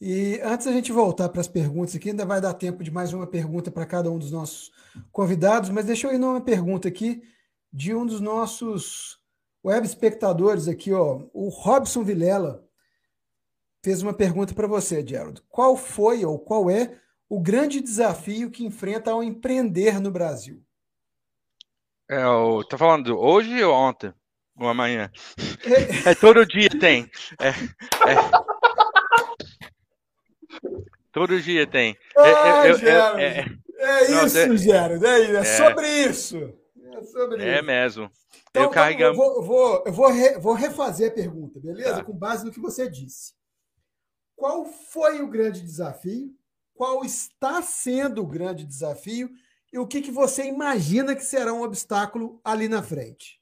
E 0.00 0.40
antes 0.44 0.68
a 0.68 0.72
gente 0.72 0.92
voltar 0.92 1.28
para 1.28 1.40
as 1.40 1.48
perguntas 1.48 1.96
aqui, 1.96 2.10
ainda 2.10 2.24
vai 2.24 2.40
dar 2.40 2.54
tempo 2.54 2.84
de 2.84 2.92
mais 2.92 3.12
uma 3.12 3.26
pergunta 3.26 3.72
para 3.72 3.84
cada 3.84 4.08
um 4.08 4.20
dos 4.20 4.30
nossos 4.30 4.70
convidados, 5.10 5.68
mas 5.70 5.84
deixa 5.84 6.06
eu 6.06 6.14
ir 6.14 6.18
numa 6.18 6.40
pergunta 6.40 6.86
aqui 6.86 7.24
de 7.72 7.92
um 7.92 8.06
dos 8.06 8.20
nossos 8.20 9.18
web 9.64 9.84
espectadores 9.84 10.68
aqui, 10.68 10.92
ó, 10.92 11.26
o 11.34 11.48
Robson 11.48 12.04
Vilela 12.04 12.64
fez 13.82 14.00
uma 14.00 14.14
pergunta 14.14 14.54
para 14.54 14.68
você, 14.68 15.04
Gerald. 15.04 15.42
Qual 15.48 15.76
foi 15.76 16.24
ou 16.24 16.38
qual 16.38 16.70
é 16.70 17.00
o 17.28 17.40
grande 17.40 17.80
desafio 17.80 18.48
que 18.48 18.64
enfrenta 18.64 19.10
ao 19.10 19.24
empreender 19.24 20.00
no 20.00 20.12
Brasil? 20.12 20.62
É, 22.10 22.26
o, 22.26 22.64
tá 22.64 22.78
falando 22.78 23.18
hoje 23.18 23.62
ou 23.62 23.74
ontem? 23.74 24.12
Ou 24.58 24.68
amanhã? 24.68 25.10
É, 26.06 26.14
todo 26.14 26.46
dia 26.46 26.70
tem. 26.70 27.10
É, 27.38 27.48
é. 27.48 28.48
Todo 31.12 31.40
dia 31.40 31.66
tem. 31.66 31.96
É, 32.16 32.30
é, 32.30 33.44
é 33.78 34.24
isso, 34.24 34.56
Gerard. 34.56 35.04
É, 35.04 35.44
sobre 35.44 35.86
isso. 36.04 36.54
É 36.92 37.02
sobre 37.02 37.42
é 37.42 37.56
isso. 37.56 37.64
mesmo. 37.64 38.10
Então, 38.50 38.62
eu, 38.62 38.68
então, 38.68 38.90
eu 39.00 39.14
vou, 39.14 39.36
eu 39.36 39.42
vou, 39.42 39.84
eu 39.86 39.92
vou, 39.92 40.10
re, 40.10 40.38
vou 40.38 40.54
refazer 40.54 41.10
a 41.10 41.14
pergunta, 41.14 41.60
beleza? 41.60 41.96
Tá. 41.96 42.04
Com 42.04 42.16
base 42.16 42.44
no 42.44 42.50
que 42.50 42.60
você 42.60 42.88
disse. 42.88 43.34
Qual 44.34 44.64
foi 44.64 45.20
o 45.20 45.28
grande 45.28 45.60
desafio? 45.60 46.34
Qual 46.74 47.04
está 47.04 47.60
sendo 47.60 48.22
o 48.22 48.26
grande 48.26 48.64
desafio? 48.64 49.30
E 49.72 49.78
o 49.78 49.86
que, 49.86 50.00
que 50.00 50.10
você 50.10 50.46
imagina 50.46 51.14
que 51.14 51.24
será 51.24 51.52
um 51.52 51.62
obstáculo 51.62 52.40
ali 52.44 52.68
na 52.68 52.82
frente. 52.82 53.38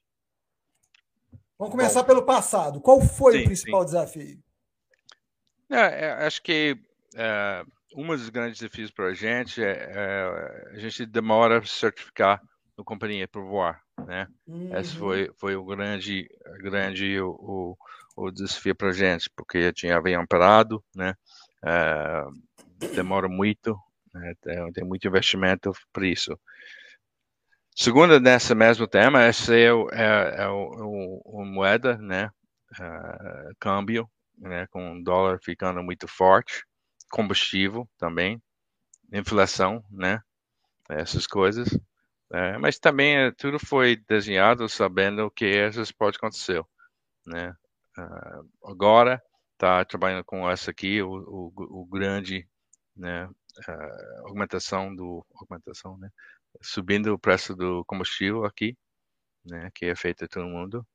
Vamos 1.57 1.71
começar 1.71 2.01
Bom, 2.01 2.07
pelo 2.07 2.23
passado. 2.23 2.79
Qual 2.81 3.01
foi 3.01 3.33
sim, 3.33 3.41
o 3.41 3.45
principal 3.45 3.81
sim. 3.81 3.85
desafio? 3.85 4.43
É, 5.69 6.05
é, 6.05 6.11
acho 6.25 6.41
que 6.41 6.77
é, 7.15 7.65
um 7.95 8.05
dos 8.07 8.29
grandes 8.29 8.59
desafios 8.59 8.91
para 8.91 9.07
a 9.07 9.13
gente 9.13 9.63
é, 9.63 9.71
é, 9.71 10.71
a 10.73 10.77
gente 10.77 11.05
demora 11.05 11.59
para 11.59 11.69
certificar 11.69 12.41
a 12.77 12.83
companhia 12.83 13.27
para 13.27 13.41
voar, 13.41 13.81
né? 14.05 14.27
Uhum. 14.45 14.77
Esse 14.77 14.95
foi 14.95 15.31
foi 15.37 15.55
o 15.55 15.65
grande 15.65 16.29
grande 16.59 17.19
o, 17.19 17.31
o, 17.31 17.77
o 18.15 18.31
desafio 18.31 18.75
para 18.75 18.89
a 18.89 18.93
gente, 18.93 19.29
porque 19.35 19.73
tinha 19.73 19.97
avião 19.97 20.27
parado, 20.27 20.83
né? 20.95 21.15
É, 21.65 22.23
demora 22.93 23.27
muito 23.27 23.75
né? 24.17 24.33
Tem, 24.73 24.83
muito 24.83 25.07
investimento 25.07 25.71
para 25.91 26.07
isso. 26.07 26.37
Segundo, 27.75 28.19
nesse 28.19 28.55
mesmo 28.55 28.87
tema, 28.87 29.27
esse 29.27 29.53
é, 29.53 29.69
é, 29.93 30.43
é 30.43 30.47
o 30.49 31.43
moeda, 31.45 31.97
né? 31.97 32.31
Uh, 32.79 33.55
câmbio, 33.59 34.09
né? 34.37 34.67
Com 34.67 34.97
o 34.97 35.03
dólar 35.03 35.39
ficando 35.41 35.81
muito 35.83 36.07
forte, 36.07 36.65
combustível 37.09 37.87
também, 37.97 38.41
inflação, 39.11 39.83
né? 39.91 40.21
Essas 40.89 41.27
coisas. 41.27 41.69
É, 42.31 42.57
mas 42.57 42.77
também 42.77 43.17
é, 43.17 43.31
tudo 43.31 43.57
foi 43.57 43.95
desenhado 44.07 44.67
sabendo 44.67 45.31
que 45.31 45.45
essas 45.45 45.91
pode 45.91 46.17
acontecer, 46.17 46.61
né? 47.25 47.55
Uh, 47.97 48.69
agora 48.69 49.21
está 49.53 49.83
trabalhando 49.85 50.23
com 50.23 50.49
essa 50.49 50.71
aqui, 50.71 51.01
o, 51.01 51.09
o, 51.09 51.81
o 51.81 51.85
grande 51.85 52.47
né, 52.95 53.29
uh, 53.67 54.27
augmentação 54.27 54.95
do 54.95 55.25
augmentação, 55.35 55.97
né? 55.97 56.09
Subindo 56.61 57.13
o 57.13 57.19
preço 57.19 57.55
do 57.55 57.83
combustível 57.85 58.45
aqui, 58.45 58.77
né? 59.45 59.69
Que 59.73 59.85
é 59.85 59.95
feito 59.95 60.27
todo 60.27 60.47
mundo. 60.47 60.85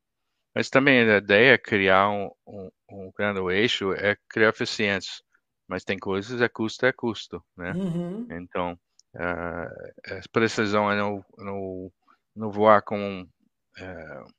Mas 0.55 0.69
também 0.69 1.01
a 1.09 1.17
ideia 1.19 1.55
é 1.55 1.59
criar 1.59 2.11
um, 2.11 2.31
um, 2.47 2.71
um 2.91 3.13
grande 3.17 3.41
eixo, 3.55 3.93
é 3.93 4.17
criar 4.29 4.51
eficiências. 4.51 5.23
Mas 5.67 5.85
tem 5.85 5.99
coisas, 5.99 6.41
é 6.41 6.49
custo, 6.49 6.85
é 6.85 6.93
custo, 6.93 7.43
né? 7.57 7.73
Uhum. 7.73 8.27
Então, 8.31 8.79
uh, 9.15 10.19
a 10.19 10.21
precisão 10.31 10.91
é 10.91 10.97
não, 10.97 11.25
não, 11.39 11.93
não 12.37 12.51
voar 12.51 12.83
com 12.83 13.23
uh, 13.23 14.33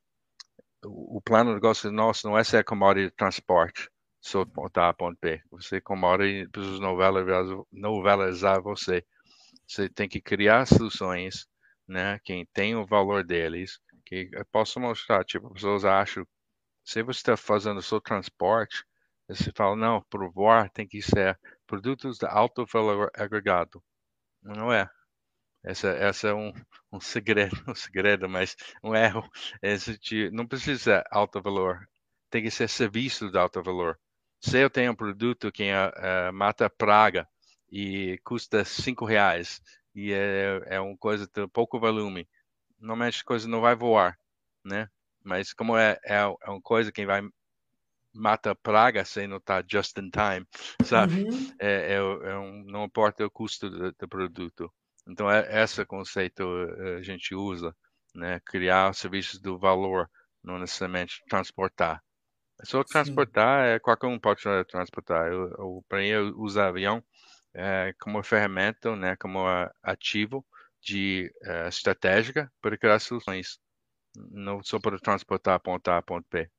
o 0.85 1.21
plano 1.21 1.51
de 1.51 1.55
negócio 1.55 1.91
nosso 1.91 2.27
não 2.27 2.37
é 2.37 2.43
ser 2.43 2.63
commodity 2.63 3.09
de 3.09 3.15
transporte 3.15 3.89
ponto 4.97 5.17
B. 5.21 5.41
Você 5.51 5.81
comora 5.81 6.27
e 6.27 6.47
precisa 6.47 6.79
novelizar, 7.71 8.61
você. 8.61 9.05
Você 9.67 9.89
tem 9.89 10.09
que 10.09 10.21
criar 10.21 10.65
soluções, 10.65 11.47
né? 11.87 12.19
Quem 12.23 12.45
tem 12.53 12.75
o 12.75 12.85
valor 12.85 13.23
deles, 13.23 13.79
que 14.05 14.29
eu 14.33 14.45
posso 14.45 14.79
mostrar. 14.79 15.23
Tipo, 15.25 15.47
as 15.47 15.53
pessoas 15.53 15.85
acham, 15.85 16.27
se 16.83 17.03
você 17.03 17.19
está 17.19 17.37
fazendo 17.37 17.81
seu 17.81 18.01
transporte, 18.01 18.83
você 19.27 19.51
fala, 19.55 19.75
não, 19.75 20.01
para 20.09 20.27
voar 20.29 20.69
tem 20.69 20.87
que 20.87 21.01
ser 21.01 21.39
produtos 21.67 22.17
de 22.17 22.25
alto 22.25 22.65
valor 22.65 23.09
agregado. 23.15 23.83
Não 24.41 24.71
é. 24.71 24.89
Essa, 25.63 25.89
essa 25.91 26.27
é 26.29 26.33
um, 26.33 26.51
um 26.91 26.99
segredo, 26.99 27.55
um 27.67 27.75
segredo, 27.75 28.29
mas 28.29 28.55
um 28.83 28.95
erro. 28.95 29.29
Esse 29.61 29.97
não 30.31 30.45
precisa 30.47 31.03
alto 31.11 31.41
valor, 31.41 31.87
tem 32.29 32.43
que 32.43 32.51
ser 32.51 32.67
serviço 32.69 33.31
de 33.31 33.37
alto 33.37 33.61
valor. 33.63 33.97
Se 34.43 34.59
eu 34.59 34.69
tenho 34.69 34.91
um 34.91 34.95
produto 34.95 35.49
que 35.53 35.71
uh, 35.71 36.33
mata 36.33 36.69
praga 36.69 37.25
e 37.71 38.19
custa 38.25 38.65
cinco 38.65 39.05
reais 39.05 39.61
e 39.95 40.11
é, 40.11 40.61
é 40.65 40.79
uma 40.81 40.97
coisa 40.97 41.25
de 41.25 41.47
pouco 41.47 41.79
volume, 41.79 42.27
normalmente 42.77 43.21
a 43.21 43.25
coisa 43.25 43.47
não 43.47 43.61
vai 43.61 43.73
voar, 43.73 44.19
né? 44.61 44.89
Mas 45.23 45.53
como 45.53 45.77
é, 45.77 45.97
é, 46.03 46.17
é 46.17 46.49
uma 46.49 46.61
coisa 46.61 46.91
que 46.91 47.05
vai 47.05 47.21
mata 48.13 48.53
praga 48.53 49.05
sem 49.05 49.27
não 49.27 49.37
estar 49.37 49.63
just 49.65 49.97
in 49.97 50.09
time, 50.09 50.45
sabe? 50.83 51.23
Uhum. 51.23 51.55
É, 51.57 51.93
é, 51.93 51.95
é, 51.95 52.37
um, 52.37 52.65
não 52.65 52.83
importa 52.83 53.25
o 53.25 53.31
custo 53.31 53.69
do, 53.69 53.93
do 53.93 54.07
produto. 54.09 54.69
Então, 55.07 55.31
é, 55.31 55.63
esse 55.63 55.85
conceito 55.85 56.43
eh, 56.79 56.97
a 56.97 57.01
gente 57.01 57.33
usa, 57.33 57.73
né? 58.13 58.41
Criar 58.45 58.93
serviços 58.93 59.39
do 59.39 59.57
valor, 59.57 60.09
não 60.43 60.59
necessariamente 60.59 61.23
transportar. 61.29 62.03
É 62.63 62.65
só 62.65 62.81
transportar, 62.81 63.65
é, 63.65 63.79
qualquer 63.79 64.07
um 64.07 64.17
pode 64.17 64.41
transportar. 64.69 65.29
Para 65.89 65.99
mim, 65.99 66.07
eu 66.07 66.33
uso 66.39 66.61
avião 66.61 67.03
é, 67.53 67.93
como 67.99 68.23
ferramenta, 68.23 68.95
né? 68.95 69.17
Como 69.17 69.39
ativo 69.83 70.45
de 70.81 71.29
uh, 71.43 71.67
estratégica 71.67 72.51
para 72.61 72.77
criar 72.77 72.99
soluções, 72.99 73.59
não 74.31 74.63
só 74.63 74.79
para 74.79 74.97
transportar 74.97 75.59
ponto 75.59 75.87
A 75.89 75.97
a 75.97 76.01
ponto 76.01 76.25
B. 76.31 76.49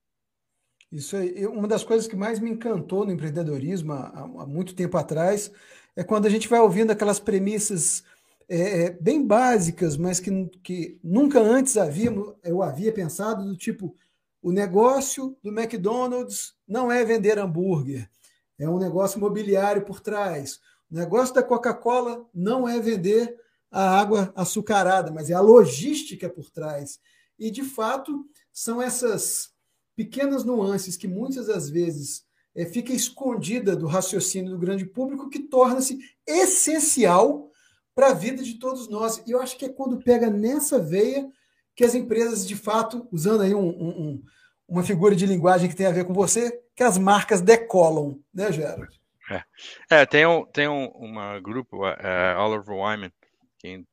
Isso 0.92 1.16
aí. 1.16 1.46
Uma 1.46 1.66
das 1.66 1.82
coisas 1.82 2.06
que 2.06 2.16
mais 2.16 2.38
me 2.38 2.50
encantou 2.50 3.04
no 3.04 3.12
empreendedorismo 3.12 3.92
há, 3.92 4.20
há 4.20 4.46
muito 4.46 4.74
tempo 4.74 4.96
atrás 4.96 5.50
é 5.96 6.04
quando 6.04 6.26
a 6.26 6.30
gente 6.30 6.48
vai 6.48 6.60
ouvindo 6.60 6.90
aquelas 6.90 7.18
premissas 7.18 8.04
é, 8.48 8.84
é, 8.84 8.90
bem 8.90 9.26
básicas, 9.26 9.96
mas 9.96 10.20
que, 10.20 10.30
que 10.62 10.98
nunca 11.02 11.40
antes 11.40 11.76
havia, 11.76 12.10
eu 12.42 12.62
havia 12.62 12.92
pensado, 12.92 13.44
do 13.44 13.56
tipo, 13.56 13.96
o 14.44 14.52
negócio 14.52 15.38
do 15.42 15.48
McDonald's 15.50 16.52
não 16.68 16.92
é 16.92 17.02
vender 17.02 17.38
hambúrguer, 17.38 18.10
é 18.58 18.68
um 18.68 18.78
negócio 18.78 19.16
imobiliário 19.16 19.86
por 19.86 20.00
trás. 20.00 20.60
O 20.92 20.94
negócio 20.94 21.34
da 21.34 21.42
Coca-Cola 21.42 22.28
não 22.32 22.68
é 22.68 22.78
vender 22.78 23.40
a 23.70 23.98
água 23.98 24.34
açucarada, 24.36 25.10
mas 25.10 25.30
é 25.30 25.32
a 25.32 25.40
logística 25.40 26.28
por 26.28 26.50
trás. 26.50 27.00
E, 27.38 27.50
de 27.50 27.62
fato, 27.62 28.26
são 28.52 28.82
essas 28.82 29.50
pequenas 29.96 30.44
nuances 30.44 30.94
que 30.94 31.08
muitas 31.08 31.46
das 31.46 31.70
vezes 31.70 32.26
é, 32.54 32.66
fica 32.66 32.92
escondida 32.92 33.74
do 33.74 33.86
raciocínio 33.86 34.50
do 34.50 34.58
grande 34.58 34.84
público 34.84 35.30
que 35.30 35.38
torna-se 35.38 35.98
essencial 36.26 37.50
para 37.94 38.08
a 38.08 38.14
vida 38.14 38.42
de 38.42 38.58
todos 38.58 38.90
nós. 38.90 39.22
E 39.26 39.30
eu 39.30 39.40
acho 39.40 39.56
que 39.56 39.64
é 39.64 39.70
quando 39.70 40.02
pega 40.02 40.28
nessa 40.28 40.78
veia 40.78 41.32
que 41.74 41.84
as 41.84 41.94
empresas, 41.94 42.46
de 42.46 42.56
fato, 42.56 43.08
usando 43.10 43.42
aí 43.42 43.54
um, 43.54 43.68
um, 43.68 44.22
uma 44.68 44.82
figura 44.82 45.14
de 45.14 45.26
linguagem 45.26 45.68
que 45.68 45.76
tem 45.76 45.86
a 45.86 45.92
ver 45.92 46.04
com 46.04 46.14
você, 46.14 46.62
que 46.74 46.82
as 46.82 46.98
marcas 46.98 47.40
decolam, 47.40 48.20
né, 48.32 48.52
Gerard? 48.52 49.00
É, 49.30 49.44
é 49.90 50.06
tem 50.06 50.26
um, 50.26 50.44
tem 50.46 50.68
um 50.68 50.86
uma 50.88 51.40
grupo, 51.40 51.86
uh, 51.86 52.38
Oliver 52.38 52.76
Wyman, 52.76 53.12
que 53.58 53.84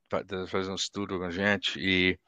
faz 0.47 0.67
um 0.67 0.75
estudo 0.75 1.17
com 1.17 1.25
a 1.25 1.32
gente, 1.32 1.79
e 1.79 2.19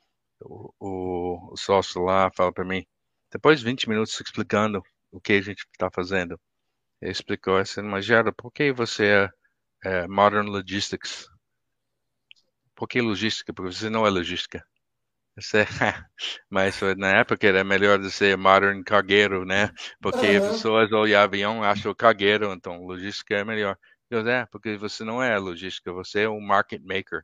o, 0.42 0.74
o, 0.80 1.54
o 1.54 1.58
sócio 1.58 2.02
lá 2.02 2.32
fala 2.36 2.52
para 2.52 2.66
mim, 2.66 2.86
depois 3.32 3.60
de 3.60 3.66
20 3.66 3.90
minutos 3.90 4.20
explicando 4.20 4.82
o 5.12 5.20
que 5.20 5.34
a 5.34 5.42
gente 5.42 5.66
está 5.72 5.90
fazendo, 5.92 6.40
ele 7.02 7.12
explicou 7.12 7.58
assim, 7.58 7.82
mas 7.82 8.06
Gerard, 8.06 8.32
por 8.38 8.52
que 8.52 8.72
você 8.72 9.30
é, 9.84 10.04
é 10.04 10.08
Modern 10.08 10.48
Logistics? 10.48 11.28
Por 12.76 12.88
que 12.88 13.02
logística? 13.02 13.54
Porque 13.54 13.74
você 13.74 13.90
não 13.90 14.08
é 14.08 14.10
logística. 14.10 14.66
Mas 16.50 16.80
na 16.98 17.18
época 17.18 17.48
era 17.48 17.64
melhor 17.64 18.00
de 18.00 18.12
ser 18.12 18.38
modern 18.38 18.84
cargueiro, 18.84 19.46
né? 19.46 19.72
Porque 20.02 20.38
uhum. 20.38 20.52
pessoas 20.52 20.92
olham 20.92 21.22
avião 21.22 21.64
acham 21.64 21.94
cargueiro, 21.96 22.54
então 22.54 22.84
logística 22.84 23.36
é 23.36 23.44
melhor. 23.44 23.78
Eu, 24.10 24.28
é, 24.28 24.46
porque 24.46 24.78
você 24.78 25.04
não 25.04 25.24
é 25.24 25.38
logística, 25.40 25.92
você 25.92 26.22
é 26.22 26.30
um 26.30 26.40
market 26.40 26.82
maker, 26.84 27.24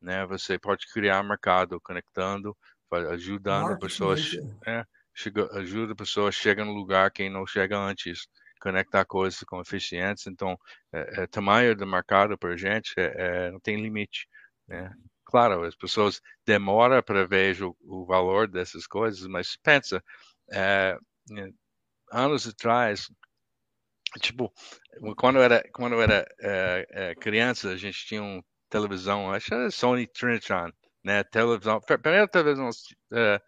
né? 0.00 0.26
Você 0.26 0.58
pode 0.58 0.86
criar 0.92 1.22
mercado 1.22 1.80
conectando, 1.80 2.56
ajudando 2.90 3.62
market 3.62 3.80
pessoas, 3.80 4.30
é, 4.66 4.84
chega, 5.14 5.48
ajuda 5.58 5.94
pessoas 5.94 6.34
a 6.36 6.38
chegar 6.38 6.64
no 6.64 6.72
lugar 6.72 7.10
quem 7.10 7.30
não 7.30 7.46
chega 7.46 7.78
antes, 7.78 8.28
conectar 8.60 9.04
coisas 9.04 9.40
com 9.40 9.60
eficientes. 9.60 10.26
Então, 10.26 10.58
é, 10.92 11.22
é, 11.22 11.26
tamanho 11.26 11.74
do 11.74 11.86
mercado 11.86 12.36
para 12.36 12.52
a 12.52 12.56
gente 12.56 12.92
é, 12.98 13.46
é, 13.46 13.50
não 13.50 13.60
tem 13.60 13.80
limite. 13.80 14.28
Né? 14.66 14.92
Claro, 15.28 15.64
as 15.64 15.74
pessoas 15.76 16.22
demoram 16.46 17.02
para 17.02 17.26
ver 17.26 17.62
o, 17.62 17.76
o, 17.82 18.06
valor 18.06 18.48
dessas 18.48 18.86
coisas, 18.86 19.26
mas 19.26 19.56
pensa, 19.62 20.02
é, 20.50 20.96
né, 21.28 21.52
anos 22.10 22.48
atrás, 22.48 23.10
tipo, 24.20 24.50
quando 25.18 25.36
eu 25.36 25.42
era, 25.42 25.62
quando 25.72 26.00
era 26.00 26.26
é, 26.40 26.86
é, 26.90 27.14
criança, 27.14 27.68
a 27.70 27.76
gente 27.76 28.06
tinha 28.06 28.22
um 28.22 28.42
televisão, 28.70 29.30
acho 29.30 29.48
que 29.48 29.54
era 29.54 29.70
Sony 29.70 30.06
Trinitron, 30.06 30.72
né? 31.04 31.22
Televisão, 31.24 31.78
primeira 31.80 32.26
televisão 32.26 32.70
é, 33.12 33.40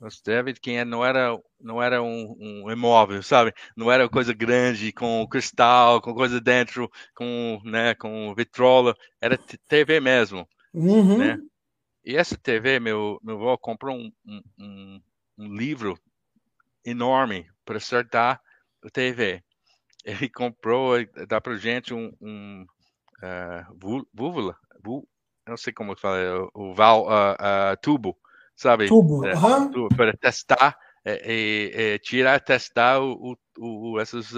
nós 0.00 0.20
teve 0.20 0.54
quem 0.54 0.84
não 0.84 1.04
era 1.04 1.38
não 1.60 1.82
era 1.82 2.02
um, 2.02 2.36
um, 2.40 2.70
imóvel, 2.70 3.22
sabe? 3.22 3.52
Não 3.76 3.90
era 3.92 4.08
coisa 4.08 4.32
grande 4.32 4.92
com 4.92 5.26
cristal, 5.28 6.00
com 6.00 6.14
coisa 6.14 6.40
dentro, 6.40 6.90
com 7.14 7.60
né, 7.64 7.94
com 7.94 8.34
vitrola, 8.34 8.96
era 9.20 9.38
TV 9.68 10.00
mesmo. 10.00 10.48
Uhum. 10.72 11.18
Né? 11.18 11.38
E 12.04 12.16
essa 12.16 12.36
TV, 12.36 12.80
meu, 12.80 13.20
meu 13.22 13.36
avô 13.36 13.58
comprou 13.58 13.96
um, 13.96 14.12
um, 14.58 15.00
um 15.36 15.54
livro 15.54 15.98
enorme 16.84 17.46
para 17.64 17.76
acertar 17.76 18.40
a 18.82 18.90
TV. 18.90 19.42
Ele 20.04 20.28
comprou, 20.28 20.94
dá 21.28 21.40
para 21.40 21.56
gente 21.56 21.92
um, 21.92 22.12
um 22.20 22.66
uh, 23.22 24.06
válvula, 24.14 24.56
não 25.46 25.56
sei 25.56 25.72
como 25.72 25.96
fala, 25.96 26.48
o 26.54 26.72
val, 26.74 27.06
uh, 27.06 27.34
uh, 27.34 27.76
tubo, 27.82 28.16
sabe? 28.54 28.86
Tubo, 28.86 29.26
é, 29.26 29.34
uhum. 29.34 29.70
tubo 29.70 29.88
para 29.94 30.16
testar 30.16 30.78
e, 31.04 31.72
e, 31.74 31.98
tirar, 31.98 32.40
testar 32.40 33.00
o, 33.00 33.36
o, 33.58 33.92
o 33.92 34.00
esses, 34.00 34.32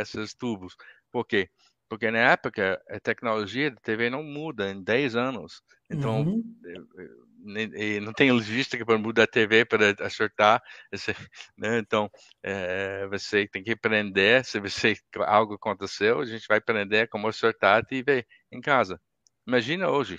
esses 0.00 0.34
tubos. 0.34 0.76
Por 1.10 1.24
quê? 1.24 1.48
Porque 1.94 2.10
na 2.10 2.18
época 2.18 2.82
a 2.90 2.98
tecnologia 2.98 3.70
da 3.70 3.76
TV 3.76 4.10
não 4.10 4.24
muda 4.24 4.68
em 4.68 4.82
10 4.82 5.14
anos. 5.14 5.62
Então, 5.88 6.22
uhum. 6.22 6.42
Eh, 6.66 7.96
eh, 7.96 8.00
não 8.00 8.12
tem 8.12 8.32
logística 8.32 8.84
para 8.84 8.98
mudar 8.98 9.22
a 9.22 9.28
TV 9.28 9.64
para 9.64 9.94
acertar. 10.00 10.60
Né? 11.56 11.78
Então, 11.78 12.10
é, 12.42 13.06
você 13.06 13.46
tem 13.46 13.62
que 13.62 13.70
aprender. 13.70 14.44
Se 14.44 14.58
você 14.58 14.96
algo 15.24 15.54
aconteceu, 15.54 16.18
a 16.18 16.24
gente 16.24 16.48
vai 16.48 16.58
aprender 16.58 17.08
como 17.08 17.28
acertar 17.28 17.78
a 17.78 17.84
TV 17.84 18.26
em 18.50 18.60
casa. 18.60 19.00
Imagina 19.46 19.88
hoje, 19.88 20.18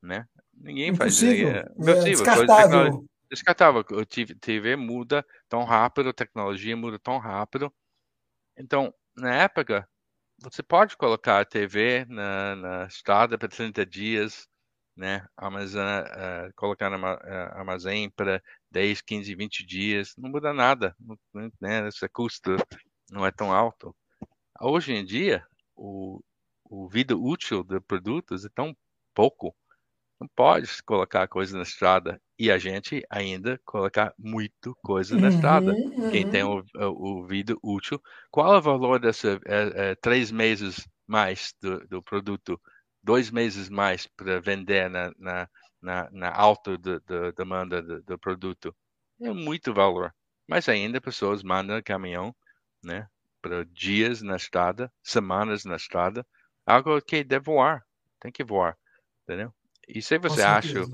né? 0.00 0.24
Ninguém 0.54 0.90
Impossível. 0.90 1.50
faz. 1.50 1.66
É, 1.66 1.70
impossível. 1.72 2.04
É, 2.04 2.10
descartável. 2.10 3.06
Descartável. 3.28 3.80
A 3.80 4.36
TV 4.40 4.76
muda 4.76 5.26
tão 5.48 5.64
rápido, 5.64 6.10
a 6.10 6.14
tecnologia 6.14 6.76
muda 6.76 6.96
tão 6.96 7.18
rápido. 7.18 7.74
Então, 8.56 8.94
na 9.16 9.34
época, 9.34 9.88
você 10.38 10.62
pode 10.62 10.96
colocar 10.96 11.40
a 11.40 11.44
TV 11.44 12.04
na, 12.06 12.56
na 12.56 12.86
estrada 12.86 13.38
para 13.38 13.48
30 13.48 13.84
dias, 13.86 14.48
né? 14.96 15.26
Armazena, 15.36 16.04
uh, 16.04 16.54
colocar 16.54 16.90
no 16.90 16.96
uh, 16.96 17.58
armazém 17.58 18.10
para 18.10 18.42
10, 18.70 19.02
15, 19.02 19.34
20 19.34 19.66
dias, 19.66 20.14
não 20.16 20.30
muda 20.30 20.52
nada, 20.52 20.96
né? 21.60 21.88
Esse 21.88 22.08
custo 22.08 22.56
não 23.10 23.24
é 23.26 23.30
tão 23.30 23.52
alto. 23.52 23.94
Hoje 24.60 24.92
em 24.92 25.04
dia, 25.04 25.46
o, 25.74 26.20
o 26.64 26.88
vida 26.88 27.16
útil 27.16 27.62
de 27.62 27.80
produtos 27.80 28.44
é 28.44 28.48
tão 28.54 28.76
pouco 29.14 29.54
não 30.20 30.28
pode 30.34 30.82
colocar 30.82 31.28
coisa 31.28 31.56
na 31.56 31.62
estrada 31.62 32.20
e 32.38 32.50
a 32.50 32.58
gente 32.58 33.04
ainda 33.10 33.60
colocar 33.64 34.14
muito 34.18 34.76
coisa 34.82 35.16
na 35.16 35.28
uhum, 35.28 35.34
estrada. 35.34 35.72
Uhum. 35.72 36.10
Quem 36.10 36.28
tem 36.28 36.42
o, 36.42 36.64
o, 36.74 37.20
o 37.20 37.26
vídeo 37.26 37.58
útil, 37.62 38.00
qual 38.30 38.54
é 38.54 38.58
o 38.58 38.62
valor 38.62 38.98
dessa 38.98 39.38
é, 39.46 39.90
é, 39.90 39.94
três 39.96 40.30
meses 40.30 40.88
mais 41.06 41.54
do, 41.60 41.86
do 41.86 42.02
produto, 42.02 42.60
dois 43.02 43.30
meses 43.30 43.68
mais 43.68 44.06
para 44.06 44.40
vender 44.40 44.88
na, 44.90 45.12
na, 45.18 45.48
na, 45.80 46.10
na 46.10 46.34
alta 46.34 46.76
de, 46.76 46.98
de 47.00 47.32
demanda 47.32 47.82
do, 47.82 48.02
do, 48.02 48.18
produto? 48.18 48.74
É 49.20 49.30
muito 49.30 49.72
valor. 49.72 50.14
Mas 50.48 50.68
ainda 50.68 51.00
pessoas 51.00 51.42
mandam 51.42 51.80
caminhão, 51.82 52.34
né, 52.82 53.08
para 53.42 53.64
dias 53.66 54.22
na 54.22 54.36
estrada, 54.36 54.92
semanas 55.02 55.64
na 55.64 55.76
estrada, 55.76 56.26
algo 56.64 57.00
que 57.00 57.22
deve 57.22 57.44
voar, 57.44 57.84
tem 58.20 58.32
que 58.32 58.44
voar, 58.44 58.76
entendeu? 59.22 59.52
E 59.88 60.02
se 60.02 60.18
você 60.18 60.42
acha 60.42 60.84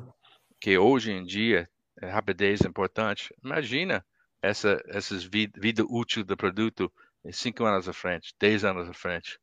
que 0.61 0.77
hoje 0.77 1.13
em 1.13 1.25
dia 1.25 1.69
a 2.01 2.11
rapidez 2.11 2.61
é 2.63 2.69
importante, 2.69 3.35
imagina 3.45 4.05
essa 4.41 4.83
essas 4.89 5.25
vida, 5.25 5.59
vida 5.61 5.85
útil 5.89 6.25
do 6.25 6.37
produto 6.37 6.93
cinco 7.31 7.65
anos 7.65 7.89
à 7.89 7.93
frente, 7.93 8.35
dez 8.41 8.65
anos 8.65 8.89
à 8.89 8.93
frente. 8.93 9.39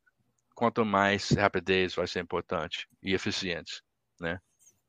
quanto 0.53 0.83
mais 0.83 1.31
rapidez 1.31 1.95
vai 1.95 2.05
ser 2.05 2.19
importante 2.19 2.87
e 3.01 3.13
eficiente, 3.13 3.81
né? 4.19 4.39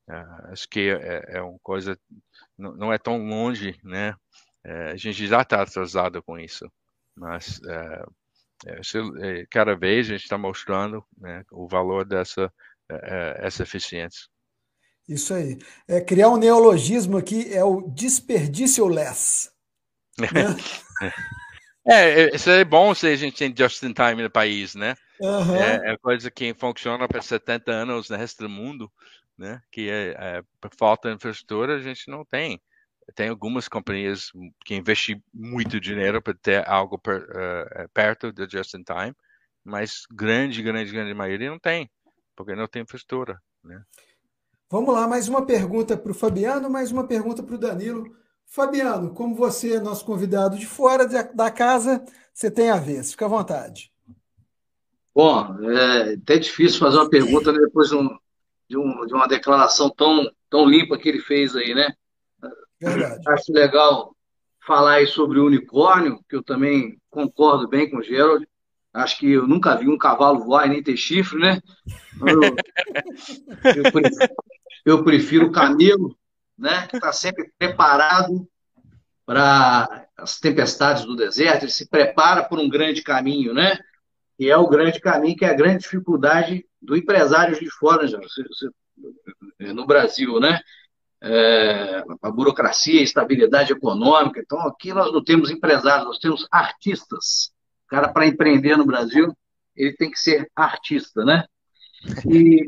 Uh, 0.09 0.51
acho 0.51 0.67
que 0.67 0.89
é, 0.89 1.37
é 1.37 1.41
uma 1.41 1.59
coisa 1.63 1.97
não, 2.57 2.75
não, 2.75 2.93
é 2.93 2.97
tão 2.97 3.17
longe, 3.25 3.79
né? 3.83 4.11
Uh, 4.65 4.91
a 4.91 4.97
gente 4.97 5.25
já 5.27 5.41
está 5.41 5.61
atrasado 5.61 6.21
com 6.23 6.37
isso, 6.37 6.69
mas 7.15 7.59
uh, 7.59 9.47
cada 9.49 9.75
vez 9.75 10.07
a 10.07 10.11
gente 10.11 10.23
está 10.23 10.37
mostrando 10.37 11.05
né, 11.17 11.43
o 11.51 11.67
valor 11.67 12.05
dessa 12.05 12.51
essa 13.39 13.63
eficiência. 13.63 14.27
Isso 15.13 15.33
aí. 15.33 15.57
É, 15.87 16.01
criar 16.01 16.29
um 16.29 16.37
neologismo 16.37 17.17
aqui 17.17 17.53
é 17.53 17.63
o 17.63 17.81
desperdício 17.81 18.87
less. 18.87 19.51
Né? 20.19 20.27
é, 21.85 22.35
isso 22.35 22.49
é 22.49 22.63
bom 22.63 22.93
se 22.93 23.07
a 23.07 23.15
gente 23.15 23.37
tem 23.37 23.53
just 23.55 23.81
in 23.83 23.93
time 23.93 24.21
no 24.21 24.29
país, 24.29 24.75
né? 24.75 24.95
Uhum. 25.19 25.55
É, 25.55 25.93
é 25.93 25.97
coisa 25.97 26.31
que 26.31 26.53
funciona 26.53 27.07
para 27.07 27.21
70 27.21 27.71
anos 27.71 28.09
no 28.09 28.17
resto 28.17 28.43
do 28.43 28.49
mundo 28.49 28.91
né? 29.41 29.61
Que 29.71 29.89
é, 29.89 30.15
é, 30.17 30.43
por 30.61 30.69
falta 30.77 31.09
de 31.09 31.15
infraestrutura 31.15 31.75
a 31.75 31.79
gente 31.79 32.09
não 32.09 32.23
tem. 32.23 32.61
Tem 33.15 33.29
algumas 33.29 33.67
companhias 33.67 34.31
que 34.63 34.75
investem 34.75 35.21
muito 35.33 35.79
dinheiro 35.79 36.21
para 36.21 36.35
ter 36.35 36.67
algo 36.69 36.97
per, 36.99 37.23
uh, 37.23 37.89
perto 37.93 38.31
do 38.31 38.49
just 38.49 38.75
in 38.75 38.83
time, 38.83 39.13
mas 39.63 40.03
grande, 40.11 40.61
grande, 40.61 40.91
grande 40.91 41.13
maioria 41.13 41.49
não 41.49 41.59
tem, 41.59 41.89
porque 42.35 42.55
não 42.55 42.67
tem 42.67 42.83
infraestrutura, 42.83 43.41
né? 43.63 43.83
Vamos 44.71 44.93
lá, 44.93 45.05
mais 45.05 45.27
uma 45.27 45.45
pergunta 45.45 45.97
para 45.97 46.13
o 46.13 46.15
Fabiano, 46.15 46.69
mais 46.69 46.93
uma 46.93 47.05
pergunta 47.05 47.43
para 47.43 47.55
o 47.55 47.57
Danilo. 47.57 48.15
Fabiano, 48.45 49.13
como 49.13 49.35
você 49.35 49.73
é 49.73 49.79
nosso 49.81 50.05
convidado 50.05 50.57
de 50.57 50.65
fora 50.65 51.05
da 51.05 51.51
casa, 51.51 52.01
você 52.33 52.49
tem 52.49 52.69
a 52.69 52.77
vez, 52.77 53.11
fica 53.11 53.25
à 53.25 53.27
vontade. 53.27 53.91
Bom, 55.13 55.57
é 55.69 56.13
até 56.13 56.37
difícil 56.37 56.79
fazer 56.79 56.95
uma 56.95 57.09
pergunta 57.09 57.51
né, 57.51 57.59
depois 57.59 57.89
de 57.89 57.95
um, 57.97 58.17
de, 58.69 58.77
um, 58.77 59.05
de 59.05 59.13
uma 59.13 59.27
declaração 59.27 59.89
tão, 59.89 60.31
tão 60.49 60.65
limpa 60.65 60.97
que 60.97 61.09
ele 61.09 61.19
fez 61.19 61.53
aí, 61.53 61.75
né? 61.75 61.93
Verdade. 62.79 63.27
Acho 63.27 63.51
legal 63.51 64.15
falar 64.65 64.93
aí 64.93 65.07
sobre 65.07 65.37
o 65.37 65.47
unicórnio, 65.47 66.23
que 66.29 66.35
eu 66.37 66.41
também 66.41 66.97
concordo 67.09 67.67
bem 67.67 67.89
com 67.89 67.97
o 67.97 68.03
Gerald. 68.03 68.47
Acho 68.93 69.19
que 69.19 69.31
eu 69.31 69.45
nunca 69.45 69.75
vi 69.75 69.89
um 69.89 69.97
cavalo 69.97 70.45
voar 70.45 70.65
e 70.67 70.69
nem 70.69 70.83
ter 70.83 70.95
chifre, 70.95 71.39
né? 71.39 71.61
Eu, 72.21 72.41
eu, 73.83 73.91
eu 74.85 75.03
prefiro 75.03 75.47
o 75.47 75.51
camelo, 75.51 76.17
né? 76.57 76.87
Que 76.87 76.97
está 76.97 77.11
sempre 77.11 77.51
preparado 77.57 78.47
para 79.25 80.07
as 80.17 80.39
tempestades 80.39 81.05
do 81.05 81.15
deserto, 81.15 81.63
ele 81.63 81.71
se 81.71 81.87
prepara 81.87 82.43
por 82.43 82.59
um 82.59 82.69
grande 82.69 83.01
caminho, 83.01 83.53
né? 83.53 83.79
E 84.37 84.49
é 84.49 84.57
o 84.57 84.67
grande 84.67 84.99
caminho, 84.99 85.37
que 85.37 85.45
é 85.45 85.49
a 85.49 85.55
grande 85.55 85.83
dificuldade 85.83 86.65
do 86.81 86.95
empresário 86.95 87.57
de 87.59 87.69
fora, 87.69 88.07
no 89.59 89.85
Brasil, 89.85 90.39
né? 90.39 90.59
É, 91.23 92.03
a 92.21 92.31
burocracia, 92.31 92.99
a 92.99 93.03
estabilidade 93.03 93.71
econômica. 93.71 94.39
Então, 94.39 94.59
aqui 94.61 94.91
nós 94.91 95.13
não 95.13 95.23
temos 95.23 95.51
empresários, 95.51 96.07
nós 96.07 96.17
temos 96.17 96.47
artistas. 96.51 97.51
O 97.85 97.89
cara, 97.89 98.09
para 98.09 98.25
empreender 98.25 98.75
no 98.75 98.85
Brasil, 98.85 99.31
ele 99.75 99.95
tem 99.95 100.09
que 100.09 100.19
ser 100.19 100.49
artista, 100.55 101.23
né? 101.23 101.45
E 102.27 102.67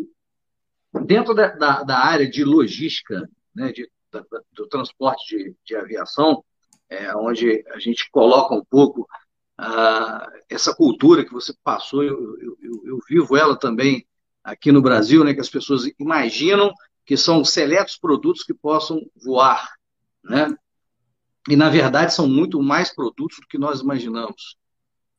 dentro 1.06 1.34
da, 1.34 1.48
da, 1.48 1.84
da 1.84 1.98
área 1.98 2.30
de 2.30 2.44
logística, 2.44 3.30
né, 3.56 3.72
de, 3.72 3.90
da, 4.12 4.24
do 4.52 4.68
transporte 4.68 5.36
de, 5.36 5.56
de 5.66 5.76
aviação, 5.76 6.44
é, 6.90 7.16
onde 7.16 7.64
a 7.70 7.80
gente 7.80 8.10
coloca 8.12 8.54
um 8.54 8.64
pouco 8.64 9.08
ah, 9.58 10.30
essa 10.50 10.76
cultura 10.76 11.26
que 11.26 11.32
você 11.32 11.54
passou, 11.64 12.04
eu, 12.04 12.38
eu, 12.40 12.58
eu, 12.86 13.00
vivo 13.08 13.36
ela 13.36 13.58
também 13.58 14.06
aqui 14.44 14.72
no 14.72 14.82
Brasil, 14.82 15.24
né, 15.24 15.34
que 15.34 15.42
as 15.42 15.50
pessoas 15.50 15.84
imaginam 16.00 16.72
que 17.06 17.18
são 17.18 17.44
seletos 17.44 17.98
produtos 17.98 18.44
que 18.44 18.54
possam 18.54 19.02
voar, 19.16 19.74
né? 20.24 20.56
E, 21.50 21.56
na 21.58 21.70
verdade, 21.70 22.14
são 22.14 22.28
muito 22.28 22.62
mais 22.62 22.94
produtos 22.94 23.38
do 23.42 23.48
que 23.48 23.58
nós 23.58 23.82
imaginamos. 23.82 24.58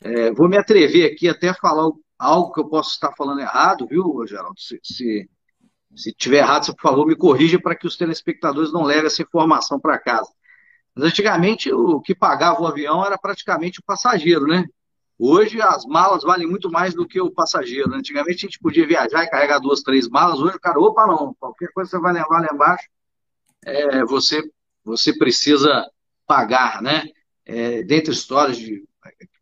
É, 0.01 0.33
vou 0.33 0.49
me 0.49 0.57
atrever 0.57 1.13
aqui 1.13 1.29
até 1.29 1.51
a 1.51 1.55
falar 1.55 1.91
algo 2.19 2.53
que 2.53 2.61
eu 2.61 2.69
posso 2.69 2.93
estar 2.93 3.13
falando 3.15 3.41
errado, 3.41 3.87
viu, 3.87 4.27
Geraldo? 4.27 4.59
Se, 4.59 4.81
se, 4.83 5.29
se 5.97 6.13
tiver 6.13 6.39
errado, 6.39 6.75
por 6.75 6.83
favor, 6.83 7.07
me 7.07 7.17
corrija 7.17 7.61
para 7.61 7.75
que 7.75 7.87
os 7.87 7.97
telespectadores 7.97 8.73
não 8.73 8.83
levem 8.83 9.07
essa 9.07 9.23
informação 9.23 9.79
para 9.79 9.99
casa. 9.99 10.31
Mas 10.95 11.05
antigamente 11.05 11.73
o 11.73 12.01
que 12.01 12.15
pagava 12.15 12.63
o 12.63 12.67
avião 12.67 13.05
era 13.05 13.19
praticamente 13.19 13.81
o 13.81 13.85
passageiro, 13.85 14.47
né? 14.47 14.65
Hoje 15.19 15.61
as 15.61 15.85
malas 15.85 16.23
valem 16.23 16.47
muito 16.47 16.71
mais 16.71 16.95
do 16.95 17.07
que 17.07 17.21
o 17.21 17.31
passageiro. 17.31 17.95
Antigamente 17.95 18.45
a 18.45 18.49
gente 18.49 18.59
podia 18.59 18.87
viajar 18.87 19.25
e 19.25 19.31
carregar 19.31 19.59
duas, 19.59 19.83
três 19.83 20.09
malas. 20.09 20.41
Hoje 20.41 20.57
o 20.57 20.61
cara, 20.61 20.79
opa, 20.81 21.07
não, 21.07 21.35
qualquer 21.35 21.69
coisa 21.73 21.91
você 21.91 21.99
vai 21.99 22.13
levar 22.13 22.41
lá 22.41 22.49
embaixo, 22.53 22.89
é, 23.65 24.05
você, 24.05 24.43
você 24.85 25.17
precisa 25.17 25.89
pagar, 26.27 26.83
né? 26.83 27.05
É, 27.47 27.81
histórias 28.09 28.57
de 28.57 28.83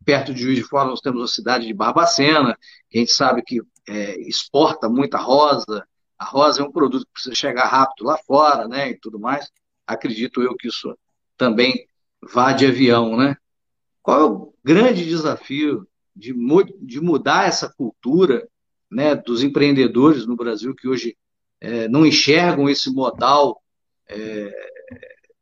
perto 0.05 0.33
de 0.33 0.41
Juiz 0.41 0.57
de 0.57 0.63
Fora 0.63 0.89
nós 0.89 0.99
temos 0.99 1.23
a 1.23 1.33
cidade 1.33 1.65
de 1.65 1.73
Barbacena, 1.73 2.57
que 2.89 2.97
a 2.97 3.01
gente 3.01 3.11
sabe 3.11 3.41
que 3.41 3.61
é, 3.87 4.19
exporta 4.21 4.89
muita 4.89 5.17
rosa. 5.17 5.87
A 6.17 6.25
rosa 6.25 6.61
é 6.61 6.65
um 6.65 6.71
produto 6.71 7.05
que 7.05 7.13
precisa 7.13 7.35
chegar 7.35 7.65
rápido 7.65 8.05
lá 8.05 8.17
fora, 8.17 8.67
né? 8.67 8.91
E 8.91 8.99
tudo 8.99 9.19
mais. 9.19 9.51
Acredito 9.85 10.41
eu 10.41 10.55
que 10.55 10.67
isso 10.67 10.97
também 11.37 11.87
vá 12.21 12.53
de 12.53 12.65
avião, 12.65 13.17
né? 13.17 13.35
Qual 14.01 14.19
é 14.19 14.23
o 14.23 14.53
grande 14.63 15.05
desafio 15.05 15.87
de, 16.15 16.33
de 16.81 17.01
mudar 17.01 17.47
essa 17.47 17.69
cultura 17.69 18.47
né, 18.91 19.15
dos 19.15 19.43
empreendedores 19.43 20.25
no 20.25 20.35
Brasil 20.35 20.75
que 20.75 20.87
hoje 20.87 21.17
é, 21.59 21.87
não 21.87 22.05
enxergam 22.05 22.69
esse 22.69 22.93
modal 22.93 23.61
é, 24.07 24.51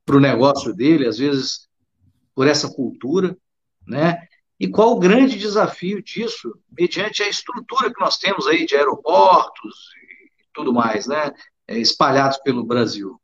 para 0.06 0.16
o 0.16 0.22
negócio 0.22 0.74
dele, 0.74 1.08
às 1.08 1.18
vezes 1.18 1.68
por 2.34 2.48
essa 2.48 2.72
cultura, 2.72 3.38
né? 3.86 4.28
E 4.60 4.68
qual 4.68 4.92
o 4.92 5.00
grande 5.00 5.38
desafio 5.40 6.04
disso, 6.04 6.56
mediante 6.78 7.24
a 7.24 7.28
estrutura 7.28 7.92
que 7.92 8.00
nós 8.00 8.18
temos 8.18 8.46
aí 8.46 8.66
de 8.66 8.76
aeroportos 8.76 9.90
tudo 10.54 10.74
mais, 10.74 11.08
né? 11.08 11.32
É, 11.68 11.78
espalhados 11.78 12.38
pelo 12.38 12.66
Brasil. 12.66 13.20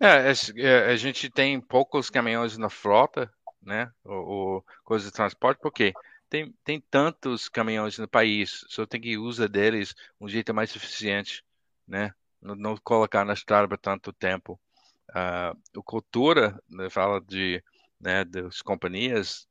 É, 0.00 0.32
é, 0.56 0.90
a 0.90 0.96
gente 0.96 1.30
tem 1.30 1.60
poucos 1.60 2.10
caminhões 2.10 2.58
na 2.58 2.68
frota, 2.68 3.30
né? 3.62 3.90
O, 4.04 4.58
o 4.58 4.64
coisa 4.84 5.06
de 5.06 5.12
transporte, 5.12 5.60
porque 5.60 5.92
tem, 6.28 6.52
tem 6.64 6.80
tantos 6.80 7.48
caminhões 7.48 7.98
no 7.98 8.08
país, 8.08 8.64
só 8.68 8.84
tem 8.84 9.00
que 9.00 9.16
usar 9.16 9.48
deles 9.48 9.94
um 10.20 10.28
jeito 10.28 10.52
mais 10.52 10.74
eficiente, 10.74 11.44
né? 11.86 12.12
Não, 12.42 12.54
não 12.54 12.76
colocar 12.76 13.24
na 13.24 13.34
estrada 13.34 13.68
por 13.68 13.78
tanto 13.78 14.12
tempo. 14.12 14.60
Uh, 15.10 15.82
cultura 15.82 16.60
né, 16.68 16.90
fala 16.90 17.20
de 17.20 17.62
né, 18.00 18.24
das 18.24 18.60
companhias, 18.62 19.46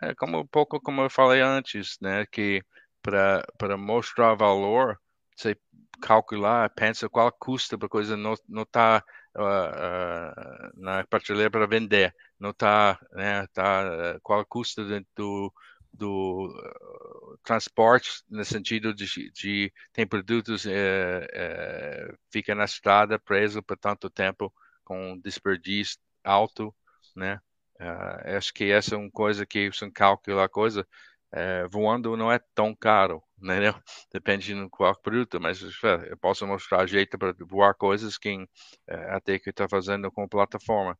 é 0.00 0.14
como 0.14 0.40
um 0.40 0.46
pouco 0.46 0.80
como 0.80 1.02
eu 1.02 1.10
falei 1.10 1.40
antes, 1.40 1.98
né? 2.00 2.24
Que 2.26 2.62
para 3.02 3.76
mostrar 3.76 4.34
valor, 4.34 4.98
você 5.38 5.56
calcular, 6.00 6.70
pensa 6.70 7.08
qual 7.08 7.32
custa 7.32 7.78
para 7.78 7.88
coisa 7.88 8.16
não 8.16 8.34
não 8.48 8.64
tá 8.64 9.02
uh, 9.36 10.80
na 10.80 11.04
prateleira 11.06 11.50
para 11.50 11.66
vender, 11.66 12.14
não 12.38 12.50
está, 12.50 12.98
né, 13.12 13.46
tá, 13.52 14.18
qual 14.22 14.40
é 14.40 14.42
o 14.42 14.46
custo 14.46 14.84
do, 15.16 15.52
do 15.92 16.48
uh, 16.48 17.38
transporte 17.44 18.22
no 18.28 18.44
sentido 18.44 18.94
de, 18.94 19.06
de 19.32 19.72
tem 19.92 20.06
produtos 20.06 20.66
é, 20.66 21.26
é, 21.32 22.14
fica 22.30 22.54
na 22.54 22.64
estrada 22.64 23.18
preso 23.18 23.62
por 23.62 23.76
tanto 23.78 24.10
tempo 24.10 24.52
com 24.84 25.18
desperdício 25.18 25.98
alto, 26.24 26.74
né? 27.16 27.40
Uh, 27.80 28.36
acho 28.36 28.52
que 28.52 28.70
essa 28.72 28.94
é 28.94 28.98
uma 28.98 29.10
coisa 29.10 29.46
que 29.46 29.70
se 29.72 29.90
calcula 29.92 30.44
a 30.44 30.48
coisa 30.48 30.86
é, 31.32 31.66
voando 31.68 32.16
não 32.16 32.32
é 32.32 32.40
tão 32.54 32.74
caro, 32.74 33.22
né? 33.40 33.74
Depende 34.12 34.54
de 34.54 34.68
qual 34.70 34.94
produto, 35.00 35.40
mas 35.40 35.60
eu 36.08 36.16
posso 36.18 36.46
mostrar 36.46 36.86
jeito 36.86 37.18
para 37.18 37.34
voar 37.40 37.74
coisas 37.74 38.18
que 38.18 38.46
é, 38.86 38.94
até 39.10 39.38
que 39.38 39.50
está 39.50 39.68
fazendo 39.68 40.10
com 40.10 40.28
plataforma. 40.28 40.98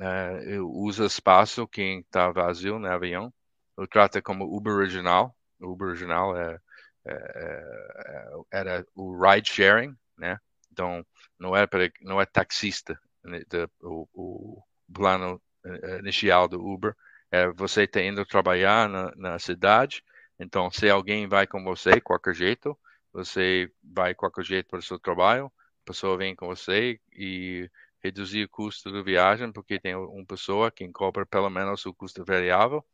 É, 0.00 0.56
eu 0.56 0.68
uso 0.68 1.04
espaço 1.04 1.68
que 1.68 1.82
está 2.00 2.30
vazio 2.30 2.78
no 2.78 2.88
avião. 2.88 3.32
Eu 3.76 3.86
trato 3.86 4.20
como 4.22 4.44
Uber 4.44 4.72
original. 4.72 5.34
Uber 5.60 5.88
original 5.88 6.36
é, 6.36 6.58
é, 7.06 7.14
é 7.14 8.58
era 8.60 8.86
o 8.94 9.16
ride 9.16 9.50
sharing, 9.50 9.96
né? 10.18 10.38
Então 10.72 11.04
não 11.38 11.56
é 11.56 11.66
para 11.66 11.90
não 12.02 12.20
é 12.20 12.26
taxista, 12.26 12.98
né? 13.22 13.42
o, 13.82 14.08
o 14.12 14.62
plano 14.92 15.40
é, 15.64 15.98
inicial 15.98 16.48
do 16.48 16.64
Uber 16.64 16.94
é, 17.34 17.48
você 17.48 17.82
está 17.82 18.00
indo 18.00 18.24
trabalhar 18.24 18.88
na, 18.88 19.12
na, 19.16 19.38
cidade, 19.40 20.04
então 20.38 20.70
se 20.70 20.88
alguém 20.90 21.28
vai 21.28 21.46
com 21.46 21.62
você, 21.64 22.00
qualquer 22.00 22.34
jeito, 22.34 22.78
você 23.12 23.70
vai 23.82 24.14
qualquer 24.14 24.44
jeito 24.44 24.68
para 24.68 24.78
o 24.78 24.82
seu 24.82 24.98
trabalho, 24.98 25.46
a 25.46 25.86
pessoa 25.86 26.16
vem 26.16 26.34
com 26.34 26.46
você 26.46 27.00
e 27.12 27.70
reduzir 28.02 28.44
o 28.44 28.48
custo 28.48 28.92
da 28.92 29.02
viagem, 29.02 29.50
porque 29.52 29.80
tem 29.80 29.94
uma 29.96 30.26
pessoa 30.26 30.70
que 30.70 30.86
cobra 30.90 31.24
pelo 31.26 31.48
menos 31.50 31.86
o 31.86 31.94
custo 31.94 32.24
variável, 32.24 32.84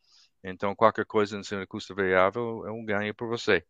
Então, 0.44 0.74
qualquer 0.74 1.06
coisa 1.06 1.38
em 1.38 1.42
cima 1.44 1.62
do 1.62 1.66
custo 1.68 1.94
variável 1.94 2.66
é 2.66 2.72
um 2.72 2.84
ganho 2.84 3.14
para 3.14 3.26
você. 3.26 3.64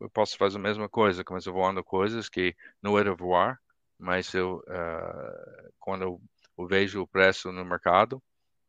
Eu 0.00 0.10
posso 0.10 0.36
fazer 0.36 0.58
a 0.58 0.60
mesma 0.60 0.88
coisa, 0.88 1.24
começo 1.24 1.52
voando 1.52 1.84
coisas 1.84 2.28
que 2.28 2.56
não 2.82 2.98
era 2.98 3.14
voar, 3.14 3.60
mas 3.98 4.34
eu, 4.34 4.58
uh, 4.68 5.72
quando 5.78 6.02
eu, 6.02 6.66
vejo 6.68 7.02
o 7.02 7.06
preço 7.08 7.52
no 7.52 7.64
mercado, 7.64 8.22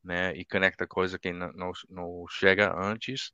né, 0.03 0.33
e 0.35 0.45
conecta 0.45 0.87
coisa 0.87 1.19
que 1.19 1.31
não, 1.33 1.51
não, 1.53 1.71
não 1.89 2.25
chega 2.29 2.73
antes, 2.75 3.33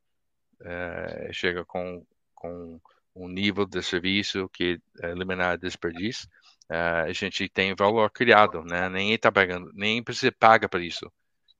uh, 0.60 1.32
chega 1.32 1.64
com, 1.64 2.04
com 2.34 2.80
um 3.14 3.28
nível 3.28 3.66
de 3.66 3.82
serviço 3.82 4.48
que 4.50 4.80
eliminar 5.02 5.58
desperdício, 5.58 6.28
uh, 6.70 7.06
a 7.08 7.12
gente 7.12 7.48
tem 7.48 7.74
valor 7.74 8.10
criado, 8.10 8.62
né? 8.64 8.88
Ninguém 8.88 9.14
está 9.14 9.30
pagando, 9.32 9.70
nem 9.74 10.02
precisa 10.02 10.32
pagar 10.32 10.68
por 10.68 10.80
isso. 10.80 11.10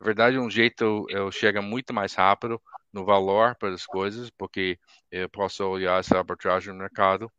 Na 0.01 0.07
verdade, 0.07 0.39
um 0.39 0.51
jeito 0.51 1.07
eu 1.11 1.31
chego 1.31 1.63
muito 1.63 1.93
mais 1.93 2.15
rápido 2.15 2.61
no 2.93 3.05
valor 3.05 3.55
para 3.57 3.75
as 3.75 3.85
coisas, 3.85 4.31
porque 4.31 4.79
eu 5.11 5.29
posso 5.29 5.65
olhar 5.65 6.01
essa 6.01 6.19
arbitragem 6.19 6.73
no 6.73 6.79
mercado 6.79 7.31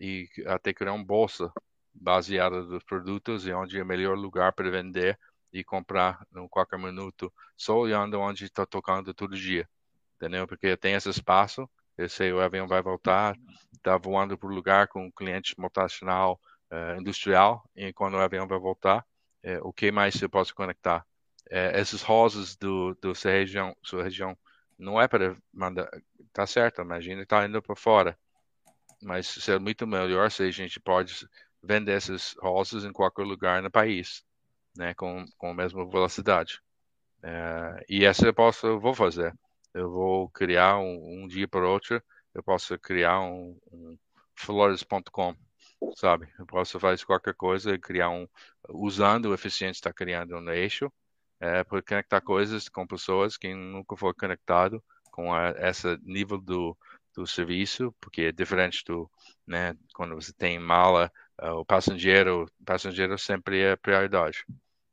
e 0.00 0.28
até 0.46 0.72
criar 0.74 0.92
uma 0.92 1.04
bolsa 1.04 1.52
baseada 1.94 2.62
nos 2.62 2.82
produtos 2.84 3.46
e 3.46 3.52
onde 3.52 3.78
é 3.78 3.82
o 3.82 3.86
melhor 3.86 4.16
lugar 4.16 4.52
para 4.52 4.70
vender 4.70 5.18
e 5.52 5.64
comprar 5.64 6.26
em 6.36 6.48
qualquer 6.48 6.78
minuto, 6.78 7.32
só 7.56 7.76
olhando 7.76 8.20
onde 8.20 8.44
está 8.44 8.66
tocando 8.66 9.14
todo 9.14 9.36
dia, 9.36 9.68
entendeu? 10.18 10.46
Porque 10.46 10.76
tem 10.76 10.94
esse 10.94 11.08
espaço, 11.08 11.68
eu 11.96 12.08
sei 12.08 12.32
o 12.32 12.40
avião 12.40 12.66
vai 12.66 12.82
voltar, 12.82 13.36
está 13.72 13.96
voando 13.96 14.36
por 14.36 14.52
lugar 14.52 14.88
com 14.88 15.06
um 15.06 15.10
cliente 15.10 15.54
multinacional 15.58 16.40
uh, 16.70 17.00
industrial 17.00 17.64
e 17.74 17.92
quando 17.92 18.14
o 18.14 18.20
avião 18.20 18.46
vai 18.46 18.58
voltar, 18.58 19.06
uh, 19.44 19.60
o 19.62 19.72
que 19.72 19.90
mais 19.92 20.20
eu 20.20 20.28
posso 20.28 20.54
conectar? 20.54 21.06
Uh, 21.46 21.76
esses 21.76 22.02
rosas 22.02 22.56
do, 22.56 22.94
do 23.00 23.14
sua 23.14 23.30
região, 23.30 23.76
sua 23.82 24.02
região 24.02 24.36
não 24.78 25.00
é 25.00 25.08
para 25.08 25.36
mandar, 25.52 25.88
tá 26.32 26.46
certo, 26.46 26.82
imagina 26.82 27.22
está 27.22 27.46
indo 27.46 27.62
para 27.62 27.76
fora, 27.76 28.18
mas 29.02 29.26
seria 29.26 29.60
muito 29.60 29.86
melhor 29.86 30.30
se 30.30 30.42
a 30.42 30.50
gente 30.50 30.80
pode 30.80 31.28
vender 31.62 31.92
essas 31.92 32.34
rosas 32.40 32.84
em 32.84 32.92
qualquer 32.92 33.24
lugar 33.24 33.62
no 33.62 33.70
país, 33.70 34.24
né, 34.76 34.94
com, 34.94 35.24
com 35.36 35.50
a 35.50 35.54
mesma 35.54 35.88
velocidade. 35.88 36.60
e 37.88 38.04
essa 38.04 38.26
eu 38.26 38.34
posso, 38.34 38.66
eu 38.66 38.80
vou 38.80 38.94
fazer. 38.94 39.34
Eu 39.78 39.90
vou 39.90 40.28
criar 40.30 40.78
um, 40.78 41.22
um 41.22 41.28
dia 41.28 41.46
para 41.48 41.68
outro, 41.68 42.02
eu 42.34 42.42
posso 42.42 42.78
criar 42.78 43.20
um, 43.20 43.56
um 43.72 43.96
flores.com 44.34 45.36
sabe? 45.96 46.28
Eu 46.38 46.46
posso 46.46 46.78
fazer 46.80 47.04
qualquer 47.04 47.34
coisa 47.34 47.74
e 47.74 47.78
criar 47.78 48.10
um, 48.10 48.26
usando 48.68 49.26
o 49.26 49.34
eficiente 49.34 49.76
está 49.76 49.92
criando 49.92 50.36
um 50.36 50.50
eixo, 50.50 50.92
é, 51.40 51.62
para 51.62 51.82
conectar 51.82 52.20
coisas 52.20 52.68
com 52.68 52.86
pessoas 52.86 53.36
que 53.36 53.54
nunca 53.54 53.96
foram 53.96 54.14
conectado 54.14 54.82
com 55.10 55.32
a, 55.32 55.50
esse 55.58 55.96
nível 56.02 56.38
do, 56.38 56.76
do 57.14 57.26
serviço, 57.26 57.94
porque 58.00 58.22
é 58.22 58.32
diferente 58.32 58.82
do, 58.84 59.10
né, 59.46 59.76
quando 59.94 60.14
você 60.14 60.32
tem 60.32 60.58
mala, 60.58 61.10
uh, 61.40 61.52
o 61.52 61.64
passageiro, 61.64 62.44
o 62.60 62.64
passageiro 62.64 63.16
sempre 63.18 63.60
é 63.60 63.76
prioridade, 63.76 64.44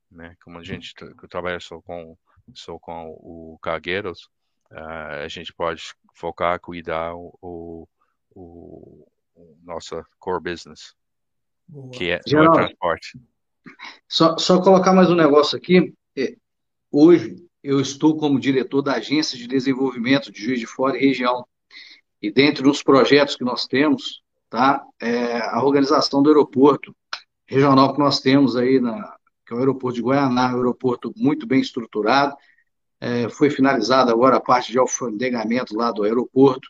né? 0.10 0.36
Como 0.44 0.60
a 0.60 0.64
gente 0.64 0.94
que 0.94 1.28
trabalha 1.28 1.60
só 1.60 1.82
com 1.82 2.18
só 2.54 2.78
com 2.78 3.10
o 3.10 3.58
cargueiros, 3.60 4.30
uh, 4.72 5.24
a 5.24 5.28
gente 5.28 5.54
pode 5.54 5.94
focar, 6.14 6.60
cuidar 6.60 7.14
o, 7.16 7.38
o, 7.42 7.88
o 8.34 9.08
nossa 9.64 10.06
core 10.20 10.42
business, 10.42 10.94
Boa. 11.68 11.92
que 11.92 12.10
é, 12.12 12.16
é 12.16 12.52
transporte. 12.52 13.20
Só, 14.08 14.38
só 14.38 14.62
colocar 14.62 14.94
mais 14.94 15.10
um 15.10 15.16
negócio 15.16 15.58
aqui. 15.58 15.94
É, 16.16 16.36
hoje 16.92 17.36
eu 17.64 17.80
estou 17.80 18.18
como 18.18 18.40
diretor 18.40 18.82
da 18.82 18.94
Agência 18.94 19.38
de 19.38 19.48
Desenvolvimento 19.48 20.32
de 20.32 20.42
Juiz 20.42 20.60
de 20.60 20.68
Fora 20.68 20.98
e 20.98 21.08
Região. 21.08 21.46
E 22.22 22.32
dentro 22.32 22.64
dos 22.64 22.84
projetos 22.84 23.36
que 23.36 23.44
nós 23.44 23.66
temos, 23.66 24.22
tá, 24.50 24.84
é 25.02 25.40
a 25.40 25.64
organização 25.64 26.22
do 26.22 26.30
aeroporto 26.30 26.96
regional 27.46 27.94
que 27.94 28.00
nós 28.00 28.20
temos 28.20 28.56
aí, 28.56 28.80
na, 28.80 29.16
que 29.46 29.54
é 29.54 29.56
o 29.56 29.60
aeroporto 29.60 29.96
de 29.96 30.02
Guaraná, 30.02 30.54
um 30.54 30.58
aeroporto 30.58 31.12
muito 31.16 31.46
bem 31.46 31.60
estruturado. 31.60 32.36
É, 33.06 33.30
foi 33.30 33.52
finalizada 33.52 34.12
agora 34.12 34.38
a 34.38 34.42
parte 34.42 34.72
de 34.72 34.80
alfandegamento 34.80 35.78
lá 35.78 35.92
do 35.92 36.02
aeroporto. 36.02 36.68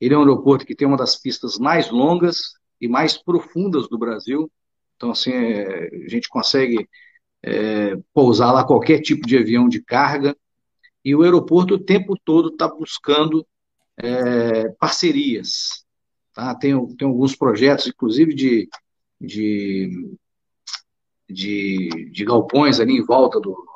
Ele 0.00 0.14
é 0.14 0.16
um 0.16 0.20
aeroporto 0.20 0.64
que 0.64 0.76
tem 0.76 0.86
uma 0.86 0.96
das 0.96 1.16
pistas 1.16 1.58
mais 1.58 1.90
longas 1.90 2.52
e 2.80 2.86
mais 2.86 3.20
profundas 3.20 3.88
do 3.88 3.98
Brasil. 3.98 4.48
Então, 4.94 5.10
assim, 5.10 5.32
é, 5.32 5.90
a 6.06 6.08
gente 6.08 6.28
consegue 6.28 6.88
é, 7.42 7.96
pousar 8.14 8.52
lá 8.52 8.64
qualquer 8.64 9.00
tipo 9.00 9.26
de 9.26 9.36
avião 9.36 9.68
de 9.68 9.82
carga. 9.82 10.36
E 11.04 11.16
o 11.16 11.22
aeroporto 11.22 11.74
o 11.74 11.84
tempo 11.84 12.14
todo 12.24 12.50
está 12.50 12.68
buscando 12.68 13.44
é, 13.96 14.68
parcerias. 14.78 15.84
Tá? 16.32 16.54
Tem, 16.54 16.72
tem 16.94 17.08
alguns 17.08 17.34
projetos, 17.34 17.88
inclusive 17.88 18.32
de, 18.36 18.68
de, 19.20 20.16
de, 21.28 22.08
de 22.12 22.24
galpões 22.24 22.78
ali 22.78 22.92
em 22.92 23.04
volta 23.04 23.40
do, 23.40 23.71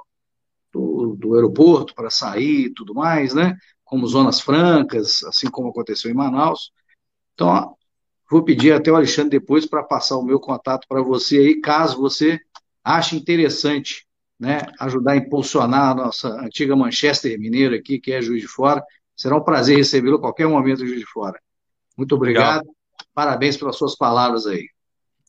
do, 1.16 1.28
do 1.28 1.34
aeroporto 1.34 1.94
para 1.94 2.10
sair 2.10 2.66
e 2.66 2.74
tudo 2.74 2.94
mais, 2.94 3.34
né? 3.34 3.56
como 3.86 4.06
zonas 4.06 4.40
francas, 4.40 5.22
assim 5.22 5.48
como 5.48 5.70
aconteceu 5.70 6.10
em 6.10 6.14
Manaus. 6.14 6.72
Então, 7.32 7.46
ó, 7.46 7.72
vou 8.28 8.42
pedir 8.42 8.72
até 8.72 8.90
o 8.90 8.96
Alexandre 8.96 9.38
depois 9.38 9.64
para 9.64 9.82
passar 9.82 10.16
o 10.16 10.24
meu 10.24 10.40
contato 10.40 10.86
para 10.88 11.00
você 11.00 11.38
aí, 11.38 11.60
caso 11.60 11.96
você 11.96 12.38
ache 12.84 13.16
interessante 13.16 14.04
né, 14.38 14.60
ajudar 14.80 15.12
a 15.12 15.16
impulsionar 15.16 15.92
a 15.92 15.94
nossa 15.94 16.28
antiga 16.28 16.76
Manchester 16.76 17.38
Mineiro 17.38 17.74
aqui, 17.74 17.98
que 17.98 18.12
é 18.12 18.20
Juiz 18.20 18.42
de 18.42 18.48
Fora. 18.48 18.84
Será 19.16 19.36
um 19.36 19.42
prazer 19.42 19.76
recebê-lo 19.76 20.16
a 20.16 20.20
qualquer 20.20 20.46
momento 20.46 20.86
Juiz 20.86 21.00
de 21.00 21.06
Fora. 21.06 21.40
Muito 21.96 22.14
obrigado. 22.14 22.62
Legal. 22.62 22.76
Parabéns 23.14 23.56
pelas 23.56 23.76
suas 23.76 23.96
palavras 23.96 24.46
aí. 24.46 24.68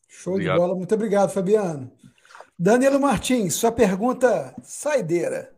Show 0.08 0.34
obrigado. 0.34 0.56
de 0.56 0.60
bola. 0.60 0.74
Muito 0.74 0.94
obrigado, 0.94 1.30
Fabiano. 1.30 1.90
Danilo 2.58 3.00
Martins, 3.00 3.54
sua 3.54 3.70
pergunta 3.70 4.54
saideira. 4.62 5.57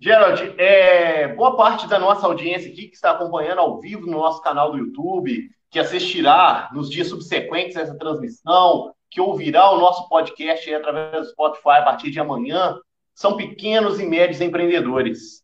Gerald, 0.00 0.54
é, 0.58 1.26
boa 1.34 1.56
parte 1.56 1.88
da 1.88 1.98
nossa 1.98 2.24
audiência 2.24 2.70
aqui 2.70 2.86
que 2.86 2.94
está 2.94 3.10
acompanhando 3.10 3.58
ao 3.58 3.80
vivo 3.80 4.06
no 4.06 4.18
nosso 4.18 4.40
canal 4.40 4.70
do 4.70 4.78
YouTube, 4.78 5.50
que 5.70 5.78
assistirá 5.78 6.70
nos 6.72 6.88
dias 6.88 7.08
subsequentes 7.08 7.76
a 7.76 7.80
essa 7.80 7.98
transmissão, 7.98 8.94
que 9.10 9.20
ouvirá 9.20 9.70
o 9.72 9.80
nosso 9.80 10.08
podcast 10.08 10.72
através 10.72 11.26
do 11.26 11.30
Spotify 11.32 11.78
a 11.78 11.82
partir 11.82 12.12
de 12.12 12.20
amanhã, 12.20 12.78
são 13.12 13.36
pequenos 13.36 13.98
e 13.98 14.06
médios 14.06 14.40
empreendedores. 14.40 15.42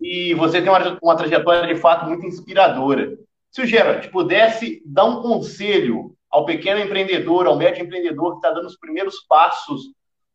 E 0.00 0.32
você 0.32 0.62
tem 0.62 0.70
uma, 0.70 0.98
uma 1.02 1.16
trajetória 1.16 1.72
de 1.72 1.78
fato 1.78 2.06
muito 2.06 2.24
inspiradora. 2.24 3.18
Se 3.50 3.60
o 3.60 3.66
Gerald 3.66 4.08
pudesse 4.08 4.82
dar 4.86 5.04
um 5.04 5.20
conselho 5.20 6.14
ao 6.30 6.46
pequeno 6.46 6.80
empreendedor, 6.80 7.46
ao 7.46 7.56
médio 7.56 7.84
empreendedor 7.84 8.32
que 8.32 8.36
está 8.38 8.50
dando 8.50 8.66
os 8.66 8.78
primeiros 8.78 9.20
passos 9.28 9.82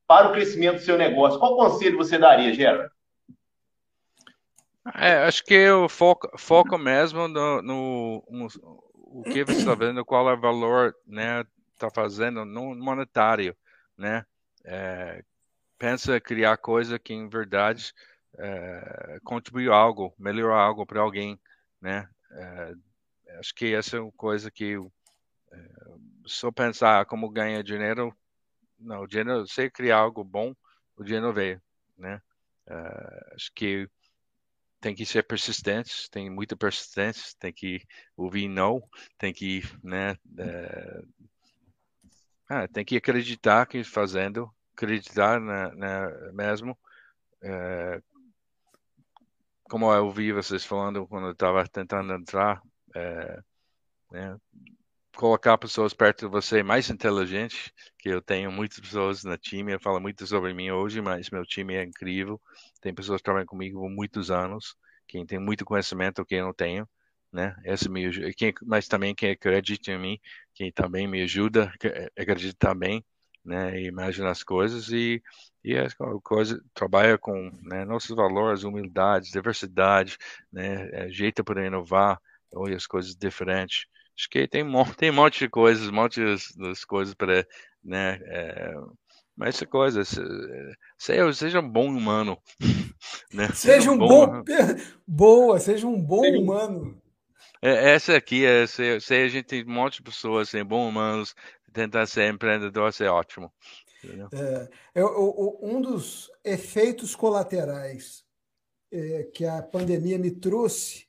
para 0.05 0.27
o 0.27 0.33
crescimento 0.33 0.75
do 0.75 0.81
seu 0.81 0.99
negócio, 0.99 1.39
qual 1.39 1.55
conselho 1.55 1.97
você 1.97 2.19
daria, 2.19 2.53
Gerald? 2.53 2.94
É, 4.93 5.23
acho 5.23 5.43
que 5.43 5.53
eu 5.53 5.89
foco, 5.89 6.29
foco 6.37 6.77
mesmo 6.77 7.27
no, 7.27 7.61
no, 7.61 8.23
no 8.29 8.47
o 8.93 9.23
que 9.23 9.43
você 9.43 9.53
está 9.53 9.73
vendo, 9.73 10.05
qual 10.05 10.29
é 10.29 10.33
o 10.33 10.39
valor, 10.39 10.95
né, 11.07 11.43
está 11.73 11.89
fazendo 11.89 12.45
no 12.45 12.75
monetário, 12.75 13.55
né? 13.97 14.25
É, 14.63 15.23
pensa 15.77 16.19
criar 16.19 16.57
coisa 16.57 16.99
que 16.99 17.13
em 17.13 17.27
verdade 17.27 17.93
é, 18.37 19.19
contribui 19.23 19.69
algo, 19.69 20.13
melhorar 20.19 20.61
algo 20.61 20.85
para 20.85 21.01
alguém, 21.01 21.39
né? 21.81 22.07
É, 22.31 22.73
acho 23.39 23.55
que 23.55 23.73
essa 23.73 23.97
é 23.97 23.99
uma 23.99 24.11
coisa 24.11 24.51
que 24.51 24.65
eu, 24.65 24.91
é, 25.51 25.57
só 26.25 26.51
pensar 26.51 27.05
como 27.05 27.29
ganhar 27.29 27.63
dinheiro, 27.63 28.15
não, 28.77 29.01
o 29.01 29.07
dinheiro, 29.07 29.47
se 29.47 29.69
criar 29.69 29.97
algo 29.97 30.23
bom, 30.23 30.53
o 30.97 31.03
dinheiro 31.03 31.33
veio, 31.33 31.61
né? 31.97 32.21
É, 32.67 33.33
acho 33.35 33.51
que 33.53 33.89
tem 34.85 34.93
que 34.93 35.03
ser 35.03 35.23
persistente, 35.23 36.07
tem 36.11 36.29
muita 36.29 36.55
persistência, 36.55 37.35
tem 37.39 37.51
que 37.51 37.81
ouvir 38.15 38.47
não, 38.47 38.87
tem 39.17 39.33
que, 39.33 39.63
né, 39.83 40.15
é, 40.37 41.01
ah, 42.47 42.67
tem 42.67 42.85
que 42.85 42.95
acreditar 42.95 43.65
que 43.65 43.83
fazendo, 43.83 44.47
acreditar 44.75 45.39
na, 45.41 45.73
na 45.73 46.31
mesmo, 46.33 46.77
é, 47.41 47.99
como 49.63 49.91
eu 49.91 50.05
ouvi 50.05 50.31
vocês 50.31 50.63
falando 50.63 51.07
quando 51.07 51.29
eu 51.29 51.33
estava 51.33 51.67
tentando 51.67 52.13
entrar, 52.13 52.61
é, 52.95 53.39
né, 54.11 54.37
colocar 55.15 55.57
pessoas 55.57 55.93
perto 55.93 56.25
de 56.25 56.31
você 56.31 56.61
mais 56.63 56.89
inteligente, 56.89 57.73
que 57.99 58.09
eu 58.09 58.21
tenho 58.21 58.51
muitas 58.51 58.79
pessoas 58.79 59.23
na 59.23 59.37
time, 59.37 59.73
eu 59.73 59.79
falo 59.79 59.99
muito 59.99 60.25
sobre 60.27 60.53
mim 60.53 60.71
hoje, 60.71 61.01
mas 61.01 61.29
meu 61.29 61.43
time 61.45 61.75
é 61.75 61.83
incrível, 61.83 62.39
tem 62.81 62.93
pessoas 62.93 63.19
que 63.19 63.23
trabalham 63.25 63.47
comigo 63.47 63.79
por 63.79 63.89
muitos 63.89 64.29
anos, 64.31 64.75
quem 65.07 65.25
tem 65.25 65.39
muito 65.39 65.65
conhecimento 65.65 66.25
que 66.25 66.35
eu 66.35 66.45
não 66.45 66.53
tenho, 66.53 66.87
né? 67.31 67.55
Esse 67.65 67.89
me 67.89 68.33
quem, 68.33 68.53
mas 68.63 68.87
também 68.87 69.15
quem 69.15 69.31
acredita 69.31 69.91
em 69.91 69.99
mim, 69.99 70.19
quem 70.53 70.71
também 70.71 71.07
me 71.07 71.21
ajuda 71.23 71.71
a 72.17 72.21
acreditar 72.21 72.75
bem, 72.75 73.03
né, 73.43 73.79
e 73.79 73.87
imagina 73.87 74.29
as 74.31 74.43
coisas 74.43 74.89
e 74.89 75.21
e 75.63 75.75
a 75.77 75.87
coisa 76.23 76.61
trabalha 76.75 77.17
com 77.17 77.49
né, 77.63 77.83
nossos 77.85 78.15
valores, 78.15 78.63
humildade, 78.63 79.31
diversidade, 79.31 80.17
né, 80.51 80.89
é, 80.93 81.09
jeito 81.09 81.43
para 81.43 81.65
inovar, 81.65 82.19
olha 82.53 82.75
as 82.75 82.85
coisas 82.87 83.15
diferentes. 83.15 83.85
Acho 84.17 84.29
que 84.29 84.47
tem, 84.47 84.65
tem 84.97 85.11
um 85.11 85.13
monte 85.13 85.39
de 85.39 85.49
coisas, 85.49 85.89
um 85.89 85.93
monte 85.93 86.21
de 86.21 86.85
coisas 86.85 87.13
para, 87.13 87.45
né, 87.83 88.19
é, 88.25 88.73
mas 89.35 89.55
essa 89.55 89.65
coisa, 89.65 90.03
seja, 90.97 91.33
seja 91.33 91.59
um 91.59 91.69
bom 91.69 91.87
humano. 91.87 92.37
Né? 93.33 93.47
Seja, 93.49 93.73
seja 93.75 93.91
um 93.91 93.97
bom, 93.97 94.27
bom 94.27 94.43
boa, 95.05 95.59
seja 95.59 95.85
um 95.85 96.01
bom 96.01 96.23
Sim. 96.23 96.37
humano. 96.37 97.01
É, 97.61 97.91
essa 97.91 98.15
aqui 98.15 98.45
é 98.45 98.65
se, 98.65 98.99
se 98.99 99.13
a 99.13 99.27
gente 99.27 99.45
tem 99.45 99.63
um 99.63 99.73
monte 99.73 99.97
de 99.97 100.03
pessoas 100.03 100.49
sem 100.49 100.63
bons 100.63 100.89
humanos, 100.89 101.35
tentar 101.73 102.05
ser 102.07 102.31
empreendedor, 102.31 102.91
ser 102.93 103.09
ótimo. 103.09 103.51
É, 104.31 104.69
é, 104.95 105.05
um 105.05 105.81
dos 105.81 106.31
efeitos 106.43 107.15
colaterais 107.15 108.23
é, 108.91 109.23
que 109.33 109.45
a 109.45 109.61
pandemia 109.61 110.17
me 110.17 110.31
trouxe 110.31 111.07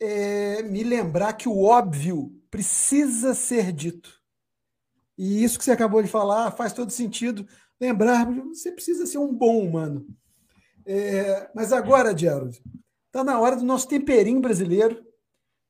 é 0.00 0.62
me 0.62 0.82
lembrar 0.82 1.34
que 1.34 1.48
o 1.48 1.62
óbvio 1.62 2.32
precisa 2.50 3.34
ser 3.34 3.72
dito. 3.72 4.20
E 5.16 5.44
isso 5.44 5.58
que 5.58 5.64
você 5.64 5.72
acabou 5.72 6.02
de 6.02 6.08
falar 6.08 6.50
faz 6.52 6.72
todo 6.72 6.90
sentido. 6.90 7.46
Lembrar, 7.80 8.24
você 8.24 8.72
precisa 8.72 9.06
ser 9.06 9.18
um 9.18 9.32
bom 9.32 9.60
humano. 9.60 10.06
É, 10.86 11.50
mas 11.54 11.72
agora, 11.72 12.16
Gerald, 12.16 12.60
está 13.06 13.22
na 13.22 13.38
hora 13.38 13.56
do 13.56 13.64
nosso 13.64 13.86
temperinho 13.86 14.40
brasileiro. 14.40 15.04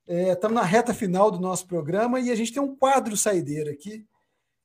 Estamos 0.06 0.56
é, 0.56 0.60
na 0.60 0.66
reta 0.66 0.94
final 0.94 1.30
do 1.30 1.40
nosso 1.40 1.66
programa 1.66 2.20
e 2.20 2.30
a 2.30 2.34
gente 2.34 2.52
tem 2.52 2.62
um 2.62 2.74
quadro 2.74 3.16
saideira 3.16 3.72
aqui 3.72 4.06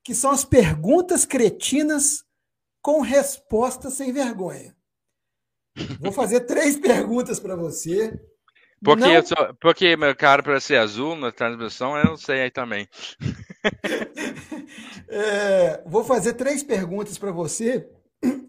que 0.06 0.14
são 0.14 0.30
as 0.30 0.44
perguntas 0.44 1.24
cretinas 1.24 2.24
com 2.80 3.00
respostas 3.00 3.94
sem 3.94 4.12
vergonha. 4.12 4.76
Vou 5.98 6.12
fazer 6.12 6.42
três 6.42 6.78
perguntas 6.80 7.40
para 7.40 7.56
você. 7.56 8.16
Porque, 8.82 9.00
não... 9.00 9.26
só, 9.26 9.52
porque 9.60 9.96
meu 9.96 10.14
cara 10.14 10.42
para 10.42 10.60
ser 10.60 10.76
azul 10.76 11.16
na 11.16 11.32
transmissão, 11.32 11.96
eu 11.96 12.04
não 12.04 12.16
sei 12.16 12.42
aí 12.42 12.50
também. 12.50 12.88
é, 15.08 15.82
vou 15.86 16.04
fazer 16.04 16.34
três 16.34 16.62
perguntas 16.62 17.16
para 17.18 17.32
você 17.32 17.88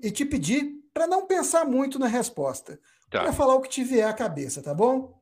e 0.01 0.11
te 0.11 0.25
pedir 0.25 0.77
para 0.93 1.07
não 1.07 1.25
pensar 1.25 1.65
muito 1.65 1.97
na 1.97 2.07
resposta. 2.07 2.79
Tá. 3.09 3.21
Para 3.21 3.33
falar 3.33 3.55
o 3.55 3.61
que 3.61 3.69
te 3.69 3.83
vier 3.83 4.07
à 4.07 4.13
cabeça, 4.13 4.61
tá 4.61 4.73
bom? 4.73 5.21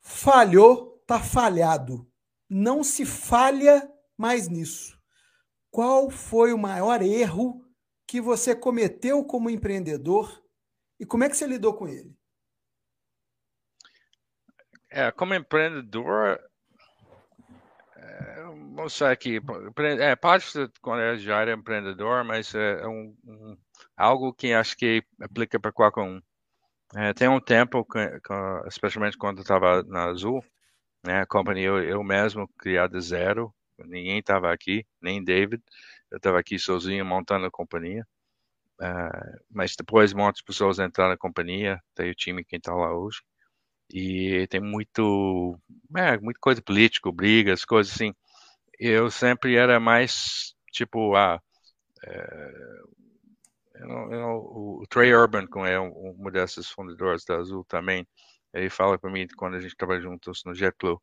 Falhou, 0.00 1.02
tá 1.06 1.20
falhado. 1.20 2.10
Não 2.48 2.82
se 2.82 3.06
falha 3.06 3.88
mais 4.16 4.48
nisso. 4.48 4.98
Qual 5.70 6.10
foi 6.10 6.52
o 6.52 6.58
maior 6.58 7.00
erro 7.00 7.64
que 8.06 8.20
você 8.20 8.56
cometeu 8.56 9.24
como 9.24 9.48
empreendedor 9.48 10.42
e 10.98 11.06
como 11.06 11.22
é 11.22 11.28
que 11.28 11.36
você 11.36 11.46
lidou 11.46 11.74
com 11.74 11.86
ele? 11.86 12.18
É, 14.90 15.10
como 15.12 15.34
empreendedor, 15.34 16.40
é, 17.96 18.44
mostrar 18.54 19.12
aqui, 19.12 19.40
é, 20.00 20.16
parte 20.16 20.48
quando 20.82 21.00
eu 21.00 21.18
já 21.18 21.40
era 21.40 21.52
empreendedor, 21.52 22.24
mas 22.24 22.54
é 22.54 22.86
um, 22.86 23.16
um 23.24 23.56
algo 23.96 24.32
que 24.32 24.52
acho 24.52 24.76
que 24.76 25.04
aplica 25.20 25.60
para 25.60 25.72
qualquer 25.72 26.02
um. 26.02 26.20
É, 26.96 27.12
tem 27.14 27.28
um 27.28 27.40
tempo, 27.40 27.86
especialmente 28.66 29.16
quando 29.16 29.38
eu 29.38 29.42
estava 29.42 29.82
na 29.84 30.06
Azul, 30.06 30.44
né, 31.04 31.20
a 31.20 31.26
companhia 31.26 31.66
eu, 31.66 31.82
eu 31.82 32.02
mesmo 32.02 32.48
criado 32.58 32.92
de 32.92 33.00
zero, 33.00 33.54
ninguém 33.78 34.18
estava 34.18 34.52
aqui, 34.52 34.84
nem 35.00 35.22
David. 35.22 35.62
Eu 36.10 36.16
estava 36.16 36.38
aqui 36.38 36.58
sozinho 36.58 37.04
montando 37.04 37.46
a 37.46 37.50
companhia. 37.50 38.06
Uh, 38.80 39.38
mas 39.50 39.76
depois 39.76 40.12
muitas 40.12 40.42
pessoas 40.42 40.78
entraram 40.78 41.10
na 41.12 41.16
companhia, 41.16 41.80
tem 41.94 42.10
o 42.10 42.14
time 42.14 42.42
que 42.42 42.56
está 42.56 42.74
lá 42.74 42.96
hoje. 42.96 43.20
E 43.92 44.46
tem 44.48 44.60
muito, 44.60 45.58
é, 45.96 46.18
muita 46.18 46.40
coisa 46.40 46.62
política, 46.62 47.10
brigas, 47.12 47.64
coisas 47.64 47.92
assim. 47.94 48.14
Eu 48.78 49.10
sempre 49.10 49.56
era 49.56 49.80
mais 49.80 50.54
tipo, 50.72 51.14
ah, 51.16 51.40
é, 52.04 52.50
eu, 53.80 54.12
eu, 54.12 54.28
o 54.82 54.84
Trey 54.88 55.14
Urban, 55.14 55.46
que 55.46 55.58
é 55.60 55.80
um, 55.80 56.16
um 56.18 56.30
desses 56.30 56.68
fundadores 56.68 57.24
da 57.24 57.36
Azul 57.36 57.64
também, 57.64 58.06
ele 58.52 58.70
fala 58.70 58.98
para 58.98 59.10
mim 59.10 59.26
quando 59.36 59.56
a 59.56 59.60
gente 59.60 59.76
trabalha 59.76 60.00
juntos 60.00 60.42
no 60.44 60.54
JetBlue, 60.54 61.00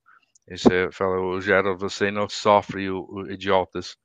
você 0.50 0.90
fala, 0.92 1.20
o 1.20 1.42
Gerald, 1.42 1.80
você 1.80 2.10
não 2.10 2.30
sofre 2.30 2.90
o, 2.90 3.06
o 3.10 3.30
idiotas, 3.30 3.98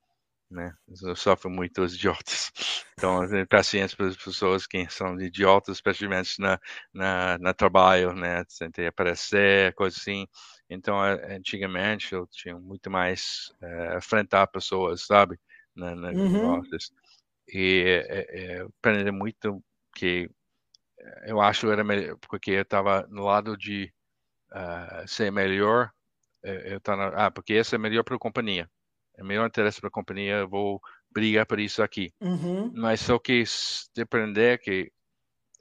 né? 0.53 0.73
Sofre 1.17 1.51
muito 1.51 1.83
os 1.83 1.95
idiotas. 1.95 2.53
Então, 2.95 3.21
paciência 3.49 3.97
para 3.97 4.07
as 4.07 4.17
pessoas 4.17 4.67
que 4.67 4.89
são 4.91 5.21
idiotas, 5.21 5.77
especialmente 5.77 6.41
na, 6.41 6.61
na, 6.93 7.39
na 7.39 7.55
trabalho, 7.55 8.13
né? 8.13 8.45
Tentei 8.59 8.87
aparecer, 8.87 9.75
coisa 9.75 9.97
assim. 9.97 10.27
Então, 10.71 11.01
antigamente, 11.01 12.13
eu 12.13 12.27
tinha 12.27 12.57
muito 12.59 12.91
mais 12.91 13.53
é, 13.61 13.97
enfrentar 13.97 14.47
pessoas, 14.47 15.07
sabe? 15.07 15.39
Na, 15.75 15.95
na 15.95 16.11
uhum. 16.11 16.63
E 17.49 18.05
é, 18.09 18.27
é, 18.29 18.61
aprendi 18.61 19.11
muito 19.11 19.63
que 19.97 20.31
eu 21.25 21.41
acho 21.41 21.71
era 21.71 21.83
melhor, 21.83 22.17
porque 22.19 22.53
eu 22.53 22.63
estava 22.63 23.07
no 23.11 23.25
lado 23.25 23.57
de 23.57 23.93
uh, 24.53 25.09
ser 25.09 25.33
melhor 25.33 25.91
eu 26.43 26.81
tá 26.81 26.97
na, 26.97 27.27
ah, 27.27 27.31
porque 27.31 27.53
esse 27.53 27.75
é 27.75 27.79
melhor 27.79 28.03
para 28.03 28.17
a 28.17 28.19
companhia. 28.19 28.69
É 29.23 29.25
melhor 29.25 29.47
interesse 29.47 29.81
para 29.81 29.89
a 29.89 29.93
companhia, 29.93 30.39
eu 30.39 30.49
vou 30.49 30.81
brigar 31.11 31.47
por 31.47 31.61
isso 31.61 31.83
aqui. 31.83 32.13
Uhum. 32.21 32.73
Mas 32.75 33.01
só 33.01 33.19
que 33.19 33.45
depender 33.95 34.59
que 34.59 34.91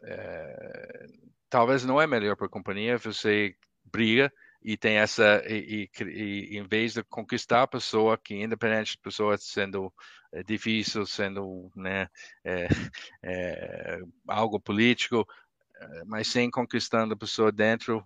é, 0.03 1.05
talvez 1.47 1.85
não 1.85 2.01
é 2.01 2.07
melhor 2.07 2.35
para 2.35 2.47
a 2.47 2.49
companhia, 2.49 2.97
você 2.97 3.55
briga 3.85 4.31
e 4.63 4.75
tem 4.77 4.97
essa 4.97 5.43
e, 5.47 5.89
e, 5.99 6.03
e, 6.03 6.57
em 6.57 6.67
vez 6.67 6.93
de 6.93 7.03
conquistar 7.03 7.63
a 7.63 7.67
pessoa 7.67 8.17
que 8.17 8.35
independente 8.35 8.95
da 8.95 9.01
pessoa 9.03 9.37
sendo 9.37 9.91
é, 10.31 10.43
difícil 10.43 11.05
sendo 11.05 11.71
né 11.75 12.07
é, 12.43 12.67
é, 13.23 13.99
algo 14.27 14.59
político 14.59 15.27
é, 15.75 16.03
mas 16.05 16.27
sem 16.27 16.49
conquistando 16.51 17.15
a 17.15 17.17
pessoa 17.17 17.51
dentro 17.51 18.03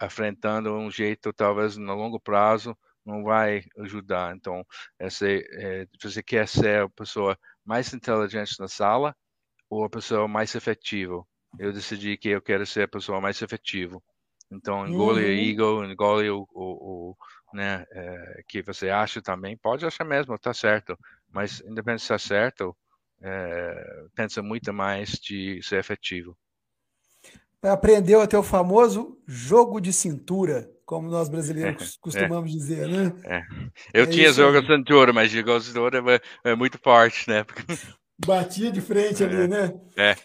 enfrentando 0.00 0.72
um 0.74 0.90
jeito 0.90 1.32
talvez 1.32 1.76
no 1.76 1.94
longo 1.94 2.20
prazo 2.20 2.76
não 3.06 3.22
vai 3.22 3.62
ajudar. 3.78 4.34
Então, 4.34 4.64
essa, 4.98 5.26
é, 5.28 5.86
você 6.02 6.22
quer 6.22 6.48
ser 6.48 6.82
a 6.82 6.88
pessoa 6.88 7.38
mais 7.64 7.94
inteligente 7.94 8.58
na 8.58 8.68
sala 8.68 9.14
ou 9.70 9.84
a 9.84 9.90
pessoa 9.90 10.26
mais 10.26 10.54
efetiva? 10.54 11.24
Eu 11.58 11.72
decidi 11.72 12.16
que 12.16 12.28
eu 12.30 12.42
quero 12.42 12.66
ser 12.66 12.82
a 12.82 12.88
pessoa 12.88 13.20
mais 13.20 13.40
efetiva. 13.40 14.02
Então, 14.50 14.86
engole 14.86 15.24
uhum. 15.24 15.28
o 15.28 15.50
ego, 15.50 15.84
engole 15.84 16.30
o, 16.30 16.46
o, 16.52 17.10
o 17.10 17.16
né, 17.54 17.84
é, 17.90 18.42
que 18.46 18.62
você 18.62 18.90
acha 18.90 19.22
também. 19.22 19.56
Pode 19.56 19.86
achar 19.86 20.04
mesmo, 20.04 20.38
tá 20.38 20.52
certo. 20.52 20.98
Mas, 21.30 21.60
independente 21.60 22.02
se 22.02 22.12
está 22.12 22.18
certo, 22.18 22.76
é, 23.22 24.06
pensa 24.14 24.42
muito 24.42 24.72
mais 24.72 25.12
de 25.12 25.60
ser 25.62 25.78
efetivo 25.78 26.36
aprendeu 27.72 28.20
até 28.20 28.38
o 28.38 28.42
famoso 28.42 29.18
jogo 29.26 29.80
de 29.80 29.92
cintura, 29.92 30.70
como 30.84 31.08
nós 31.08 31.28
brasileiros 31.28 31.94
é, 31.94 31.98
costumamos 32.00 32.50
é, 32.50 32.54
dizer, 32.54 32.88
né? 32.88 33.12
É. 33.24 33.42
Eu 33.92 34.04
é 34.04 34.06
tinha 34.06 34.32
jogo 34.32 34.60
de 34.60 34.66
cintura, 34.66 35.12
mas 35.12 35.30
jogo 35.30 35.58
de 35.58 35.66
cintura 35.66 36.02
é, 36.44 36.50
é, 36.50 36.54
muito 36.54 36.78
forte, 36.78 37.28
né? 37.28 37.44
Batia 38.24 38.70
de 38.70 38.80
frente 38.80 39.22
ali, 39.22 39.42
é, 39.42 39.48
né? 39.48 39.80
É. 39.96 40.16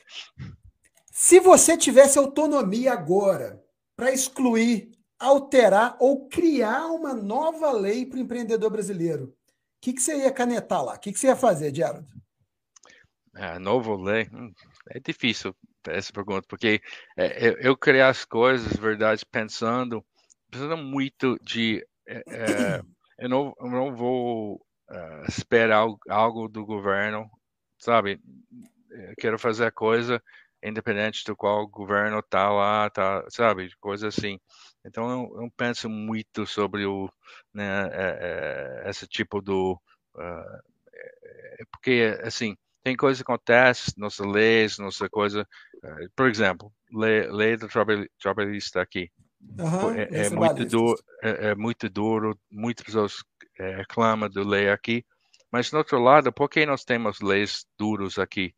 Se 1.11 1.39
você 1.39 1.75
tivesse 1.77 2.17
autonomia 2.17 2.93
agora 2.93 3.61
para 3.95 4.11
excluir, 4.11 4.91
alterar 5.19 5.97
ou 5.99 6.27
criar 6.29 6.87
uma 6.87 7.13
nova 7.13 7.71
lei 7.71 8.05
para 8.05 8.17
o 8.17 8.21
empreendedor 8.21 8.71
brasileiro, 8.71 9.25
o 9.25 9.33
que, 9.81 9.93
que 9.93 10.01
você 10.01 10.15
ia 10.17 10.31
canetar 10.31 10.83
lá? 10.83 10.93
O 10.95 10.99
que, 10.99 11.11
que 11.11 11.19
você 11.19 11.27
ia 11.27 11.35
fazer, 11.35 11.75
Gerald? 11.75 12.07
É, 13.35 13.57
novo 13.59 13.95
lei? 13.95 14.29
Hum, 14.31 14.51
é 14.89 14.99
difícil 14.99 15.55
essa 15.87 16.13
pergunta, 16.13 16.45
porque 16.47 16.81
é, 17.17 17.47
eu, 17.47 17.53
eu 17.59 17.77
criar 17.77 18.09
as 18.09 18.25
coisas, 18.25 18.77
verdade, 18.77 19.25
pensando, 19.25 20.03
pensando 20.49 20.77
muito 20.77 21.37
de. 21.41 21.85
É, 22.07 22.23
é 22.27 22.81
eu, 23.19 23.29
não, 23.29 23.53
eu 23.59 23.69
não 23.69 23.95
vou 23.95 24.65
esperar 25.27 25.87
algo, 26.09 26.47
do 26.47 26.65
governo, 26.65 27.29
sabe? 27.77 28.19
Eu 28.89 29.13
quero 29.17 29.39
fazer 29.39 29.65
a 29.65 29.71
coisa 29.71 30.21
independente 30.63 31.23
do 31.25 31.35
qual 31.35 31.67
governo 31.67 32.21
tá 32.21 32.49
lá, 32.51 32.89
tá, 32.89 33.25
sabe? 33.29 33.71
Coisa 33.79 34.07
assim. 34.09 34.39
Então 34.85 35.09
eu, 35.09 35.43
eu 35.43 35.51
penso 35.55 35.89
muito 35.89 36.45
sobre 36.45 36.85
o, 36.85 37.09
né, 37.53 37.89
é, 37.91 38.83
é, 38.85 38.89
esse 38.89 39.07
tipo 39.07 39.41
do, 39.41 39.79
uh, 40.15 40.71
porque 41.71 42.17
assim 42.23 42.55
tem 42.83 42.95
coisas 42.95 43.21
que 43.21 43.31
acontecem, 43.31 43.93
nossas 43.97 44.25
leis, 44.25 44.77
nossa 44.77 45.09
coisa. 45.09 45.47
Uh, 45.83 46.09
por 46.15 46.27
exemplo, 46.27 46.71
lei, 46.91 47.27
lei 47.31 47.57
do 47.57 47.67
trabalhista 48.19 48.81
aqui. 48.81 49.09
Uhum, 49.59 49.91
é, 49.95 50.07
é 50.11 50.29
muito 50.29 50.65
duro, 50.65 51.03
é, 51.23 51.47
é, 51.49 51.55
muito 51.55 51.89
duro, 51.89 52.39
muitas 52.51 52.85
pessoas 52.85 53.23
é, 53.59 53.77
reclamam 53.77 54.29
do 54.29 54.47
lei 54.47 54.69
aqui, 54.69 55.03
Mas, 55.51 55.71
no 55.71 55.79
outro 55.79 55.99
lado, 55.99 56.31
por 56.31 56.47
que 56.47 56.65
nós 56.65 56.83
temos 56.83 57.19
leis 57.21 57.65
duras 57.77 58.19
aqui 58.19 58.53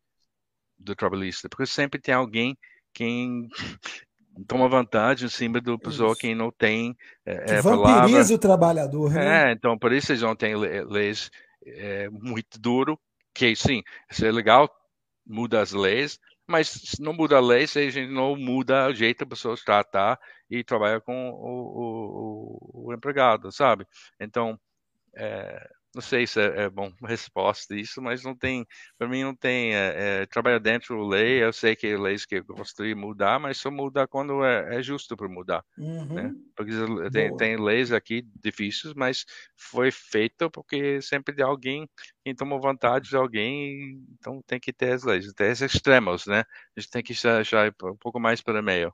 do 0.78 0.94
trabalhista? 0.94 1.48
Porque 1.48 1.66
sempre 1.66 2.00
tem 2.00 2.14
alguém 2.14 2.56
quem 2.92 3.48
toma 4.46 4.68
vantagem 4.68 5.26
em 5.26 5.30
cima 5.30 5.60
do 5.60 5.78
pessoa 5.78 6.12
isso. 6.12 6.20
que 6.20 6.34
não 6.34 6.50
tem 6.50 6.96
é, 7.24 7.56
que 7.56 7.62
vampiriza 7.62 8.34
o 8.34 8.38
trabalhador, 8.38 9.12
né? 9.12 9.50
É, 9.50 9.52
então 9.52 9.78
por 9.78 9.92
isso 9.92 10.12
eles 10.12 10.22
não 10.22 10.36
têm 10.36 10.54
leis 10.54 11.30
é, 11.66 12.08
muito 12.10 12.58
duro, 12.60 12.98
que 13.34 13.54
sim, 13.56 13.82
isso 14.10 14.24
é 14.24 14.32
legal, 14.32 14.70
muda 15.26 15.60
as 15.60 15.72
leis, 15.72 16.18
mas 16.46 16.68
se 16.68 17.02
não 17.02 17.12
muda 17.12 17.36
a 17.36 17.40
lei, 17.40 17.66
se 17.66 17.78
a 17.78 17.90
gente 17.90 18.12
não 18.12 18.36
muda 18.36 18.88
o 18.88 18.94
jeito 18.94 19.24
a 19.24 19.26
pessoa 19.26 19.56
tratar 19.56 20.18
e 20.50 20.62
trabalhar 20.62 21.00
com 21.00 21.30
o, 21.30 22.84
o, 22.84 22.88
o 22.88 22.94
empregado, 22.94 23.50
sabe? 23.50 23.86
Então, 24.20 24.58
é, 25.16 25.70
não 25.94 26.02
sei 26.02 26.26
se 26.26 26.40
é, 26.40 26.64
é 26.64 26.70
bom 26.70 26.92
resposta 27.04 27.74
isso, 27.74 28.02
mas 28.02 28.22
não 28.22 28.34
tem, 28.34 28.66
para 28.98 29.08
mim 29.08 29.22
não 29.22 29.34
tem, 29.34 29.74
é, 29.74 30.22
é, 30.22 30.26
trabalhar 30.26 30.58
dentro 30.58 30.96
da 30.96 31.16
lei, 31.16 31.42
eu 31.42 31.52
sei 31.52 31.76
que 31.76 31.96
leis 31.96 32.26
que 32.26 32.36
eu 32.36 32.44
gostaria 32.44 32.94
de 32.94 33.00
mudar, 33.00 33.38
mas 33.38 33.58
só 33.58 33.70
mudar 33.70 34.08
quando 34.08 34.44
é, 34.44 34.76
é 34.76 34.82
justo 34.82 35.16
para 35.16 35.28
mudar, 35.28 35.64
né? 35.76 35.86
uhum. 35.86 36.14
né? 36.14 36.34
Porque 36.56 36.72
tem, 37.12 37.36
tem, 37.36 37.56
leis 37.56 37.92
aqui 37.92 38.26
difíceis, 38.42 38.94
mas 38.94 39.24
foi 39.56 39.90
feito 39.90 40.50
porque 40.50 41.00
sempre 41.00 41.34
de 41.34 41.42
alguém, 41.42 41.88
quem 42.24 42.34
tomou 42.34 42.60
vantagem 42.60 43.08
de 43.08 43.16
alguém, 43.16 44.04
então 44.18 44.42
tem 44.46 44.58
que 44.58 44.72
ter 44.72 44.92
as 44.92 45.04
leis, 45.04 45.32
tem 45.32 45.50
esses 45.50 45.74
extremos, 45.74 46.26
né? 46.26 46.44
A 46.76 46.80
gente 46.80 46.90
tem 46.90 47.02
que 47.02 47.14
achar 47.26 47.72
um 47.84 47.96
pouco 47.96 48.18
mais 48.18 48.40
para 48.40 48.62
meio. 48.62 48.92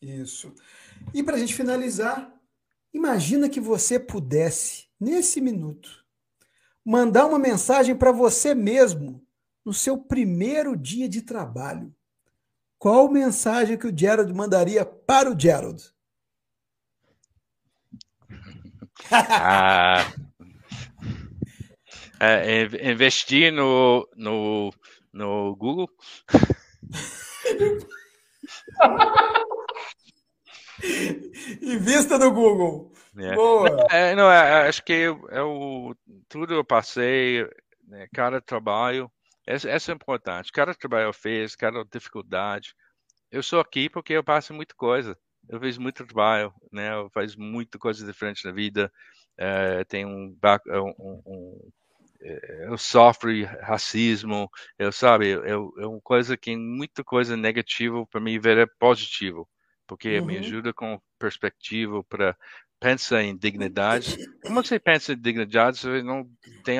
Isso. 0.00 0.52
E 1.14 1.22
para 1.22 1.36
a 1.36 1.38
gente 1.38 1.54
finalizar, 1.54 2.32
imagina 2.92 3.48
que 3.48 3.60
você 3.60 3.98
pudesse, 3.98 4.86
nesse 5.00 5.40
minuto, 5.40 6.05
mandar 6.86 7.26
uma 7.26 7.38
mensagem 7.38 7.96
para 7.96 8.12
você 8.12 8.54
mesmo 8.54 9.20
no 9.64 9.74
seu 9.74 9.98
primeiro 9.98 10.76
dia 10.76 11.08
de 11.08 11.20
trabalho. 11.20 11.92
Qual 12.78 13.10
mensagem 13.10 13.76
que 13.76 13.88
o 13.88 13.98
Gerald 13.98 14.32
mandaria 14.32 14.84
para 14.84 15.28
o 15.28 15.38
Gerald? 15.38 15.82
ah, 19.10 20.06
é, 22.20 22.92
investir 22.92 23.52
no, 23.52 24.08
no, 24.14 24.72
no 25.12 25.56
Google. 25.56 25.90
Invista 31.60 32.16
no 32.16 32.30
Google. 32.30 32.92
É. 33.18 33.34
Boa. 33.34 33.86
É, 33.90 34.14
não, 34.14 34.30
é, 34.30 34.68
acho 34.68 34.84
que 34.84 35.04
é 35.30 35.42
o 35.42 35.94
tudo 36.28 36.54
eu 36.54 36.64
passei, 36.64 37.48
né, 37.86 38.06
cada 38.12 38.40
trabalho, 38.40 39.10
essa, 39.46 39.70
essa 39.70 39.92
é 39.92 39.94
importante. 39.94 40.52
Cada 40.52 40.74
trabalho 40.74 41.06
eu 41.06 41.12
fiz, 41.12 41.54
cada 41.54 41.84
dificuldade. 41.84 42.74
Eu 43.30 43.42
sou 43.42 43.60
aqui 43.60 43.88
porque 43.88 44.12
eu 44.12 44.24
passo 44.24 44.52
muita 44.52 44.74
coisa. 44.74 45.16
Eu 45.48 45.60
fiz 45.60 45.78
muito 45.78 46.04
trabalho, 46.04 46.52
né? 46.72 46.92
Eu 46.94 47.08
faço 47.10 47.40
muita 47.40 47.78
coisa 47.78 48.04
diferente 48.04 48.44
na 48.44 48.50
vida. 48.50 48.92
É, 49.38 49.84
tenho 49.84 50.08
um, 50.08 50.36
um, 50.68 51.22
um 51.26 51.70
eu 52.20 52.76
sofro 52.78 53.30
racismo, 53.60 54.50
eu 54.78 54.90
sabe, 54.90 55.28
eu, 55.28 55.72
é 55.78 55.86
uma 55.86 56.00
coisa 56.00 56.36
que 56.36 56.56
muita 56.56 57.04
coisa 57.04 57.36
negativa 57.36 58.04
para 58.06 58.20
mim 58.20 58.38
ver 58.38 58.58
é 58.58 58.66
positivo, 58.78 59.48
porque 59.86 60.18
uhum. 60.18 60.26
me 60.26 60.38
ajuda 60.38 60.72
com 60.72 61.00
perspectiva 61.18 62.02
para 62.04 62.36
pensa 62.78 63.22
em 63.22 63.36
dignidade. 63.36 64.16
Como 64.42 64.62
você 64.62 64.78
pensa 64.78 65.12
em 65.12 65.20
dignidade, 65.20 65.78
você 65.78 66.02
não 66.02 66.28
tem 66.64 66.78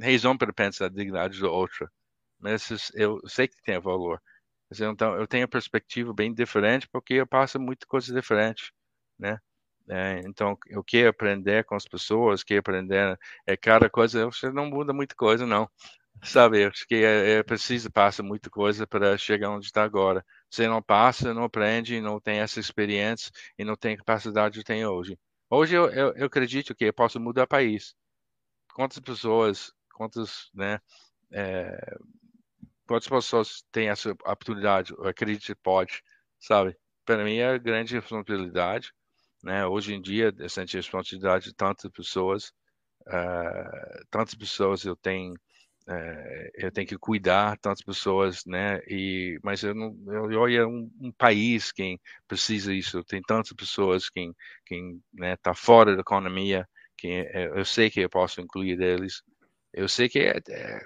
razão 0.00 0.36
para 0.36 0.52
pensar 0.52 0.86
em 0.86 0.94
dignidade 0.94 1.38
do 1.40 1.50
outro. 1.50 1.90
Mas 2.38 2.92
eu 2.94 3.20
sei 3.26 3.48
que 3.48 3.62
tem 3.62 3.78
valor. 3.80 4.22
Então, 4.72 5.16
eu 5.16 5.26
tenho 5.26 5.42
uma 5.44 5.48
perspectiva 5.48 6.12
bem 6.12 6.32
diferente 6.32 6.88
porque 6.92 7.14
eu 7.14 7.26
passo 7.26 7.58
muita 7.58 7.86
coisa 7.86 8.12
diferente, 8.14 8.72
né? 9.18 9.38
É, 9.90 10.20
então, 10.26 10.56
eu 10.66 10.84
quero 10.84 11.08
aprender 11.08 11.64
com 11.64 11.74
as 11.74 11.86
pessoas, 11.86 12.44
quero 12.44 12.60
aprender, 12.60 13.18
é 13.46 13.56
cada 13.56 13.88
coisa, 13.88 14.26
você 14.26 14.50
não 14.52 14.66
muda 14.66 14.92
muita 14.92 15.14
coisa, 15.14 15.46
não. 15.46 15.68
Sabe, 16.22 16.64
acho 16.64 16.86
que 16.86 16.96
é, 16.96 17.38
é 17.38 17.42
preciso 17.42 17.90
passar 17.90 18.22
muita 18.22 18.50
coisa 18.50 18.86
para 18.86 19.16
chegar 19.16 19.50
onde 19.50 19.66
está 19.66 19.82
agora. 19.82 20.24
Você 20.50 20.66
não 20.66 20.82
passa, 20.82 21.34
não 21.34 21.44
aprende, 21.44 22.00
não 22.00 22.20
tem 22.20 22.38
essa 22.40 22.58
experiência 22.58 23.30
e 23.58 23.64
não 23.64 23.76
tem 23.76 23.96
capacidade 23.96 24.58
que 24.58 24.64
tem 24.64 24.86
hoje. 24.86 25.18
Hoje 25.50 25.74
eu, 25.74 25.90
eu, 25.90 26.12
eu 26.14 26.26
acredito 26.26 26.74
que 26.74 26.84
eu 26.84 26.92
posso 26.92 27.20
mudar 27.20 27.46
país. 27.46 27.94
Quantas 28.74 28.98
pessoas, 29.00 29.72
quantas, 29.94 30.50
né, 30.54 30.80
é, 31.32 31.96
quantas 32.86 33.08
pessoas 33.08 33.64
têm 33.70 33.88
essa 33.88 34.10
oportunidade? 34.10 34.92
Eu 34.92 35.06
acredito 35.06 35.44
que 35.44 35.54
pode, 35.54 36.02
sabe? 36.40 36.76
Para 37.04 37.24
mim 37.24 37.38
é 37.38 37.58
grande 37.58 37.94
responsabilidade, 37.94 38.92
né? 39.42 39.66
Hoje 39.66 39.94
em 39.94 40.00
dia, 40.00 40.32
essa 40.40 40.62
responsabilidade 40.64 41.46
de 41.46 41.54
tantas 41.54 41.90
pessoas, 41.90 42.52
uh, 43.06 44.06
tantas 44.10 44.34
pessoas 44.34 44.84
eu 44.84 44.96
tenho 44.96 45.34
é, 45.90 46.50
eu 46.54 46.70
tenho 46.70 46.86
que 46.86 46.98
cuidar 46.98 47.56
tantas 47.58 47.82
pessoas, 47.82 48.44
né? 48.44 48.80
E 48.86 49.38
mas 49.42 49.62
eu 49.62 49.74
não, 49.74 49.96
eu 50.08 50.40
olho 50.40 50.60
é 50.60 50.66
um, 50.66 50.90
um, 51.00 51.10
país 51.12 51.72
quem 51.72 51.98
precisa 52.26 52.74
isso. 52.74 53.02
Tem 53.04 53.22
tantas 53.22 53.52
pessoas 53.54 54.10
quem 54.10 54.34
quem 54.66 55.02
né 55.14 55.36
tá 55.36 55.54
fora 55.54 55.94
da 55.94 56.02
economia, 56.02 56.68
que 56.96 57.08
é, 57.08 57.46
eu 57.58 57.64
sei 57.64 57.88
que 57.90 58.00
eu 58.00 58.10
posso 58.10 58.40
incluir 58.40 58.80
eles. 58.80 59.22
Eu 59.72 59.88
sei 59.88 60.08
que 60.10 60.18
é, 60.18 60.40
é, 60.50 60.84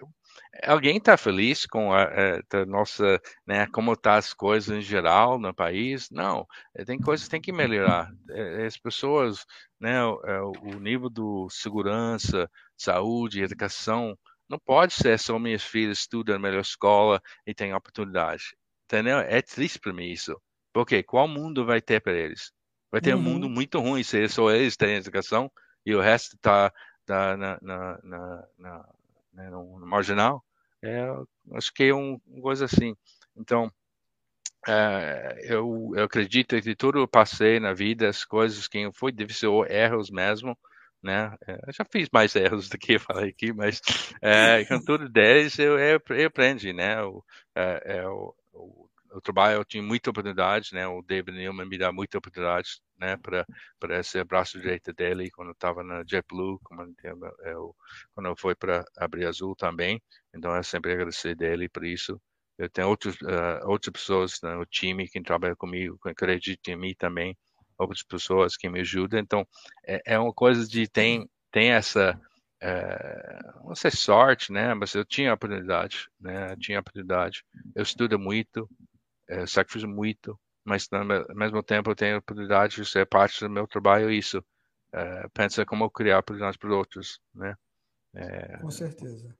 alguém 0.67 0.99
está 0.99 1.17
feliz 1.17 1.67
com 1.67 1.93
a, 1.93 2.05
a, 2.05 2.67
nossa, 2.67 3.21
né? 3.47 3.67
Como 3.73 3.97
tá 3.97 4.17
as 4.17 4.33
coisas 4.33 4.77
em 4.77 4.83
geral 4.83 5.39
no 5.39 5.53
país? 5.55 6.11
Não, 6.11 6.47
tem 6.87 6.99
coisas 7.01 7.27
que 7.27 7.31
tem 7.33 7.41
que 7.41 7.53
melhorar. 7.53 8.09
As 8.67 8.77
pessoas, 8.79 9.45
né? 9.81 10.05
O, 10.05 10.53
o 10.75 10.81
nível 10.81 11.11
do 11.11 11.49
segurança, 11.51 12.49
saúde, 12.77 13.43
educação 13.43 14.17
não 14.53 14.59
pode 14.59 14.93
ser 14.93 15.19
só 15.19 15.39
minhas 15.39 15.63
filhas 15.63 16.01
estudam 16.01 16.35
na 16.35 16.39
melhor 16.39 16.61
escola 16.61 17.23
e 17.47 17.55
têm 17.55 17.73
oportunidade. 17.73 18.55
Entendeu? 18.85 19.19
É 19.19 19.41
triste 19.41 19.79
para 19.79 19.95
mim 19.95 20.11
isso. 20.11 20.39
Porque 20.75 21.03
qual 21.03 21.27
mundo 21.27 21.65
vai 21.65 21.81
ter 21.81 22.01
para 22.01 22.13
eles? 22.13 22.53
Vai 22.91 23.01
ter 23.01 23.15
uhum. 23.15 23.21
um 23.21 23.23
mundo 23.23 23.49
muito 23.49 23.81
ruim 23.81 24.03
se 24.03 24.29
só 24.29 24.51
eles 24.51 24.77
têm 24.77 24.97
educação 24.97 25.51
e 25.87 25.95
o 25.95 26.01
resto 26.03 26.37
está 26.37 26.71
tá 27.07 27.35
na, 27.35 27.59
na, 27.63 27.99
na, 28.03 28.49
na, 28.59 28.89
né, 29.33 29.51
no 29.51 29.87
marginal. 29.87 30.45
É, 30.83 31.09
acho 31.55 31.73
que 31.73 31.85
é 31.85 31.95
um, 31.95 32.21
uma 32.27 32.43
coisa 32.43 32.67
assim. 32.67 32.95
Então, 33.35 33.73
é, 34.69 35.41
eu, 35.45 35.93
eu 35.97 36.05
acredito 36.05 36.61
que 36.61 36.77
tudo 36.77 36.99
eu 36.99 37.09
passei 37.09 37.59
na 37.59 37.73
vida, 37.73 38.07
as 38.07 38.23
coisas 38.23 38.69
que 38.69 38.91
foi 38.93 39.13
difícil, 39.13 39.65
erros 39.65 40.11
mesmo, 40.11 40.59
né? 41.03 41.35
É, 41.47 41.55
eu 41.67 41.73
já 41.73 41.85
fiz 41.85 42.09
mais 42.13 42.35
erros 42.37 42.69
do 42.69 42.79
que 42.79 42.99
falei 43.01 43.31
aqui, 43.31 43.53
mas 43.53 43.81
é, 44.21 44.65
com 44.65 44.83
tudo 44.85 45.09
10 45.09 45.59
eu, 45.59 45.79
eu, 45.79 46.01
eu 46.11 46.27
aprendi, 46.27 46.73
né? 46.73 47.03
O, 47.03 47.25
é, 47.55 47.99
é, 47.99 48.09
o, 48.09 48.35
o, 48.53 48.89
o, 49.15 49.21
trabalho 49.21 49.57
eu 49.57 49.65
tinha 49.65 49.83
muita 49.83 50.11
oportunidade, 50.11 50.75
né? 50.75 50.87
O 50.87 51.03
David 51.03 51.37
Newman 51.37 51.69
me 51.69 51.79
dá 51.79 51.93
muita 51.93 52.19
oportunidade, 52.19 52.81
né? 52.99 53.17
Para 53.17 53.45
para 53.81 54.03
ser 54.03 54.25
braço 54.25 54.61
direito 54.61 54.93
dele 54.93 55.31
quando 55.31 55.49
eu 55.49 55.53
estava 55.53 55.83
na 55.83 56.05
JetBlue, 56.05 56.59
como 56.63 56.83
eu, 57.45 57.75
quando 58.15 58.27
eu 58.27 58.37
fui 58.37 58.55
para 58.55 58.85
abrir 58.97 59.27
Azul 59.27 59.57
também. 59.57 60.01
Então 60.35 60.55
eu 60.55 60.63
sempre 60.63 60.93
agradecer 60.93 61.35
dele 61.35 61.69
por 61.69 61.85
isso. 61.85 62.21
Eu 62.59 62.69
tenho 62.71 62.89
outros, 62.89 63.17
uh, 63.23 63.67
outras 63.67 63.93
pessoas 63.93 64.39
no 64.43 64.61
né, 64.61 64.65
time 64.71 65.09
que 65.09 65.21
trabalham 65.23 65.57
comigo, 65.57 65.99
que 66.01 66.11
acreditam 66.11 66.75
em 66.75 66.77
mim 66.77 66.95
também 66.97 67.37
outras 67.83 68.03
pessoas 68.03 68.57
que 68.57 68.69
me 68.69 68.81
ajudam. 68.81 69.21
Então, 69.21 69.47
é, 69.87 70.03
é 70.15 70.19
uma 70.19 70.33
coisa 70.33 70.67
de 70.67 70.89
tem 70.89 71.29
tem 71.51 71.73
essa 71.73 72.19
é, 72.61 73.39
não 73.65 73.75
sei 73.75 73.91
sorte, 73.91 74.53
né? 74.53 74.73
Mas 74.75 74.95
eu 74.95 75.05
tinha 75.05 75.35
oportunidade, 75.35 76.09
né? 76.21 76.53
Eu 76.53 76.57
tinha 76.57 76.81
oportunidade. 76.81 77.45
Eu 77.75 77.83
estudo 77.83 78.19
muito, 78.19 78.69
é, 79.29 79.47
sacrifico 79.47 79.91
muito, 79.91 80.39
mas 80.65 80.89
ao 80.93 81.35
mesmo 81.35 81.63
tempo 81.63 81.91
eu 81.91 81.97
tenho 81.97 82.19
oportunidade 82.19 82.77
de 82.77 82.87
ser 82.87 83.07
parte 83.07 83.41
do 83.41 83.51
meu 83.51 83.67
trabalho 83.67 84.11
isso. 84.11 84.43
É, 84.93 85.27
pensa 85.35 85.67
como 85.67 85.91
criar 85.91 86.19
oportunidades 86.21 86.57
para 86.57 86.75
outros, 86.75 87.19
né? 87.35 87.55
É, 88.15 88.59
Com 88.59 88.71
certeza. 88.71 89.35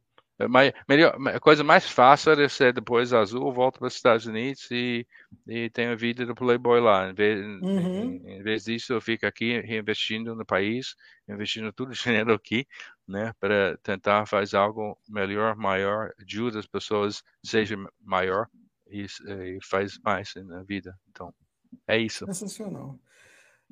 Mas, 0.49 0.73
melhor, 0.89 1.17
a 1.29 1.41
coisa 1.41 1.63
mais 1.65 1.89
fácil 1.89 2.33
é 2.33 2.49
ser 2.49 2.73
depois 2.73 3.13
azul, 3.13 3.53
volta 3.53 3.79
para 3.79 3.89
os 3.89 3.95
Estados 3.95 4.27
Unidos 4.27 4.71
e, 4.71 5.07
e 5.47 5.71
tem 5.71 5.87
a 5.87 5.95
vida 5.95 6.25
do 6.25 6.35
Playboy 6.35 6.81
lá. 6.81 7.11
Em 7.11 7.15
vez, 7.15 7.41
uhum. 7.63 8.21
em, 8.25 8.39
em 8.39 8.43
vez 8.43 8.65
disso, 8.65 8.93
eu 8.93 9.01
fico 9.01 9.27
aqui 9.27 9.61
reinvestindo 9.61 10.35
no 10.35 10.45
país, 10.45 10.95
investindo 11.29 11.73
tudo 11.75 11.93
dinheiro 11.93 12.33
aqui, 12.33 12.67
né, 13.07 13.33
para 13.39 13.77
tentar 13.83 14.27
fazer 14.27 14.57
algo 14.57 14.99
melhor, 15.09 15.57
maior, 15.57 16.13
ajuda 16.21 16.59
as 16.59 16.67
pessoas, 16.67 17.23
seja 17.45 17.77
maior 18.01 18.49
e, 18.89 19.05
e 19.05 19.59
faz 19.63 19.99
mais 20.05 20.33
na 20.37 20.63
vida. 20.63 20.99
Então, 21.11 21.33
é 21.87 21.99
isso. 21.99 22.25
Sensacional. 22.27 22.99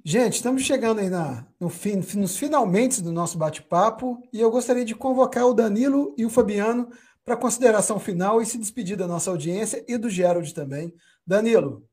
Gente, 0.03 0.35
estamos 0.35 0.63
chegando 0.63 1.01
aí 1.01 1.11
na, 1.11 1.47
no 1.61 1.69
fim, 1.69 1.97
nos 2.17 2.37
finalmente 2.39 3.03
do 3.03 3.13
nosso 3.13 3.37
bate-papo 3.37 4.23
e 4.33 4.41
eu 4.41 4.51
gostaria 4.51 4.85
de 4.85 4.95
convocar 4.95 5.45
o 5.45 5.53
Danilo 5.53 6.15
e 6.17 6.25
o 6.25 6.31
Fabiano 6.31 6.89
para 7.23 7.37
consideração 7.37 7.99
final 8.01 8.41
e 8.41 8.47
se 8.47 8.57
despedir 8.57 8.97
da 8.97 9.07
nossa 9.07 9.31
audiência 9.31 9.85
e 9.87 9.99
do 9.99 10.09
Gerald 10.09 10.55
também. 10.55 10.91
Danilo. 11.27 11.85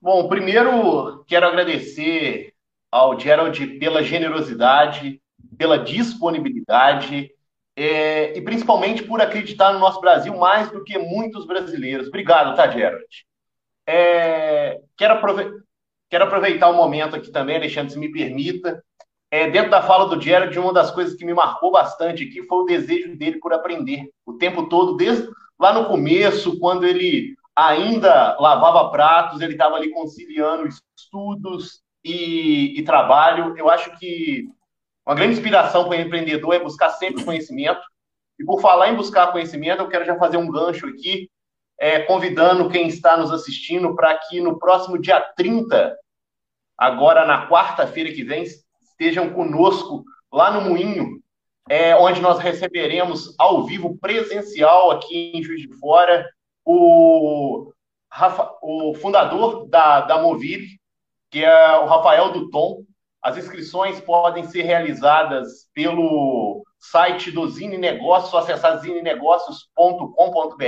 Bom, 0.00 0.26
primeiro 0.26 1.22
quero 1.26 1.46
agradecer 1.46 2.54
ao 2.90 3.18
Gerald 3.20 3.78
pela 3.78 4.02
generosidade, 4.02 5.20
pela 5.58 5.78
disponibilidade 5.78 7.30
é, 7.76 8.38
e 8.38 8.40
principalmente 8.40 9.02
por 9.02 9.20
acreditar 9.20 9.74
no 9.74 9.80
nosso 9.80 10.00
Brasil 10.00 10.34
mais 10.34 10.70
do 10.70 10.82
que 10.82 10.96
muitos 10.96 11.46
brasileiros. 11.46 12.08
Obrigado, 12.08 12.56
tá, 12.56 12.70
Gerald? 12.70 13.26
É, 13.86 14.80
quero, 14.96 15.14
aprove 15.14 15.60
quero, 16.10 16.24
aproveitar 16.24 16.68
o 16.68 16.76
momento 16.76 17.16
aqui 17.16 17.30
também, 17.30 17.56
Alexandre, 17.56 17.92
se 17.92 17.98
me 17.98 18.12
permita. 18.12 18.82
É, 19.30 19.48
dentro 19.48 19.70
da 19.70 19.80
fala 19.80 20.08
do 20.08 20.20
Gerald, 20.20 20.58
uma 20.58 20.72
das 20.72 20.90
coisas 20.90 21.14
que 21.14 21.24
me 21.24 21.32
marcou 21.32 21.70
bastante 21.70 22.24
aqui 22.24 22.42
foi 22.46 22.58
o 22.58 22.64
desejo 22.64 23.16
dele 23.16 23.38
por 23.38 23.52
aprender. 23.52 24.10
O 24.26 24.32
tempo 24.32 24.68
todo, 24.68 24.96
desde 24.96 25.28
lá 25.58 25.72
no 25.72 25.86
começo, 25.86 26.58
quando 26.58 26.84
ele 26.84 27.36
ainda 27.54 28.36
lavava 28.40 28.90
pratos, 28.90 29.40
ele 29.40 29.52
estava 29.52 29.76
ali 29.76 29.90
conciliando 29.90 30.68
estudos 30.96 31.80
e, 32.04 32.78
e 32.78 32.82
trabalho. 32.82 33.56
Eu 33.56 33.70
acho 33.70 33.96
que 33.98 34.48
uma 35.06 35.14
grande 35.14 35.34
inspiração 35.34 35.84
para 35.84 35.98
o 35.98 36.00
empreendedor 36.00 36.54
é 36.54 36.58
buscar 36.58 36.90
sempre 36.90 37.24
conhecimento. 37.24 37.80
E 38.38 38.44
por 38.44 38.60
falar 38.60 38.90
em 38.90 38.96
buscar 38.96 39.32
conhecimento, 39.32 39.82
eu 39.82 39.88
quero 39.88 40.04
já 40.04 40.16
fazer 40.16 40.38
um 40.38 40.50
gancho 40.50 40.86
aqui, 40.86 41.30
é, 41.80 42.00
convidando 42.00 42.68
quem 42.68 42.86
está 42.86 43.16
nos 43.16 43.32
assistindo 43.32 43.96
para 43.96 44.14
que 44.18 44.38
no 44.38 44.58
próximo 44.58 45.00
dia 45.00 45.18
30, 45.18 45.96
agora 46.76 47.24
na 47.24 47.48
quarta-feira 47.48 48.12
que 48.12 48.22
vem, 48.22 48.42
estejam 48.42 49.32
conosco 49.32 50.04
lá 50.30 50.50
no 50.50 50.60
Moinho, 50.60 51.18
é, 51.70 51.96
onde 51.96 52.20
nós 52.20 52.38
receberemos 52.38 53.34
ao 53.38 53.64
vivo 53.64 53.96
presencial 53.96 54.90
aqui 54.90 55.32
em 55.34 55.42
Juiz 55.42 55.62
de 55.62 55.72
Fora 55.78 56.28
o, 56.66 57.72
Rafa, 58.12 58.50
o 58.62 58.92
fundador 58.94 59.66
da, 59.66 60.02
da 60.02 60.20
Movile, 60.20 60.78
que 61.30 61.42
é 61.42 61.78
o 61.78 61.86
Rafael 61.86 62.30
Duton. 62.30 62.84
As 63.22 63.38
inscrições 63.38 64.00
podem 64.00 64.44
ser 64.44 64.62
realizadas 64.62 65.68
pelo 65.72 66.62
site 66.80 67.30
do 67.30 67.46
Zine 67.48 67.76
Negócios, 67.76 68.34
acessar 68.34 68.80
zinenegócios.com.br. 68.80 70.64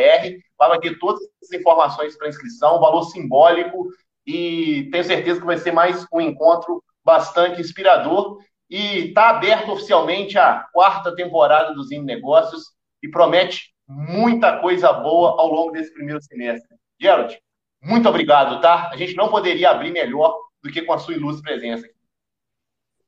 Lá 0.60 0.68
vai 0.68 0.78
ter 0.78 0.98
todas 0.98 1.20
as 1.42 1.52
informações 1.52 2.16
para 2.16 2.28
inscrição, 2.28 2.78
valor 2.78 3.04
simbólico, 3.04 3.88
e 4.26 4.88
tenho 4.92 5.04
certeza 5.04 5.40
que 5.40 5.46
vai 5.46 5.56
ser 5.56 5.72
mais 5.72 6.06
um 6.12 6.20
encontro 6.20 6.84
bastante 7.02 7.60
inspirador. 7.60 8.38
E 8.68 9.08
está 9.08 9.30
aberto 9.30 9.72
oficialmente 9.72 10.38
a 10.38 10.66
quarta 10.72 11.14
temporada 11.14 11.74
do 11.74 11.82
Zine 11.82 12.04
Negócios 12.04 12.72
e 13.02 13.08
promete 13.08 13.72
muita 13.88 14.58
coisa 14.60 14.92
boa 14.92 15.30
ao 15.40 15.48
longo 15.52 15.72
desse 15.72 15.92
primeiro 15.92 16.22
semestre. 16.22 16.76
Gerald, 17.00 17.38
muito 17.82 18.08
obrigado, 18.08 18.60
tá? 18.60 18.90
A 18.90 18.96
gente 18.96 19.14
não 19.14 19.28
poderia 19.28 19.70
abrir 19.70 19.90
melhor 19.90 20.34
do 20.62 20.70
que 20.70 20.82
com 20.82 20.92
a 20.92 20.98
sua 20.98 21.14
ilustre 21.14 21.42
presença. 21.42 21.86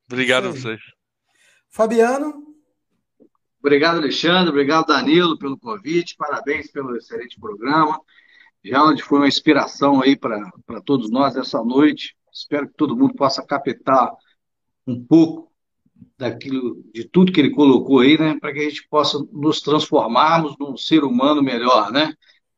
Obrigado 0.07 0.49
a 0.49 0.51
vocês. 0.51 0.81
Fabiano. 1.71 2.54
Obrigado, 3.65 3.97
Alexandre. 3.97 4.51
Obrigado, 4.51 4.89
Danilo, 4.89 5.39
pelo 5.39 5.59
convite. 5.59 6.17
Parabéns 6.19 6.71
pelo 6.71 6.95
excelente 6.99 7.41
programa. 7.41 7.99
Gerald 8.63 9.03
foi 9.03 9.21
uma 9.21 9.27
inspiração 9.27 10.03
aí 10.03 10.15
para 10.15 10.83
todos 10.85 11.11
nós 11.11 11.35
essa 11.35 11.65
noite. 11.65 12.15
Espero 12.31 12.69
que 12.69 12.75
todo 12.75 12.95
mundo 12.95 13.15
possa 13.15 13.43
captar 13.43 14.13
um 14.87 15.03
pouco 15.03 15.51
daquilo, 16.19 16.85
de 16.93 17.09
tudo 17.09 17.33
que 17.33 17.41
ele 17.41 17.53
colocou 17.53 18.01
aí, 18.01 18.19
né, 18.19 18.39
para 18.39 18.53
que 18.53 18.59
a 18.59 18.69
gente 18.69 18.87
possa 18.87 19.19
nos 19.33 19.63
transformarmos 19.63 20.59
num 20.59 20.77
ser 20.77 21.03
humano 21.03 21.43
melhor, 21.43 21.91
né, 21.91 22.13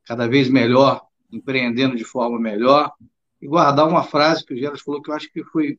cada 0.05 0.27
vez 0.27 0.49
melhor, 0.49 1.03
empreendendo 1.31 1.95
de 1.95 2.05
forma 2.05 2.37
melhor, 2.41 2.91
e 3.41 3.47
guardar 3.47 3.87
uma 3.87 4.03
frase 4.03 4.45
que 4.45 4.55
o 4.55 4.57
Geras 4.57 4.81
falou 4.81 5.01
que 5.01 5.11
eu 5.11 5.15
acho 5.15 5.31
que 5.31 5.45
foi 5.45 5.79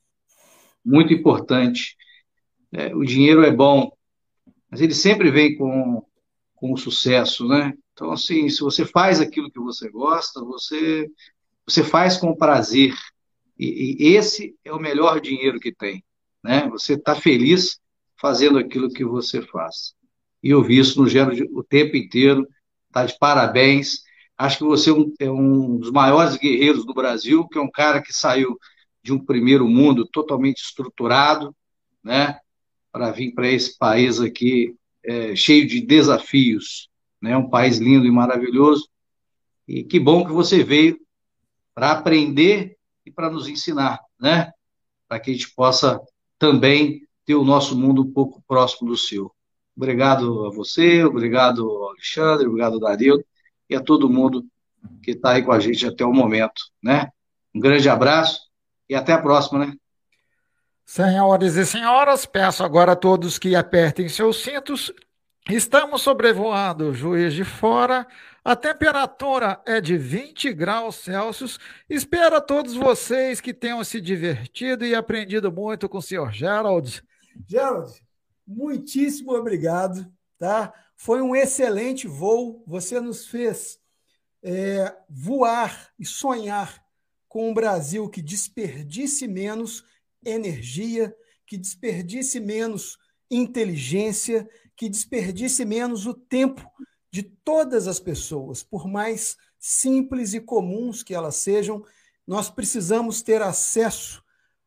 muito 0.85 1.13
importante. 1.13 1.97
É, 2.71 2.95
o 2.95 3.03
dinheiro 3.03 3.43
é 3.43 3.51
bom, 3.51 3.91
mas 4.69 4.81
ele 4.81 4.93
sempre 4.93 5.31
vem 5.31 5.57
com, 5.57 6.05
com 6.55 6.77
sucesso, 6.77 7.47
né? 7.47 7.73
Então, 7.93 8.11
assim, 8.11 8.49
se 8.49 8.61
você 8.61 8.85
faz 8.85 9.19
aquilo 9.19 9.51
que 9.51 9.59
você 9.59 9.89
gosta, 9.89 10.43
você, 10.43 11.09
você 11.65 11.83
faz 11.83 12.17
com 12.17 12.35
prazer. 12.35 12.93
E, 13.57 13.97
e 13.99 14.15
esse 14.15 14.55
é 14.63 14.71
o 14.71 14.79
melhor 14.79 15.19
dinheiro 15.19 15.59
que 15.59 15.73
tem 15.73 16.03
né? 16.47 16.67
Você 16.69 16.93
está 16.93 17.13
feliz 17.13 17.77
fazendo 18.15 18.57
aquilo 18.57 18.89
que 18.89 19.03
você 19.03 19.41
faz. 19.41 19.93
E 20.41 20.49
eu 20.49 20.63
vi 20.63 20.79
isso 20.79 21.01
no 21.01 21.09
Gero 21.09 21.33
o 21.53 21.63
tempo 21.63 21.97
inteiro, 21.97 22.47
tá 22.91 23.05
de 23.05 23.17
parabéns. 23.19 24.03
Acho 24.37 24.59
que 24.59 24.63
você 24.63 24.89
é 25.19 25.29
um 25.29 25.75
é 25.75 25.79
dos 25.79 25.91
maiores 25.91 26.37
guerreiros 26.37 26.85
do 26.85 26.93
Brasil, 26.93 27.47
que 27.47 27.57
é 27.57 27.61
um 27.61 27.69
cara 27.69 28.01
que 28.01 28.13
saiu 28.13 28.57
de 29.03 29.11
um 29.11 29.23
primeiro 29.23 29.67
mundo 29.67 30.07
totalmente 30.07 30.63
estruturado, 30.63 31.53
né? 32.03 32.39
Para 32.97 33.11
vir 33.11 33.31
para 33.35 33.47
esse 33.47 33.77
país 33.77 34.19
aqui 34.19 34.75
é, 35.05 35.35
cheio 35.35 35.67
de 35.67 35.81
desafios, 35.81 36.89
né? 37.21 37.37
Um 37.37 37.47
país 37.47 37.77
lindo 37.77 38.07
e 38.07 38.11
maravilhoso. 38.11 38.89
E 39.67 39.83
que 39.83 39.99
bom 39.99 40.25
que 40.25 40.31
você 40.31 40.63
veio 40.63 40.99
para 41.75 41.91
aprender 41.91 42.75
e 43.05 43.11
para 43.11 43.29
nos 43.29 43.47
ensinar, 43.47 43.99
né? 44.19 44.51
Para 45.07 45.19
que 45.19 45.29
a 45.29 45.33
gente 45.35 45.53
possa 45.53 46.01
também 46.39 47.03
ter 47.23 47.35
o 47.35 47.43
nosso 47.43 47.77
mundo 47.77 48.01
um 48.01 48.11
pouco 48.11 48.41
próximo 48.47 48.89
do 48.89 48.97
seu. 48.97 49.31
Obrigado 49.75 50.47
a 50.47 50.49
você, 50.49 51.03
obrigado 51.03 51.69
Alexandre, 51.89 52.47
obrigado 52.47 52.79
Dario 52.79 53.23
e 53.69 53.75
a 53.75 53.79
todo 53.79 54.09
mundo 54.09 54.43
que 55.03 55.11
está 55.11 55.33
aí 55.33 55.43
com 55.43 55.51
a 55.51 55.59
gente 55.59 55.85
até 55.85 56.03
o 56.03 56.11
momento, 56.11 56.63
né? 56.81 57.11
Um 57.53 57.59
grande 57.59 57.87
abraço 57.87 58.41
e 58.89 58.95
até 58.95 59.13
a 59.13 59.21
próxima, 59.21 59.67
né? 59.67 59.77
Senhoras 60.89 61.57
e 61.57 61.65
senhoras, 61.65 62.25
peço 62.25 62.63
agora 62.63 62.93
a 62.93 62.95
todos 62.95 63.37
que 63.37 63.55
apertem 63.55 64.07
seus 64.07 64.41
cintos. 64.41 64.91
Estamos 65.49 66.01
sobrevoando 66.01 66.93
Juiz 66.93 67.33
de 67.33 67.43
Fora 67.43 68.07
a 68.47 68.55
temperatura 68.55 69.61
é 69.65 69.81
de 69.81 69.97
20 69.97 70.53
graus 70.53 70.95
Celsius. 70.95 71.59
Espero 71.89 72.37
a 72.37 72.39
todos 72.39 72.75
vocês 72.75 73.41
que 73.41 73.53
tenham 73.53 73.83
se 73.83 73.99
divertido 73.99 74.85
e 74.85 74.95
aprendido 74.95 75.51
muito 75.51 75.89
com 75.89 75.97
o 75.97 76.01
senhor 76.01 76.31
Gerald. 76.31 77.03
Gerald, 77.45 77.91
muitíssimo 78.47 79.33
obrigado, 79.33 80.09
tá? 80.39 80.73
Foi 80.95 81.21
um 81.21 81.35
excelente 81.35 82.07
voo. 82.07 82.63
Você 82.65 83.01
nos 83.01 83.27
fez 83.27 83.77
é, 84.41 84.95
voar 85.09 85.89
e 85.99 86.05
sonhar 86.05 86.81
com 87.27 87.49
um 87.49 87.53
Brasil 87.53 88.09
que 88.09 88.21
desperdice 88.21 89.27
menos 89.27 89.83
energia, 90.27 91.15
que 91.45 91.57
desperdice 91.57 92.39
menos 92.39 92.97
inteligência, 93.29 94.47
que 94.75 94.89
desperdice 94.89 95.65
menos 95.65 96.05
o 96.05 96.13
tempo 96.13 96.69
de 97.11 97.23
todas 97.23 97.87
as 97.87 97.99
pessoas, 97.99 98.61
por 98.61 98.87
mais 98.87 99.37
simples 99.59 100.33
e 100.33 100.39
comuns 100.39 101.03
que 101.03 101.13
elas 101.13 101.37
sejam, 101.37 101.83
nós 102.25 102.49
precisamos 102.49 103.21
ter 103.21 103.41
acesso 103.41 104.23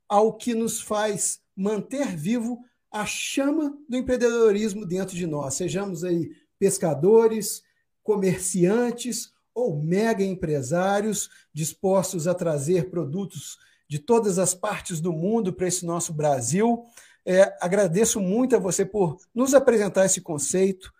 ao 0.08 0.36
que 0.36 0.54
nos 0.54 0.80
faz 0.80 1.40
manter 1.54 2.16
vivo 2.16 2.64
a 2.90 3.06
chama 3.06 3.78
do 3.88 3.96
empreendedorismo 3.96 4.84
dentro 4.84 5.14
de 5.14 5.26
nós, 5.26 5.54
sejamos 5.54 6.02
aí 6.02 6.30
pescadores, 6.58 7.62
comerciantes 8.02 9.32
ou 9.54 9.80
mega 9.80 10.24
empresários 10.24 11.30
dispostos 11.54 12.26
a 12.26 12.34
trazer 12.34 12.90
produtos 12.90 13.58
de 13.90 13.98
todas 13.98 14.38
as 14.38 14.54
partes 14.54 15.00
do 15.00 15.12
mundo 15.12 15.52
para 15.52 15.66
esse 15.66 15.84
nosso 15.84 16.12
Brasil. 16.12 16.84
É, 17.26 17.52
agradeço 17.60 18.20
muito 18.20 18.54
a 18.54 18.58
você 18.60 18.84
por 18.84 19.18
nos 19.34 19.52
apresentar 19.52 20.06
esse 20.06 20.20
conceito, 20.20 20.92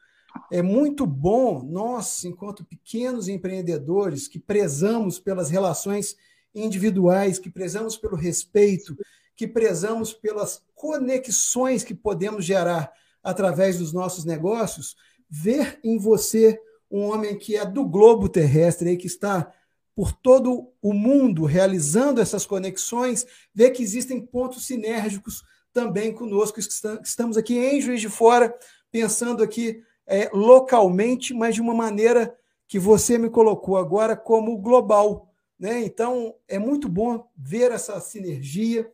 é 0.50 0.60
muito 0.60 1.06
bom 1.06 1.62
nós, 1.62 2.24
enquanto 2.24 2.64
pequenos 2.64 3.28
empreendedores, 3.28 4.26
que 4.26 4.40
prezamos 4.40 5.20
pelas 5.20 5.50
relações 5.50 6.16
individuais, 6.52 7.38
que 7.38 7.48
prezamos 7.48 7.96
pelo 7.96 8.16
respeito, 8.16 8.96
que 9.36 9.46
prezamos 9.46 10.12
pelas 10.12 10.60
conexões 10.74 11.84
que 11.84 11.94
podemos 11.94 12.44
gerar 12.44 12.92
através 13.22 13.78
dos 13.78 13.92
nossos 13.92 14.24
negócios, 14.24 14.96
ver 15.28 15.78
em 15.84 15.96
você 15.96 16.60
um 16.90 17.02
homem 17.02 17.38
que 17.38 17.56
é 17.56 17.64
do 17.64 17.84
globo 17.84 18.28
terrestre, 18.28 18.96
que 18.96 19.06
está 19.06 19.52
por 20.00 20.12
todo 20.12 20.72
o 20.80 20.94
mundo 20.94 21.44
realizando 21.44 22.22
essas 22.22 22.46
conexões, 22.46 23.26
ver 23.54 23.68
que 23.68 23.82
existem 23.82 24.18
pontos 24.18 24.66
sinérgicos 24.66 25.44
também 25.74 26.10
conosco, 26.10 26.58
que 26.58 26.66
estamos 27.04 27.36
aqui 27.36 27.58
em 27.58 27.82
Juiz 27.82 28.00
de 28.00 28.08
Fora, 28.08 28.58
pensando 28.90 29.42
aqui 29.42 29.84
é, 30.06 30.30
localmente, 30.32 31.34
mas 31.34 31.54
de 31.54 31.60
uma 31.60 31.74
maneira 31.74 32.34
que 32.66 32.78
você 32.78 33.18
me 33.18 33.28
colocou 33.28 33.76
agora 33.76 34.16
como 34.16 34.56
global. 34.56 35.34
Né? 35.58 35.84
Então, 35.84 36.34
é 36.48 36.58
muito 36.58 36.88
bom 36.88 37.28
ver 37.36 37.70
essa 37.70 38.00
sinergia, 38.00 38.90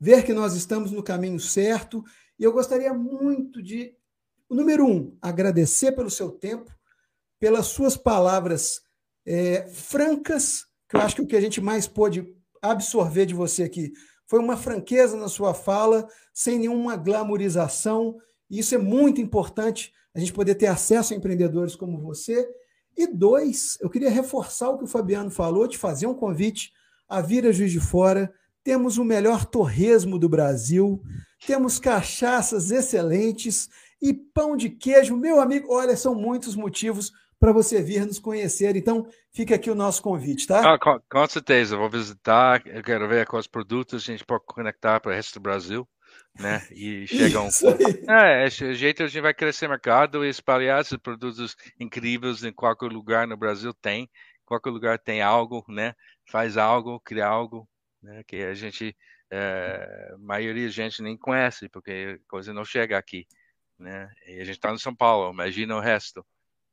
ver 0.00 0.24
que 0.24 0.32
nós 0.32 0.54
estamos 0.54 0.90
no 0.90 1.00
caminho 1.00 1.38
certo. 1.38 2.04
E 2.36 2.42
eu 2.42 2.52
gostaria 2.52 2.92
muito 2.92 3.62
de, 3.62 3.94
número 4.50 4.84
um, 4.84 5.16
agradecer 5.22 5.92
pelo 5.92 6.10
seu 6.10 6.32
tempo, 6.32 6.76
pelas 7.38 7.66
suas 7.66 7.96
palavras 7.96 8.87
é, 9.28 9.68
francas, 9.68 10.64
que 10.88 10.96
eu 10.96 11.00
acho 11.02 11.14
que 11.14 11.20
o 11.20 11.26
que 11.26 11.36
a 11.36 11.40
gente 11.40 11.60
mais 11.60 11.86
pôde 11.86 12.34
absorver 12.62 13.26
de 13.26 13.34
você 13.34 13.62
aqui 13.62 13.92
foi 14.26 14.38
uma 14.38 14.56
franqueza 14.56 15.18
na 15.18 15.28
sua 15.28 15.52
fala, 15.52 16.08
sem 16.32 16.58
nenhuma 16.58 16.96
glamorização. 16.96 18.16
E 18.50 18.58
isso 18.58 18.74
é 18.74 18.78
muito 18.78 19.20
importante, 19.20 19.92
a 20.14 20.18
gente 20.18 20.32
poder 20.32 20.54
ter 20.54 20.66
acesso 20.66 21.12
a 21.12 21.16
empreendedores 21.16 21.76
como 21.76 22.00
você. 22.00 22.48
E 22.96 23.06
dois, 23.06 23.76
eu 23.82 23.90
queria 23.90 24.10
reforçar 24.10 24.70
o 24.70 24.78
que 24.78 24.84
o 24.84 24.88
Fabiano 24.88 25.30
falou, 25.30 25.68
te 25.68 25.76
fazer 25.76 26.06
um 26.06 26.14
convite 26.14 26.72
a 27.06 27.20
vir 27.20 27.46
a 27.46 27.52
Juiz 27.52 27.70
de 27.70 27.80
Fora. 27.80 28.32
Temos 28.64 28.96
o 28.96 29.04
melhor 29.04 29.44
torresmo 29.44 30.18
do 30.18 30.28
Brasil, 30.28 31.02
temos 31.46 31.78
cachaças 31.78 32.70
excelentes 32.70 33.68
e 34.00 34.12
pão 34.14 34.56
de 34.56 34.70
queijo. 34.70 35.16
Meu 35.16 35.38
amigo, 35.38 35.72
olha, 35.72 35.96
são 35.96 36.14
muitos 36.14 36.56
motivos 36.56 37.12
para 37.38 37.52
você 37.52 37.82
vir 37.82 38.04
nos 38.04 38.18
conhecer. 38.18 38.76
Então, 38.76 39.08
fica 39.32 39.54
aqui 39.54 39.70
o 39.70 39.74
nosso 39.74 40.02
convite, 40.02 40.46
tá? 40.46 40.74
Ah, 40.74 40.78
com, 40.78 41.00
com, 41.08 41.26
certeza, 41.26 41.76
vou 41.76 41.88
visitar, 41.88 42.62
eu 42.66 42.82
quero 42.82 43.08
ver 43.08 43.26
quais 43.26 43.46
produtos 43.46 44.02
a 44.02 44.12
gente 44.12 44.24
pode 44.24 44.44
conectar 44.46 45.00
para 45.00 45.12
o 45.12 45.14
resto 45.14 45.34
do 45.34 45.42
Brasil, 45.42 45.88
né? 46.38 46.66
E 46.72 47.06
chegam. 47.08 47.46
Um... 47.46 48.12
É, 48.12 48.46
esse 48.46 48.74
jeito 48.74 49.02
a 49.02 49.06
gente 49.06 49.22
vai 49.22 49.34
crescer 49.34 49.68
mercado 49.68 50.24
e 50.24 50.28
espalhar 50.28 50.80
esses 50.80 50.98
produtos 50.98 51.56
incríveis 51.78 52.42
em 52.42 52.52
qualquer 52.52 52.90
lugar 52.90 53.26
no 53.26 53.36
Brasil 53.36 53.72
tem. 53.74 54.10
Qualquer 54.44 54.70
lugar 54.70 54.98
tem 54.98 55.20
algo, 55.22 55.64
né? 55.68 55.94
Faz 56.30 56.56
algo, 56.56 57.00
cria 57.00 57.26
algo, 57.26 57.68
né? 58.02 58.22
Que 58.26 58.36
a 58.36 58.54
gente, 58.54 58.96
é, 59.30 60.12
a 60.14 60.18
maioria 60.18 60.64
da 60.64 60.72
gente 60.72 61.02
nem 61.02 61.16
conhece, 61.16 61.68
porque 61.68 62.18
a 62.18 62.30
coisa 62.30 62.52
não 62.52 62.64
chega 62.64 62.96
aqui, 62.98 63.26
né? 63.78 64.10
E 64.26 64.40
a 64.40 64.44
gente 64.44 64.56
está 64.56 64.72
no 64.72 64.78
São 64.78 64.94
Paulo, 64.94 65.32
imagina 65.32 65.76
o 65.76 65.80
resto 65.80 66.24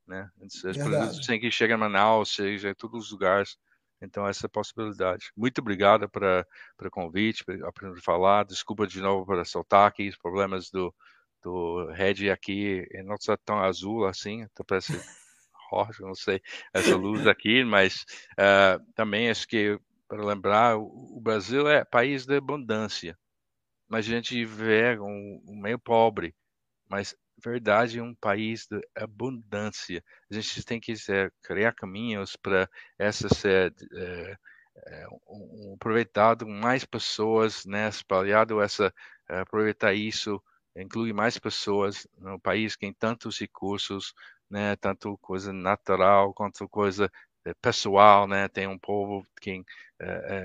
né? 0.07 0.29
Os 0.39 0.61
produtos 0.61 1.25
têm 1.25 1.39
que 1.39 1.51
chegar 1.51 1.75
em 1.75 1.79
Manaus, 1.79 2.35
seja 2.35 2.69
em 2.69 2.75
todos 2.75 3.05
os 3.05 3.11
lugares. 3.11 3.57
Então, 4.01 4.27
essa 4.27 4.45
é 4.45 4.47
a 4.47 4.49
possibilidade. 4.49 5.31
Muito 5.35 5.59
obrigado 5.59 6.09
para 6.09 6.45
o 6.81 6.91
convite, 6.91 7.43
para 7.45 7.95
falar. 8.01 8.45
Desculpa 8.45 8.85
de 8.85 9.01
novo 9.01 9.25
por 9.25 9.43
soltar 9.45 9.87
aqui 9.87 10.09
os 10.09 10.17
problemas 10.17 10.69
do, 10.69 10.93
do 11.41 11.87
Red 11.91 12.29
aqui. 12.29 12.87
Não 13.05 13.15
está 13.15 13.37
tão 13.37 13.59
azul 13.59 14.05
assim, 14.05 14.41
então 14.41 14.65
parece 14.67 14.93
rosa, 15.69 16.05
não 16.05 16.15
sei, 16.15 16.41
essa 16.73 16.95
luz 16.95 17.25
aqui, 17.27 17.63
mas 17.63 18.05
uh, 18.33 18.83
também 18.93 19.29
acho 19.29 19.47
que, 19.47 19.79
para 20.07 20.23
lembrar, 20.23 20.77
o, 20.77 21.17
o 21.17 21.21
Brasil 21.21 21.67
é 21.67 21.83
país 21.83 22.25
de 22.25 22.37
abundância, 22.37 23.17
mas 23.87 24.05
a 24.05 24.09
gente 24.09 24.45
vê 24.45 24.97
um, 24.99 25.43
um 25.47 25.59
meio 25.59 25.79
pobre, 25.79 26.35
mas 26.87 27.15
verdade 27.37 28.01
um 28.01 28.15
país 28.15 28.67
de 28.67 28.81
abundância. 28.95 30.03
A 30.29 30.33
gente 30.33 30.63
tem 30.63 30.79
que 30.79 30.93
é, 31.09 31.29
criar 31.43 31.73
caminhos 31.73 32.35
para 32.35 32.69
essa 32.97 33.27
ser 33.29 33.73
é, 33.93 34.37
é, 34.87 35.07
um, 35.27 35.73
aproveitado 35.75 36.47
mais 36.47 36.85
pessoas, 36.85 37.65
né, 37.65 37.89
espalhado 37.89 38.61
essa 38.61 38.93
é, 39.29 39.39
aproveitar 39.39 39.93
isso, 39.93 40.41
incluir 40.75 41.13
mais 41.13 41.37
pessoas 41.37 42.07
no 42.17 42.39
país 42.39 42.75
que 42.75 42.81
tem 42.81 42.93
tantos 42.93 43.39
recursos, 43.39 44.13
né, 44.49 44.75
tanto 44.77 45.17
coisa 45.19 45.53
natural 45.53 46.33
quanto 46.33 46.67
coisa 46.69 47.09
é, 47.45 47.53
pessoal, 47.55 48.27
né, 48.27 48.47
tem 48.49 48.67
um 48.67 48.79
povo 48.79 49.25
quem 49.41 49.63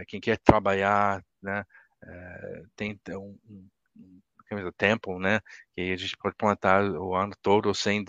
quem 0.07 0.21
quer 0.21 0.39
trabalhar, 0.39 1.25
né, 1.43 1.65
tem 2.77 2.99
um, 3.11 3.37
um 3.49 3.69
o 4.57 4.73
tempo, 4.73 5.19
né? 5.19 5.41
Que 5.75 5.93
a 5.93 5.97
gente 5.97 6.17
pode 6.17 6.37
plantar 6.37 6.85
o 6.85 7.15
ano 7.15 7.33
todo 7.43 7.75
sem, 7.75 8.05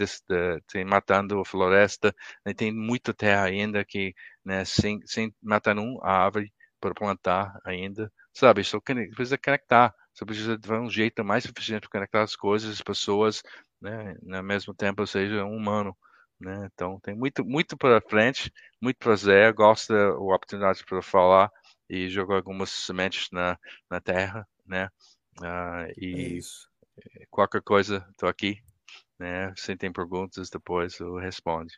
sem 0.69 0.85
matando 0.85 1.39
a 1.39 1.45
floresta. 1.45 2.13
Né? 2.45 2.53
Tem 2.53 2.71
muita 2.71 3.13
terra 3.13 3.45
ainda 3.45 3.83
que, 3.85 4.13
né? 4.43 4.65
Sem, 4.65 4.99
sem 5.05 5.33
matar 5.41 5.77
uma 5.77 6.05
árvore 6.07 6.53
para 6.79 6.93
plantar 6.93 7.59
ainda, 7.65 8.11
sabe? 8.33 8.63
Só 8.63 8.79
precisa 8.79 9.37
conectar. 9.37 9.93
Você 10.13 10.25
precisa 10.25 10.59
ter 10.59 10.73
um 10.73 10.89
jeito 10.89 11.23
mais 11.23 11.45
eficiente 11.45 11.81
para 11.81 11.99
conectar 11.99 12.23
as 12.23 12.35
coisas, 12.35 12.71
as 12.71 12.81
pessoas, 12.81 13.41
né? 13.81 14.15
Ao 14.33 14.43
mesmo 14.43 14.73
tempo, 14.73 15.05
seja 15.07 15.45
um 15.45 15.55
humano. 15.55 15.95
Né? 16.39 16.67
Então 16.73 16.99
tem 17.01 17.15
muito 17.15 17.45
muito 17.45 17.77
para 17.77 18.01
frente, 18.01 18.51
muito 18.81 18.97
prazer, 18.97 19.53
gosto 19.53 19.93
da 19.93 20.11
oportunidade 20.15 20.83
para 20.85 21.01
falar 21.01 21.51
e 21.87 22.09
jogar 22.09 22.37
algumas 22.37 22.71
sementes 22.71 23.27
na, 23.31 23.57
na 23.89 24.01
terra, 24.01 24.47
né? 24.65 24.89
Uh, 25.41 25.91
e 25.97 26.39
é 27.19 27.25
qualquer 27.29 27.61
coisa, 27.61 28.05
estou 28.11 28.29
aqui. 28.29 28.59
Né? 29.19 29.53
Se 29.55 29.75
tem 29.75 29.91
perguntas, 29.91 30.49
depois 30.49 30.99
eu 30.99 31.15
respondo. 31.15 31.71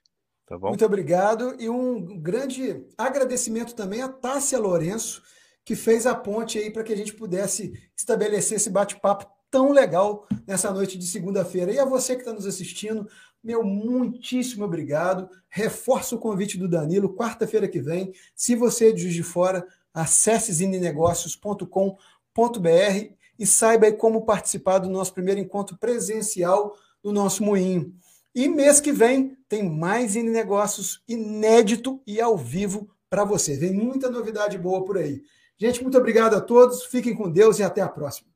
Tá 0.45 0.57
bom? 0.57 0.69
Muito 0.69 0.85
obrigado. 0.85 1.55
E 1.59 1.69
um 1.69 2.19
grande 2.19 2.85
agradecimento 2.97 3.75
também 3.75 4.01
a 4.01 4.09
Tássia 4.09 4.59
Lourenço, 4.59 5.23
que 5.63 5.75
fez 5.75 6.05
a 6.05 6.13
ponte 6.13 6.57
aí 6.57 6.69
para 6.69 6.83
que 6.83 6.91
a 6.91 6.97
gente 6.97 7.13
pudesse 7.13 7.89
estabelecer 7.95 8.57
esse 8.57 8.69
bate-papo 8.69 9.25
tão 9.49 9.71
legal 9.71 10.27
nessa 10.45 10.71
noite 10.71 10.97
de 10.97 11.05
segunda-feira. 11.05 11.71
E 11.71 11.79
a 11.79 11.85
você 11.85 12.15
que 12.15 12.21
está 12.21 12.33
nos 12.33 12.45
assistindo, 12.45 13.07
meu 13.43 13.63
muitíssimo 13.63 14.65
obrigado. 14.65 15.29
Reforço 15.47 16.15
o 16.15 16.19
convite 16.19 16.57
do 16.57 16.67
Danilo, 16.67 17.15
quarta-feira 17.15 17.67
que 17.67 17.81
vem. 17.81 18.11
Se 18.35 18.55
você 18.55 18.89
é 18.89 18.91
de 18.91 19.03
Juiz 19.03 19.13
de 19.13 19.23
Fora, 19.23 19.65
acesse 19.93 20.51
zinenegócios.com.br 20.51 23.22
e 23.37 23.45
saiba 23.45 23.85
aí 23.85 23.93
como 23.93 24.25
participar 24.25 24.79
do 24.79 24.89
nosso 24.89 25.13
primeiro 25.13 25.39
encontro 25.39 25.77
presencial 25.77 26.75
do 27.01 27.11
nosso 27.11 27.43
moinho. 27.43 27.93
E 28.33 28.47
mês 28.47 28.79
que 28.79 28.91
vem 28.91 29.37
tem 29.47 29.69
mais 29.69 30.15
em 30.15 30.23
negócios 30.23 31.01
inédito 31.07 32.01
e 32.07 32.19
ao 32.19 32.37
vivo 32.37 32.89
para 33.09 33.23
você. 33.23 33.55
Vem 33.55 33.73
muita 33.73 34.09
novidade 34.09 34.57
boa 34.57 34.83
por 34.83 34.97
aí. 34.97 35.21
Gente, 35.57 35.83
muito 35.83 35.97
obrigado 35.97 36.35
a 36.35 36.41
todos. 36.41 36.85
Fiquem 36.85 37.15
com 37.15 37.29
Deus 37.29 37.59
e 37.59 37.63
até 37.63 37.81
a 37.81 37.87
próxima. 37.87 38.29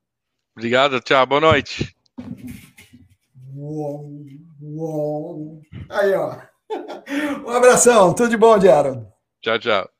Obrigado, 0.56 1.00
tchau, 1.00 1.26
boa 1.26 1.40
noite. 1.40 1.96
Uou, 3.54 4.24
uou. 4.62 5.62
Aí, 5.88 6.14
ó. 6.14 6.36
Um 7.46 7.50
abração, 7.50 8.12
tudo 8.12 8.28
de 8.28 8.36
bom, 8.36 8.58
Diário. 8.58 9.06
Tchau, 9.40 9.58
tchau. 9.58 9.97